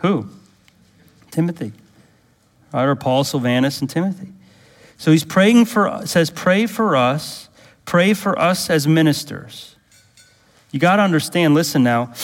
Who? 0.00 0.28
Timothy. 1.30 1.72
Right, 2.72 2.84
or 2.84 2.94
Paul, 2.94 3.24
Silvanus, 3.24 3.80
and 3.80 3.88
Timothy. 3.88 4.28
So 4.96 5.10
he's 5.10 5.24
praying 5.24 5.66
for, 5.66 6.06
says, 6.06 6.30
pray 6.30 6.66
for 6.66 6.96
us, 6.96 7.48
pray 7.84 8.14
for 8.14 8.38
us 8.38 8.70
as 8.70 8.86
ministers. 8.86 9.76
You 10.70 10.80
got 10.80 10.96
to 10.96 11.02
understand, 11.02 11.54
listen 11.54 11.82
now, 11.82 12.14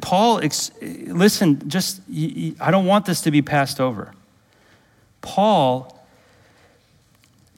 Paul, 0.00 0.40
listen, 0.80 1.68
just, 1.68 2.00
I 2.60 2.70
don't 2.70 2.86
want 2.86 3.04
this 3.04 3.20
to 3.22 3.30
be 3.30 3.42
passed 3.42 3.80
over. 3.80 4.12
Paul 5.20 6.01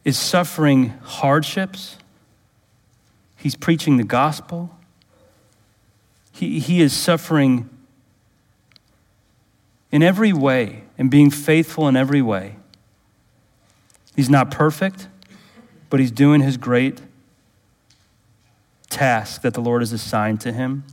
is 0.05 0.19
suffering 0.19 0.91
hardships. 1.03 1.97
He's 3.37 3.57
preaching 3.57 3.97
the 3.97 4.05
gospel. 4.05 4.77
He, 6.33 6.59
he 6.59 6.81
is 6.81 6.93
suffering 6.93 7.71
in 9.91 10.03
every 10.03 10.33
way 10.33 10.85
and 10.99 11.11
being 11.11 11.31
faithful 11.31 11.89
in 11.89 11.97
every 11.97 12.23
way. 12.23 12.57
He's 14.17 14.31
not 14.31 14.51
perfect, 14.51 15.09
but 15.91 16.01
he's 16.01 16.11
doing 16.11 16.41
his 16.41 16.57
great 16.57 17.01
task 18.91 19.43
that 19.43 19.55
the 19.55 19.61
Lord 19.61 19.83
has 19.83 19.93
assigned 19.93 20.41
to 20.43 20.53
him. 20.53 20.85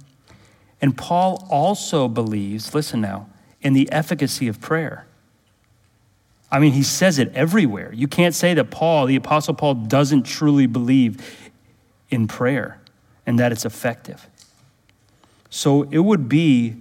And 0.81 0.97
Paul 0.97 1.47
also 1.49 2.07
believes, 2.07 2.73
listen 2.73 3.01
now, 3.01 3.29
in 3.61 3.73
the 3.73 3.91
efficacy 3.91 4.47
of 4.47 4.59
prayer. 4.59 5.05
I 6.51 6.59
mean, 6.59 6.73
he 6.73 6.83
says 6.83 7.17
it 7.17 7.31
everywhere. 7.33 7.93
You 7.93 8.07
can't 8.07 8.35
say 8.35 8.53
that 8.53 8.71
Paul, 8.71 9.05
the 9.05 9.15
Apostle 9.15 9.53
Paul, 9.53 9.75
doesn't 9.75 10.23
truly 10.23 10.67
believe 10.67 11.39
in 12.09 12.27
prayer 12.27 12.81
and 13.25 13.39
that 13.39 13.51
it's 13.51 13.65
effective. 13.65 14.27
So 15.49 15.83
it 15.83 15.99
would 15.99 16.27
be 16.27 16.75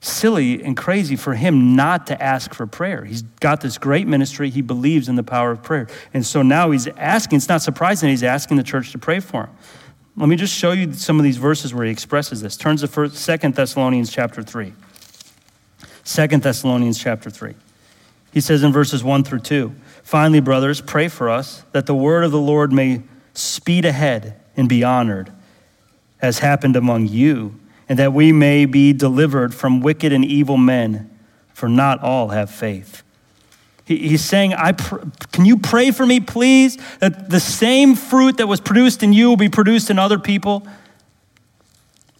silly 0.00 0.62
and 0.62 0.76
crazy 0.76 1.16
for 1.16 1.34
him 1.34 1.76
not 1.76 2.06
to 2.06 2.22
ask 2.22 2.54
for 2.54 2.66
prayer. 2.66 3.04
He's 3.04 3.22
got 3.22 3.60
this 3.60 3.78
great 3.78 4.06
ministry. 4.06 4.48
He 4.48 4.62
believes 4.62 5.08
in 5.08 5.16
the 5.16 5.22
power 5.22 5.50
of 5.50 5.62
prayer. 5.62 5.88
And 6.14 6.24
so 6.24 6.42
now 6.42 6.70
he's 6.70 6.86
asking, 6.86 7.38
it's 7.38 7.48
not 7.48 7.62
surprising 7.62 8.08
he's 8.08 8.22
asking 8.22 8.56
the 8.56 8.62
church 8.62 8.92
to 8.92 8.98
pray 8.98 9.20
for 9.20 9.44
him. 9.44 9.50
Let 10.16 10.28
me 10.28 10.36
just 10.36 10.54
show 10.54 10.72
you 10.72 10.92
some 10.92 11.18
of 11.18 11.24
these 11.24 11.36
verses 11.36 11.74
where 11.74 11.84
he 11.84 11.90
expresses 11.90 12.40
this. 12.40 12.56
Turns 12.56 12.80
to 12.80 12.88
2 12.88 13.50
Thessalonians 13.50 14.10
chapter 14.10 14.42
3. 14.42 14.72
2 16.04 16.26
Thessalonians 16.26 16.98
chapter 16.98 17.30
3. 17.30 17.54
He 18.32 18.40
says 18.40 18.62
in 18.62 18.72
verses 18.72 19.02
1 19.02 19.24
through 19.24 19.40
2 19.40 19.74
Finally, 20.02 20.40
brothers, 20.40 20.80
pray 20.80 21.08
for 21.08 21.28
us 21.28 21.64
that 21.72 21.86
the 21.86 21.94
word 21.94 22.24
of 22.24 22.32
the 22.32 22.40
Lord 22.40 22.72
may 22.72 23.02
speed 23.32 23.84
ahead 23.84 24.40
and 24.56 24.68
be 24.68 24.82
honored, 24.82 25.32
as 26.20 26.40
happened 26.40 26.76
among 26.76 27.06
you, 27.06 27.58
and 27.88 27.98
that 27.98 28.12
we 28.12 28.32
may 28.32 28.66
be 28.66 28.92
delivered 28.92 29.54
from 29.54 29.80
wicked 29.80 30.12
and 30.12 30.24
evil 30.24 30.56
men, 30.56 31.10
for 31.54 31.68
not 31.68 32.02
all 32.02 32.28
have 32.28 32.50
faith. 32.50 33.02
he's 33.84 34.24
saying, 34.24 34.54
I 34.54 34.72
pr- 34.72 34.98
Can 35.32 35.44
you 35.44 35.58
pray 35.58 35.90
for 35.90 36.04
me, 36.04 36.20
please, 36.20 36.76
that 36.98 37.30
the 37.30 37.40
same 37.40 37.94
fruit 37.94 38.38
that 38.38 38.46
was 38.46 38.60
produced 38.60 39.02
in 39.02 39.12
you 39.12 39.28
will 39.28 39.36
be 39.36 39.48
produced 39.48 39.90
in 39.90 39.98
other 39.98 40.18
people? 40.18 40.66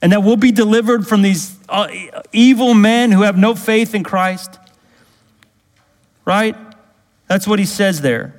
And 0.02 0.12
that 0.12 0.22
we'll 0.22 0.36
be 0.36 0.52
delivered 0.52 1.06
from 1.06 1.22
these 1.22 1.58
uh, 1.68 1.88
evil 2.32 2.72
men 2.72 3.10
who 3.10 3.22
have 3.22 3.36
no 3.36 3.54
faith 3.54 3.94
in 3.94 4.02
Christ? 4.04 4.59
Right? 6.24 6.56
That's 7.26 7.46
what 7.46 7.58
he 7.58 7.64
says 7.64 8.00
there. 8.00 8.34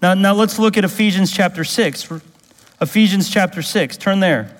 Now, 0.00 0.14
now 0.14 0.34
let's 0.34 0.58
look 0.58 0.76
at 0.76 0.84
Ephesians 0.84 1.32
chapter 1.32 1.64
6. 1.64 2.10
Ephesians 2.80 3.30
chapter 3.30 3.62
6. 3.62 3.96
Turn 3.96 4.20
there. 4.20 4.56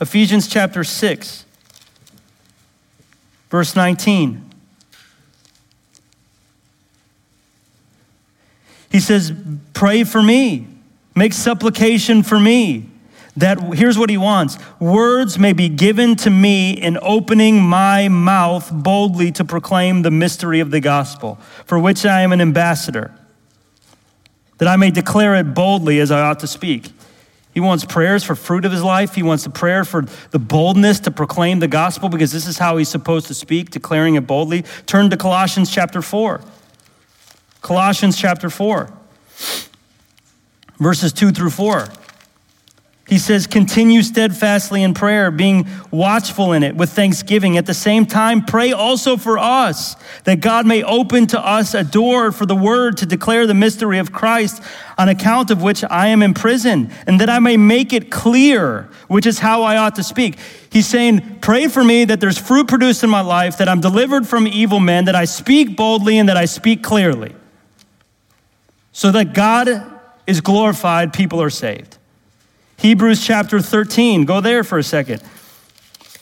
Ephesians 0.00 0.46
chapter 0.46 0.84
6, 0.84 1.46
verse 3.48 3.74
19. 3.74 4.42
He 8.90 9.00
says, 9.00 9.32
Pray 9.72 10.04
for 10.04 10.22
me, 10.22 10.66
make 11.14 11.32
supplication 11.32 12.22
for 12.22 12.38
me 12.38 12.90
that 13.36 13.60
here's 13.74 13.98
what 13.98 14.08
he 14.08 14.16
wants 14.16 14.58
words 14.80 15.38
may 15.38 15.52
be 15.52 15.68
given 15.68 16.16
to 16.16 16.30
me 16.30 16.72
in 16.72 16.98
opening 17.02 17.62
my 17.62 18.08
mouth 18.08 18.70
boldly 18.72 19.30
to 19.32 19.44
proclaim 19.44 20.02
the 20.02 20.10
mystery 20.10 20.60
of 20.60 20.70
the 20.70 20.80
gospel, 20.80 21.36
for 21.64 21.78
which 21.78 22.06
I 22.06 22.22
am 22.22 22.32
an 22.32 22.40
ambassador, 22.40 23.14
that 24.58 24.68
I 24.68 24.76
may 24.76 24.90
declare 24.90 25.34
it 25.34 25.54
boldly 25.54 26.00
as 26.00 26.10
I 26.10 26.22
ought 26.22 26.40
to 26.40 26.46
speak. 26.46 26.92
He 27.52 27.60
wants 27.60 27.86
prayers 27.86 28.22
for 28.22 28.34
fruit 28.34 28.66
of 28.66 28.72
his 28.72 28.82
life. 28.82 29.14
He 29.14 29.22
wants 29.22 29.46
a 29.46 29.50
prayer 29.50 29.82
for 29.82 30.02
the 30.30 30.38
boldness 30.38 31.00
to 31.00 31.10
proclaim 31.10 31.58
the 31.58 31.68
gospel 31.68 32.10
because 32.10 32.30
this 32.30 32.46
is 32.46 32.58
how 32.58 32.76
he's 32.76 32.90
supposed 32.90 33.28
to 33.28 33.34
speak, 33.34 33.70
declaring 33.70 34.14
it 34.14 34.26
boldly. 34.26 34.62
Turn 34.84 35.08
to 35.08 35.16
Colossians 35.16 35.70
chapter 35.70 36.02
4. 36.02 36.42
Colossians 37.62 38.16
chapter 38.16 38.48
4, 38.48 38.92
verses 40.78 41.12
2 41.12 41.32
through 41.32 41.50
4. 41.50 41.88
He 43.06 43.18
says, 43.18 43.46
continue 43.46 44.02
steadfastly 44.02 44.82
in 44.82 44.92
prayer, 44.92 45.30
being 45.30 45.68
watchful 45.92 46.52
in 46.52 46.64
it 46.64 46.74
with 46.74 46.90
thanksgiving. 46.90 47.56
At 47.56 47.66
the 47.66 47.72
same 47.72 48.04
time, 48.04 48.44
pray 48.44 48.72
also 48.72 49.16
for 49.16 49.38
us, 49.38 49.94
that 50.24 50.40
God 50.40 50.66
may 50.66 50.82
open 50.82 51.28
to 51.28 51.40
us 51.40 51.72
a 51.72 51.84
door 51.84 52.32
for 52.32 52.46
the 52.46 52.56
word 52.56 52.96
to 52.96 53.06
declare 53.06 53.46
the 53.46 53.54
mystery 53.54 54.00
of 54.00 54.12
Christ, 54.12 54.60
on 54.98 55.08
account 55.08 55.52
of 55.52 55.62
which 55.62 55.84
I 55.84 56.08
am 56.08 56.20
in 56.20 56.34
prison, 56.34 56.90
and 57.06 57.20
that 57.20 57.30
I 57.30 57.38
may 57.38 57.56
make 57.56 57.92
it 57.92 58.10
clear, 58.10 58.88
which 59.06 59.24
is 59.24 59.38
how 59.38 59.62
I 59.62 59.76
ought 59.76 59.94
to 59.96 60.02
speak. 60.02 60.36
He's 60.72 60.88
saying, 60.88 61.38
pray 61.40 61.68
for 61.68 61.84
me 61.84 62.06
that 62.06 62.18
there's 62.18 62.38
fruit 62.38 62.66
produced 62.66 63.04
in 63.04 63.10
my 63.10 63.20
life, 63.20 63.58
that 63.58 63.68
I'm 63.68 63.80
delivered 63.80 64.26
from 64.26 64.48
evil 64.48 64.80
men, 64.80 65.04
that 65.04 65.14
I 65.14 65.26
speak 65.26 65.76
boldly, 65.76 66.18
and 66.18 66.28
that 66.28 66.36
I 66.36 66.46
speak 66.46 66.82
clearly. 66.82 67.36
So 68.90 69.12
that 69.12 69.32
God 69.32 69.68
is 70.26 70.40
glorified, 70.40 71.12
people 71.12 71.40
are 71.40 71.50
saved. 71.50 71.98
Hebrews 72.78 73.24
chapter 73.24 73.60
13. 73.60 74.24
Go 74.24 74.40
there 74.40 74.62
for 74.62 74.78
a 74.78 74.82
second. 74.82 75.22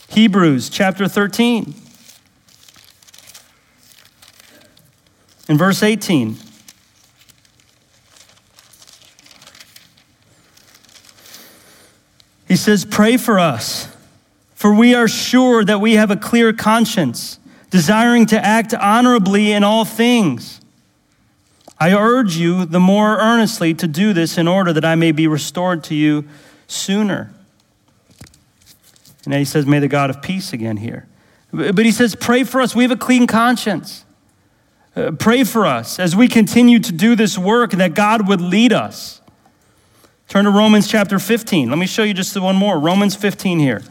Hebrews 0.08 0.68
chapter 0.68 1.08
13. 1.08 1.74
In 5.48 5.58
verse 5.58 5.82
18. 5.82 6.36
He 12.46 12.56
says, 12.56 12.84
Pray 12.84 13.16
for 13.16 13.38
us, 13.38 13.88
for 14.54 14.72
we 14.72 14.94
are 14.94 15.08
sure 15.08 15.64
that 15.64 15.80
we 15.80 15.94
have 15.94 16.10
a 16.10 16.16
clear 16.16 16.52
conscience, 16.52 17.40
desiring 17.70 18.26
to 18.26 18.42
act 18.42 18.72
honorably 18.72 19.50
in 19.50 19.64
all 19.64 19.84
things. 19.84 20.60
I 21.84 21.92
urge 21.92 22.38
you 22.38 22.64
the 22.64 22.80
more 22.80 23.18
earnestly 23.18 23.74
to 23.74 23.86
do 23.86 24.14
this 24.14 24.38
in 24.38 24.48
order 24.48 24.72
that 24.72 24.86
I 24.86 24.94
may 24.94 25.12
be 25.12 25.26
restored 25.26 25.84
to 25.84 25.94
you 25.94 26.24
sooner. 26.66 27.30
And 29.24 29.34
then 29.34 29.38
he 29.38 29.44
says, 29.44 29.66
May 29.66 29.80
the 29.80 29.88
God 29.88 30.08
of 30.08 30.22
peace 30.22 30.54
again 30.54 30.78
here. 30.78 31.06
But 31.52 31.84
he 31.84 31.92
says, 31.92 32.16
Pray 32.16 32.42
for 32.42 32.62
us. 32.62 32.74
We 32.74 32.84
have 32.84 32.90
a 32.90 32.96
clean 32.96 33.26
conscience. 33.26 34.06
Uh, 34.96 35.10
pray 35.10 35.44
for 35.44 35.66
us 35.66 35.98
as 35.98 36.16
we 36.16 36.26
continue 36.26 36.78
to 36.78 36.90
do 36.90 37.14
this 37.14 37.36
work 37.36 37.72
that 37.72 37.92
God 37.94 38.28
would 38.28 38.40
lead 38.40 38.72
us. 38.72 39.20
Turn 40.26 40.46
to 40.46 40.50
Romans 40.50 40.88
chapter 40.88 41.18
15. 41.18 41.68
Let 41.68 41.78
me 41.78 41.84
show 41.84 42.02
you 42.02 42.14
just 42.14 42.34
one 42.40 42.56
more. 42.56 42.78
Romans 42.78 43.14
15 43.14 43.58
here. 43.58 43.82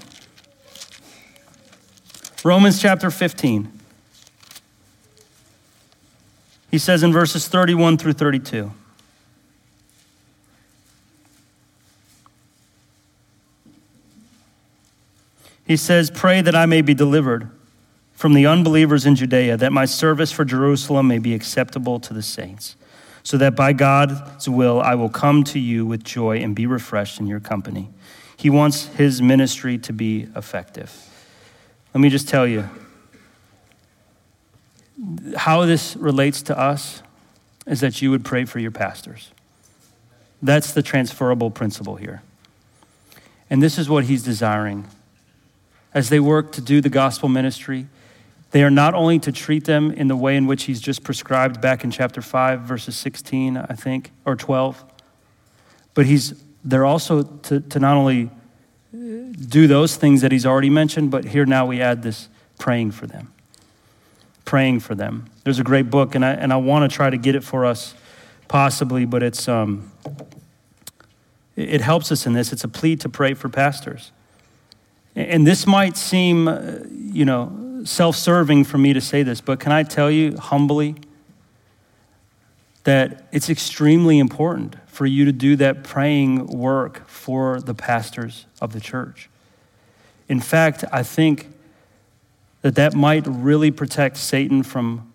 Romans 2.43 2.81
chapter 2.81 3.11
15. 3.11 3.72
He 6.73 6.79
says 6.79 7.03
in 7.03 7.13
verses 7.13 7.47
31 7.47 7.99
through 7.99 8.13
32. 8.13 8.71
He 15.67 15.77
says, 15.77 16.09
Pray 16.09 16.41
that 16.41 16.55
I 16.55 16.65
may 16.65 16.81
be 16.81 16.95
delivered 16.95 17.51
from 18.15 18.33
the 18.33 18.47
unbelievers 18.47 19.05
in 19.05 19.15
Judea, 19.15 19.55
that 19.57 19.71
my 19.71 19.85
service 19.85 20.31
for 20.31 20.43
Jerusalem 20.43 21.07
may 21.07 21.19
be 21.19 21.35
acceptable 21.35 21.99
to 21.99 22.11
the 22.11 22.23
saints, 22.23 22.75
so 23.21 23.37
that 23.37 23.55
by 23.55 23.71
God's 23.71 24.49
will 24.49 24.81
I 24.81 24.95
will 24.95 25.09
come 25.09 25.43
to 25.43 25.59
you 25.59 25.85
with 25.85 26.03
joy 26.03 26.37
and 26.37 26.55
be 26.55 26.65
refreshed 26.65 27.19
in 27.19 27.27
your 27.27 27.39
company. 27.39 27.91
He 28.35 28.49
wants 28.49 28.87
his 28.87 29.21
ministry 29.21 29.77
to 29.77 29.93
be 29.93 30.27
effective. 30.35 30.91
Let 31.93 32.01
me 32.01 32.09
just 32.09 32.27
tell 32.27 32.47
you, 32.47 32.67
how 35.37 35.65
this 35.65 35.95
relates 35.95 36.41
to 36.43 36.57
us 36.57 37.01
is 37.65 37.79
that 37.79 38.01
you 38.01 38.11
would 38.11 38.23
pray 38.23 38.45
for 38.45 38.59
your 38.59 38.71
pastors. 38.71 39.31
That's 40.41 40.73
the 40.73 40.83
transferable 40.83 41.49
principle 41.49 41.95
here. 41.95 42.21
And 43.49 43.61
this 43.63 43.77
is 43.77 43.89
what 43.89 44.05
he's 44.05 44.23
desiring. 44.23 44.87
As 45.93 46.09
they 46.09 46.19
work 46.19 46.51
to 46.53 46.61
do 46.61 46.81
the 46.81 46.89
gospel 46.89 47.29
ministry, 47.29 47.87
they 48.51 48.63
are 48.63 48.69
not 48.69 48.93
only 48.93 49.19
to 49.19 49.31
treat 49.31 49.65
them 49.65 49.91
in 49.91 50.07
the 50.07 50.15
way 50.15 50.35
in 50.35 50.45
which 50.45 50.63
he's 50.63 50.81
just 50.81 51.03
prescribed 51.03 51.61
back 51.61 51.83
in 51.83 51.91
chapter 51.91 52.21
5, 52.21 52.61
verses 52.61 52.95
16, 52.95 53.57
I 53.57 53.73
think, 53.75 54.11
or 54.25 54.35
12, 54.35 54.83
but 55.93 56.05
he's, 56.05 56.43
they're 56.63 56.85
also 56.85 57.23
to, 57.23 57.61
to 57.61 57.79
not 57.79 57.95
only 57.95 58.29
do 58.91 59.67
those 59.67 59.95
things 59.95 60.21
that 60.21 60.31
he's 60.31 60.45
already 60.45 60.69
mentioned, 60.69 61.09
but 61.09 61.25
here 61.25 61.45
now 61.45 61.65
we 61.65 61.81
add 61.81 62.03
this 62.03 62.29
praying 62.59 62.91
for 62.91 63.07
them 63.07 63.33
praying 64.45 64.79
for 64.81 64.95
them. 64.95 65.25
There's 65.43 65.59
a 65.59 65.63
great 65.63 65.89
book, 65.89 66.15
and 66.15 66.25
I, 66.25 66.31
and 66.31 66.51
I 66.51 66.57
want 66.57 66.89
to 66.89 66.93
try 66.93 67.09
to 67.09 67.17
get 67.17 67.35
it 67.35 67.43
for 67.43 67.65
us 67.65 67.93
possibly, 68.47 69.05
but 69.05 69.23
it's, 69.23 69.47
um, 69.47 69.91
it 71.55 71.81
helps 71.81 72.11
us 72.11 72.25
in 72.25 72.33
this. 72.33 72.51
It's 72.51 72.63
a 72.63 72.67
plea 72.67 72.95
to 72.97 73.09
pray 73.09 73.33
for 73.33 73.49
pastors. 73.49 74.11
And 75.15 75.45
this 75.45 75.67
might 75.67 75.95
seem, 75.95 76.47
uh, 76.47 76.79
you 76.89 77.25
know, 77.25 77.81
self 77.85 78.15
serving 78.15 78.63
for 78.65 78.77
me 78.77 78.93
to 78.93 79.01
say 79.01 79.23
this, 79.23 79.41
but 79.41 79.59
can 79.59 79.71
I 79.71 79.83
tell 79.83 80.09
you 80.09 80.37
humbly 80.37 80.95
that 82.83 83.27
it's 83.31 83.49
extremely 83.49 84.19
important 84.19 84.75
for 84.87 85.05
you 85.05 85.25
to 85.25 85.31
do 85.31 85.55
that 85.57 85.83
praying 85.83 86.47
work 86.47 87.07
for 87.07 87.61
the 87.61 87.73
pastors 87.73 88.45
of 88.61 88.73
the 88.73 88.79
church? 88.79 89.29
In 90.27 90.39
fact, 90.39 90.83
I 90.91 91.03
think 91.03 91.52
that 92.63 92.75
that 92.75 92.95
might 92.95 93.27
really 93.27 93.69
protect 93.69 94.17
Satan 94.17 94.63
from 94.63 95.13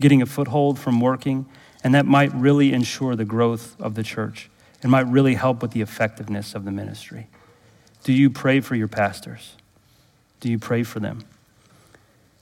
getting 0.00 0.22
a 0.22 0.26
foothold, 0.26 0.78
from 0.78 1.00
working, 1.00 1.44
and 1.82 1.94
that 1.94 2.06
might 2.06 2.32
really 2.32 2.72
ensure 2.72 3.14
the 3.14 3.24
growth 3.24 3.78
of 3.80 3.94
the 3.94 4.02
church. 4.02 4.48
It 4.82 4.88
might 4.88 5.06
really 5.06 5.34
help 5.34 5.60
with 5.60 5.72
the 5.72 5.82
effectiveness 5.82 6.54
of 6.54 6.64
the 6.64 6.70
ministry. 6.70 7.26
Do 8.04 8.12
you 8.12 8.30
pray 8.30 8.60
for 8.60 8.74
your 8.74 8.88
pastors? 8.88 9.56
Do 10.40 10.50
you 10.50 10.58
pray 10.58 10.82
for 10.82 11.00
them? 11.00 11.24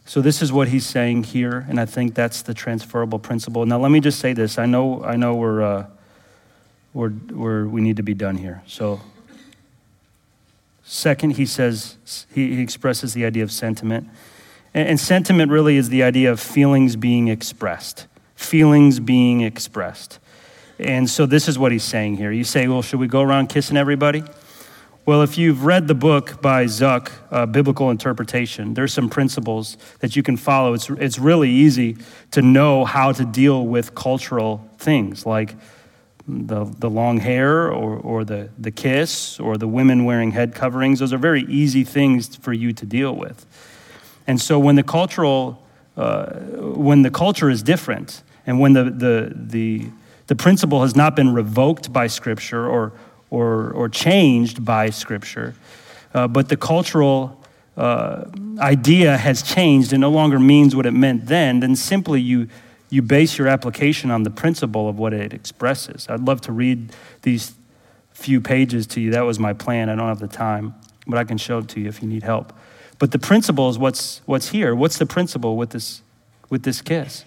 So 0.04 0.20
this 0.20 0.42
is 0.42 0.52
what 0.52 0.68
he's 0.68 0.84
saying 0.84 1.24
here, 1.24 1.64
and 1.68 1.80
I 1.80 1.86
think 1.86 2.14
that's 2.14 2.42
the 2.42 2.52
transferable 2.52 3.18
principle. 3.18 3.64
Now, 3.64 3.78
let 3.78 3.90
me 3.90 4.00
just 4.00 4.18
say 4.18 4.32
this. 4.32 4.58
I 4.58 4.66
know, 4.66 5.02
I 5.04 5.16
know 5.16 5.34
we're, 5.34 5.62
uh, 5.62 5.86
we're, 6.92 7.12
we're, 7.30 7.66
we 7.66 7.80
need 7.80 7.96
to 7.96 8.02
be 8.02 8.14
done 8.14 8.36
here. 8.36 8.62
So, 8.66 9.00
second, 10.84 11.36
he 11.36 11.46
says, 11.46 11.96
he, 12.34 12.56
he 12.56 12.62
expresses 12.62 13.14
the 13.14 13.24
idea 13.24 13.44
of 13.44 13.52
sentiment. 13.52 14.08
And 14.74 14.98
sentiment 14.98 15.50
really 15.50 15.76
is 15.76 15.90
the 15.90 16.02
idea 16.02 16.30
of 16.30 16.40
feelings 16.40 16.96
being 16.96 17.28
expressed. 17.28 18.06
Feelings 18.34 19.00
being 19.00 19.42
expressed. 19.42 20.18
And 20.78 21.08
so 21.08 21.26
this 21.26 21.46
is 21.46 21.58
what 21.58 21.72
he's 21.72 21.84
saying 21.84 22.16
here. 22.16 22.32
You 22.32 22.44
say, 22.44 22.66
well, 22.66 22.82
should 22.82 22.98
we 22.98 23.06
go 23.06 23.20
around 23.20 23.48
kissing 23.48 23.76
everybody? 23.76 24.24
Well, 25.04 25.22
if 25.22 25.36
you've 25.36 25.64
read 25.64 25.88
the 25.88 25.94
book 25.94 26.40
by 26.40 26.66
Zuck, 26.66 27.10
uh, 27.30 27.44
Biblical 27.44 27.90
Interpretation, 27.90 28.74
there's 28.74 28.92
some 28.92 29.10
principles 29.10 29.76
that 29.98 30.14
you 30.14 30.22
can 30.22 30.36
follow. 30.36 30.74
It's, 30.74 30.88
it's 30.90 31.18
really 31.18 31.50
easy 31.50 31.96
to 32.30 32.40
know 32.40 32.84
how 32.84 33.10
to 33.12 33.24
deal 33.24 33.66
with 33.66 33.94
cultural 33.96 34.70
things 34.78 35.26
like 35.26 35.56
the, 36.28 36.64
the 36.78 36.88
long 36.88 37.18
hair 37.18 37.70
or, 37.70 37.96
or 37.96 38.24
the, 38.24 38.50
the 38.58 38.70
kiss 38.70 39.40
or 39.40 39.56
the 39.56 39.66
women 39.66 40.04
wearing 40.04 40.30
head 40.30 40.54
coverings. 40.54 41.00
Those 41.00 41.12
are 41.12 41.18
very 41.18 41.42
easy 41.42 41.82
things 41.82 42.36
for 42.36 42.52
you 42.52 42.72
to 42.72 42.86
deal 42.86 43.14
with. 43.14 43.44
And 44.32 44.40
so 44.40 44.58
when 44.58 44.76
the 44.76 44.82
cultural, 44.82 45.62
uh, 45.94 46.24
when 46.86 47.02
the 47.02 47.10
culture 47.10 47.50
is 47.50 47.62
different, 47.62 48.22
and 48.46 48.58
when 48.58 48.72
the, 48.72 48.84
the, 48.84 49.32
the, 49.34 49.90
the 50.28 50.34
principle 50.34 50.80
has 50.80 50.96
not 50.96 51.14
been 51.14 51.34
revoked 51.34 51.92
by 51.92 52.06
Scripture 52.06 52.66
or, 52.66 52.94
or, 53.28 53.72
or 53.72 53.90
changed 53.90 54.64
by 54.64 54.88
Scripture, 54.88 55.54
uh, 56.14 56.28
but 56.28 56.48
the 56.48 56.56
cultural 56.56 57.44
uh, 57.76 58.24
idea 58.58 59.18
has 59.18 59.42
changed 59.42 59.92
and 59.92 60.00
no 60.00 60.10
longer 60.10 60.38
means 60.38 60.74
what 60.74 60.86
it 60.86 60.92
meant 60.92 61.26
then, 61.26 61.60
then 61.60 61.76
simply 61.76 62.18
you, 62.18 62.48
you 62.88 63.02
base 63.02 63.36
your 63.36 63.48
application 63.48 64.10
on 64.10 64.22
the 64.22 64.30
principle 64.30 64.88
of 64.88 64.98
what 64.98 65.12
it 65.12 65.34
expresses. 65.34 66.06
I'd 66.08 66.20
love 66.20 66.40
to 66.42 66.52
read 66.52 66.94
these 67.20 67.52
few 68.14 68.40
pages 68.40 68.86
to 68.86 69.00
you. 69.02 69.10
That 69.10 69.26
was 69.26 69.38
my 69.38 69.52
plan. 69.52 69.90
I 69.90 69.94
don't 69.94 70.08
have 70.08 70.20
the 70.20 70.26
time, 70.26 70.74
but 71.06 71.18
I 71.18 71.24
can 71.24 71.36
show 71.36 71.58
it 71.58 71.68
to 71.68 71.80
you 71.80 71.88
if 71.88 72.00
you 72.00 72.08
need 72.08 72.22
help. 72.22 72.54
But 73.02 73.10
the 73.10 73.18
principle 73.18 73.68
is 73.68 73.80
what's, 73.80 74.22
what's 74.26 74.50
here. 74.50 74.76
What's 74.76 74.96
the 74.96 75.06
principle 75.06 75.56
with 75.56 75.70
this, 75.70 76.02
with 76.50 76.62
this 76.62 76.80
kiss? 76.80 77.24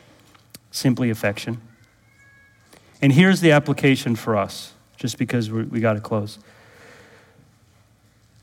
Simply 0.71 1.09
affection. 1.09 1.59
And 3.01 3.11
here's 3.11 3.41
the 3.41 3.51
application 3.51 4.15
for 4.15 4.37
us, 4.37 4.71
just 4.95 5.17
because 5.17 5.51
we, 5.51 5.81
got 5.81 5.95
to 5.95 5.99
close. 5.99 6.39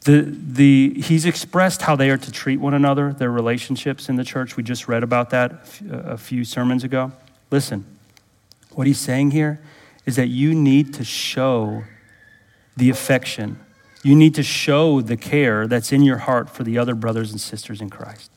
The, 0.02 0.30
the, 0.30 1.00
he's 1.00 1.24
expressed 1.24 1.80
how 1.80 1.96
they 1.96 2.10
are 2.10 2.18
to 2.18 2.30
treat 2.30 2.58
one 2.58 2.74
another, 2.74 3.14
their 3.14 3.30
relationships 3.30 4.10
in 4.10 4.16
the 4.16 4.24
church. 4.24 4.58
We 4.58 4.62
just 4.62 4.86
read 4.86 5.02
about 5.02 5.30
that 5.30 5.80
a 5.90 6.18
few 6.18 6.44
sermons 6.44 6.84
ago. 6.84 7.12
Listen, 7.50 7.86
what 8.72 8.86
he's 8.86 9.00
saying 9.00 9.30
here 9.30 9.58
is 10.04 10.16
that 10.16 10.28
you 10.28 10.54
need 10.54 10.92
to 10.92 11.02
show 11.02 11.84
the 12.76 12.90
affection 12.90 13.58
you 14.02 14.14
need 14.16 14.34
to 14.34 14.42
show 14.42 15.00
the 15.00 15.16
care 15.16 15.66
that's 15.66 15.92
in 15.92 16.02
your 16.02 16.18
heart 16.18 16.50
for 16.50 16.64
the 16.64 16.78
other 16.78 16.94
brothers 16.94 17.30
and 17.30 17.40
sisters 17.40 17.80
in 17.80 17.88
Christ. 17.88 18.30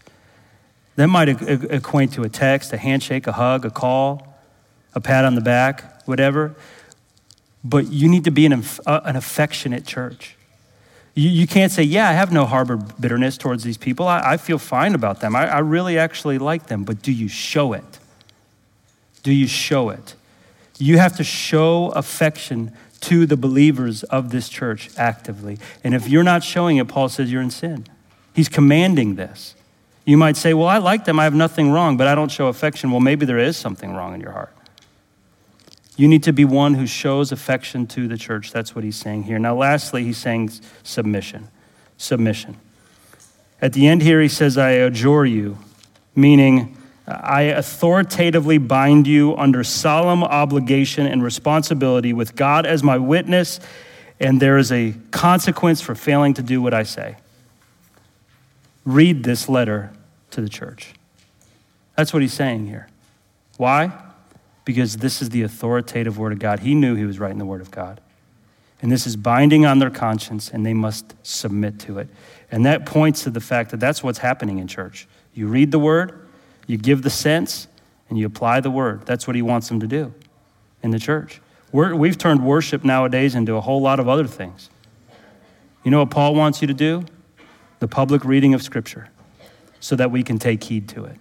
That 0.95 1.07
might 1.07 1.28
equate 1.28 2.11
to 2.13 2.24
a 2.24 2.30
text, 2.30 2.72
a 2.72 2.78
handshake, 2.78 3.28
a 3.28 3.34
hug, 3.34 3.66
a 3.66 3.70
call, 3.70 4.36
a 4.93 5.01
pat 5.01 5.26
on 5.26 5.36
the 5.36 5.41
back, 5.41 6.07
whatever. 6.07 6.55
But 7.63 7.91
you 7.91 8.07
need 8.07 8.24
to 8.26 8.32
be 8.32 8.45
an, 8.45 8.63
uh, 8.86 9.01
an 9.03 9.16
affectionate 9.16 9.86
church. 9.86 10.38
You, 11.16 11.30
you 11.30 11.47
can't 11.47 11.72
say, 11.72 11.84
Yeah, 11.84 12.07
I 12.07 12.13
have 12.13 12.32
no 12.32 12.45
harbor 12.45 12.78
bitterness 12.78 13.38
towards 13.38 13.63
these 13.63 13.78
people. 13.78 14.07
I, 14.07 14.34
I 14.34 14.38
feel 14.38 14.59
fine 14.59 14.93
about 14.93 15.20
them. 15.20 15.36
I, 15.36 15.47
I 15.47 15.59
really 15.59 15.97
actually 15.97 16.38
like 16.38 16.68
them. 16.68 16.84
But 16.84 17.01
do 17.01 17.11
you 17.11 17.28
show 17.28 17.74
it? 17.74 17.99
Do 19.24 19.34
you 19.34 19.47
show 19.47 19.89
it? 19.89 20.16
You 20.78 20.97
have 20.97 21.18
to 21.18 21.24
show 21.24 21.89
affection 21.89 22.72
to 23.06 23.26
the 23.26 23.38
believers 23.38 24.03
of 24.03 24.32
this 24.32 24.49
church 24.49 24.89
actively. 24.97 25.58
And 25.84 25.93
if 25.93 26.08
you're 26.08 26.24
not 26.24 26.43
showing 26.43 26.78
it, 26.78 26.88
Paul 26.88 27.10
says 27.10 27.32
you're 27.32 27.41
in 27.41 27.51
sin. 27.51 27.86
He's 28.34 28.49
commanding 28.49 29.16
this. 29.16 29.56
You 30.06 30.18
might 30.18 30.38
say, 30.38 30.53
Well, 30.53 30.68
I 30.68 30.78
like 30.78 31.06
them, 31.06 31.20
I 31.20 31.24
have 31.24 31.34
nothing 31.34 31.72
wrong, 31.72 31.97
but 31.97 32.08
I 32.08 32.16
don't 32.16 32.32
show 32.32 32.47
affection. 32.47 32.91
Well, 32.91 32.99
maybe 32.99 33.26
there 33.26 33.39
is 33.39 33.58
something 33.58 33.93
wrong 33.93 34.14
in 34.14 34.22
your 34.22 34.32
heart. 34.32 34.56
You 35.97 36.08
need 36.08 36.24
to 36.24 36.34
be 36.34 36.43
one 36.43 36.74
who 36.74 36.86
shows 36.86 37.32
affection 37.32 37.88
to 37.88 38.08
the 38.08 38.18
church. 38.18 38.51
That's 38.51 38.76
what 38.76 38.84
he's 38.84 38.97
saying 38.97 39.24
here. 39.24 39.39
Now, 39.39 39.56
lastly, 39.56 40.03
he's 40.03 40.18
saying 40.18 40.51
submission. 40.84 41.47
Submission. 41.97 42.58
At 43.62 43.74
the 43.74 43.88
end 43.88 44.01
here, 44.01 44.22
he 44.22 44.28
says, 44.28 44.58
I 44.58 44.72
adjure 44.72 45.26
you, 45.26 45.58
meaning, 46.14 46.78
I 47.08 47.43
authoritatively 47.43 48.58
bind 48.58 49.06
you 49.06 49.36
under 49.38 49.64
solemn 49.64 50.24
obligation 50.24 51.06
and 51.06 51.24
responsibility 51.24 52.14
with 52.14 52.36
God 52.36 52.66
as 52.66 52.82
my 52.82 52.97
witness 52.97 53.60
and 54.20 54.41
there 54.41 54.58
is 54.58 54.72
a 54.72 54.93
consequence 55.12 55.82
for 55.82 55.95
failing 55.95 56.34
to 56.36 56.41
do 56.41 56.62
what 56.62 56.74
I 56.74 56.84
say. 56.84 57.18
Read 58.86 59.24
this 59.24 59.49
letter 59.49 59.91
to 60.32 60.41
the 60.41 60.49
church. 60.49 60.93
That's 61.95 62.14
what 62.14 62.22
he's 62.22 62.34
saying 62.34 62.68
here. 62.68 62.88
Why? 63.58 63.91
Because 64.64 64.97
this 64.97 65.22
is 65.22 65.30
the 65.30 65.43
authoritative 65.43 66.18
word 66.18 66.34
of 66.34 66.39
God. 66.39 66.60
He 66.60 66.76
knew 66.76 66.95
he 66.95 67.06
was 67.06 67.20
writing 67.20 67.39
the 67.39 67.45
word 67.45 67.62
of 67.62 67.72
God. 67.72 67.99
And 68.82 68.91
this 68.91 69.08
is 69.08 69.16
binding 69.16 69.66
on 69.66 69.80
their 69.80 69.89
conscience, 69.89 70.49
and 70.49 70.66
they 70.66 70.74
must 70.74 71.16
submit 71.24 71.80
to 71.82 71.97
it. 71.97 72.08
And 72.51 72.66
that 72.66 72.86
points 72.86 73.24
to 73.24 73.30
the 73.30 73.39
fact 73.39 73.72
that 73.72 73.80
that's 73.80 74.03
what's 74.03 74.20
happening 74.20 74.60
in 74.60 74.68
church. 74.68 75.08
You 75.34 75.47
read 75.47 75.72
the 75.72 75.80
word, 75.80 76.24
you 76.68 76.78
give 76.78 77.03
the 77.03 77.09
sense, 77.09 77.68
and 78.09 78.18
you 78.18 78.26
apply 78.26 78.59
the 78.59 78.72
word. 78.72 79.05
That's 79.05 79.28
what 79.28 79.36
he 79.36 79.41
wants 79.41 79.68
them 79.68 79.80
to 79.80 79.88
do 79.88 80.13
in 80.84 80.91
the 80.91 80.99
church. 80.99 81.41
we 81.72 82.07
have 82.07 82.18
turned 82.18 82.45
worship 82.45 82.84
nowadays 82.84 83.36
into 83.36 83.55
a 83.55 83.61
whole 83.61 83.82
lot 83.82 83.99
of 83.99 84.07
other 84.07 84.28
things. 84.28 84.70
You 85.84 85.91
know 85.91 85.99
what 85.99 86.11
Paul 86.11 86.36
wants 86.36 86.61
you 86.61 86.68
to 86.68 86.74
do? 86.74 87.05
The 87.80 87.88
public 87.88 88.24
reading 88.26 88.53
of 88.53 88.63
Scripture 88.63 89.09
so 89.80 89.95
that 89.95 90.09
we 90.09 90.24
can 90.24 90.39
take 90.39 90.63
heed 90.63 90.88
to 90.89 91.05
it. 91.05 91.18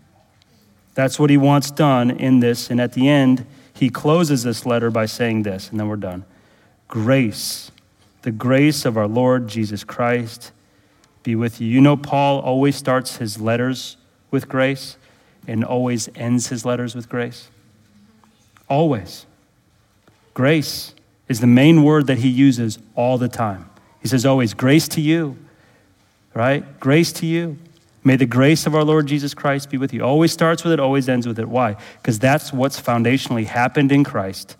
That's 0.95 1.19
what 1.19 1.29
he 1.29 1.37
wants 1.37 1.71
done 1.71 2.11
in 2.11 2.41
this. 2.41 2.71
And 2.71 2.81
at 2.81 2.93
the 2.93 3.09
end, 3.09 3.45
he 3.75 3.91
closes 3.91 4.45
this 4.45 4.65
letter 4.65 4.91
by 4.91 5.07
saying 5.07 5.43
this, 5.43 5.69
and 5.71 5.79
then 5.79 5.89
we're 5.89 5.97
done. 5.97 6.25
Grace, 6.87 7.73
the 8.23 8.31
grace 8.31 8.85
of 8.85 8.97
our 8.97 9.09
Lord 9.09 9.49
Jesus 9.49 9.83
Christ 9.83 10.53
be 11.23 11.35
with 11.35 11.61
you. 11.61 11.69
You 11.69 11.81
know, 11.81 11.97
Paul 11.97 12.41
always 12.41 12.77
starts 12.77 13.17
his 13.17 13.41
letters 13.41 13.97
with 14.31 14.49
grace 14.49 14.97
and 15.47 15.65
always 15.65 16.09
ends 16.15 16.49
his 16.49 16.65
letters 16.65 16.95
with 16.95 17.09
grace. 17.09 17.49
Always. 18.69 19.27
Grace 20.33 20.95
is 21.29 21.41
the 21.41 21.47
main 21.47 21.83
word 21.83 22.07
that 22.07 22.19
he 22.19 22.29
uses 22.29 22.79
all 22.95 23.19
the 23.19 23.29
time. 23.29 23.69
He 24.01 24.09
says 24.09 24.27
always, 24.27 24.53
grace 24.53 24.89
to 24.89 25.01
you, 25.01 25.37
right? 26.35 26.79
Grace 26.81 27.13
to 27.15 27.27
you. 27.27 27.59
May 28.03 28.17
the 28.17 28.27
grace 28.27 28.67
of 28.67 28.75
our 28.75 28.85
Lord 28.85 29.07
Jesus 29.07 29.33
Christ 29.33 29.71
be 29.71 29.79
with 29.79 29.95
you. 29.95 30.03
Always 30.03 30.31
starts 30.31 30.63
with 30.63 30.75
it, 30.75 30.81
always 30.81 31.09
ends 31.09 31.27
with 31.27 31.39
it. 31.39 31.49
Why? 31.49 31.77
Because 32.03 32.19
that's 32.19 32.53
what's 32.53 32.79
foundationally 32.79 33.47
happened 33.47 33.91
in 33.93 34.05
Christ. 34.05 34.57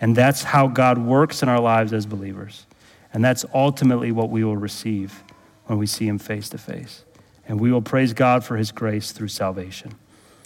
And 0.00 0.16
that's 0.16 0.44
how 0.44 0.68
God 0.68 0.98
works 0.98 1.42
in 1.42 1.48
our 1.48 1.60
lives 1.60 1.92
as 1.92 2.06
believers. 2.06 2.66
And 3.12 3.22
that's 3.22 3.44
ultimately 3.54 4.12
what 4.12 4.30
we 4.30 4.42
will 4.44 4.56
receive 4.56 5.22
when 5.66 5.78
we 5.78 5.86
see 5.86 6.08
Him 6.08 6.18
face 6.18 6.48
to 6.50 6.58
face. 6.58 7.04
And 7.46 7.60
we 7.60 7.70
will 7.70 7.82
praise 7.82 8.12
God 8.12 8.44
for 8.44 8.56
His 8.56 8.72
grace 8.72 9.12
through 9.12 9.28
salvation. 9.28 9.94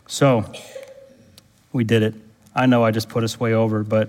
So, 0.07 0.51
we 1.73 1.85
did 1.85 2.03
it. 2.03 2.15
I 2.55 2.67
know 2.67 2.83
I 2.85 2.91
just 2.91 3.09
put 3.09 3.25
us 3.25 3.39
way 3.39 3.55
over, 3.55 3.85
but 3.85 4.09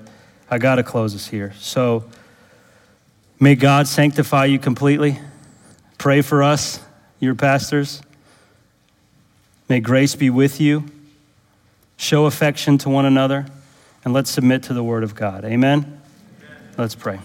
I 0.50 0.58
got 0.58 0.76
to 0.76 0.84
close 0.84 1.14
us 1.14 1.28
here. 1.28 1.54
So, 1.60 2.06
may 3.40 3.56
God 3.56 3.88
sanctify 3.88 4.46
you 4.46 4.60
completely. 4.60 5.20
Pray 5.98 6.22
for 6.22 6.42
us 6.42 6.80
your 7.20 7.36
pastors. 7.36 8.02
May 9.68 9.80
grace 9.80 10.16
be 10.16 10.30
with 10.30 10.60
you. 10.60 10.86
Show 11.98 12.26
affection 12.26 12.78
to 12.80 12.90
one 12.90 13.06
another, 13.06 13.46
and 14.04 14.14
let's 14.14 14.32
submit 14.32 14.64
to 14.64 14.74
the 14.74 14.84
word 14.84 15.04
of 15.04 15.16
God. 15.16 15.44
Amen? 15.44 15.80
Amen. 15.80 16.02
Let's 16.78 16.96
pray. 16.96 17.20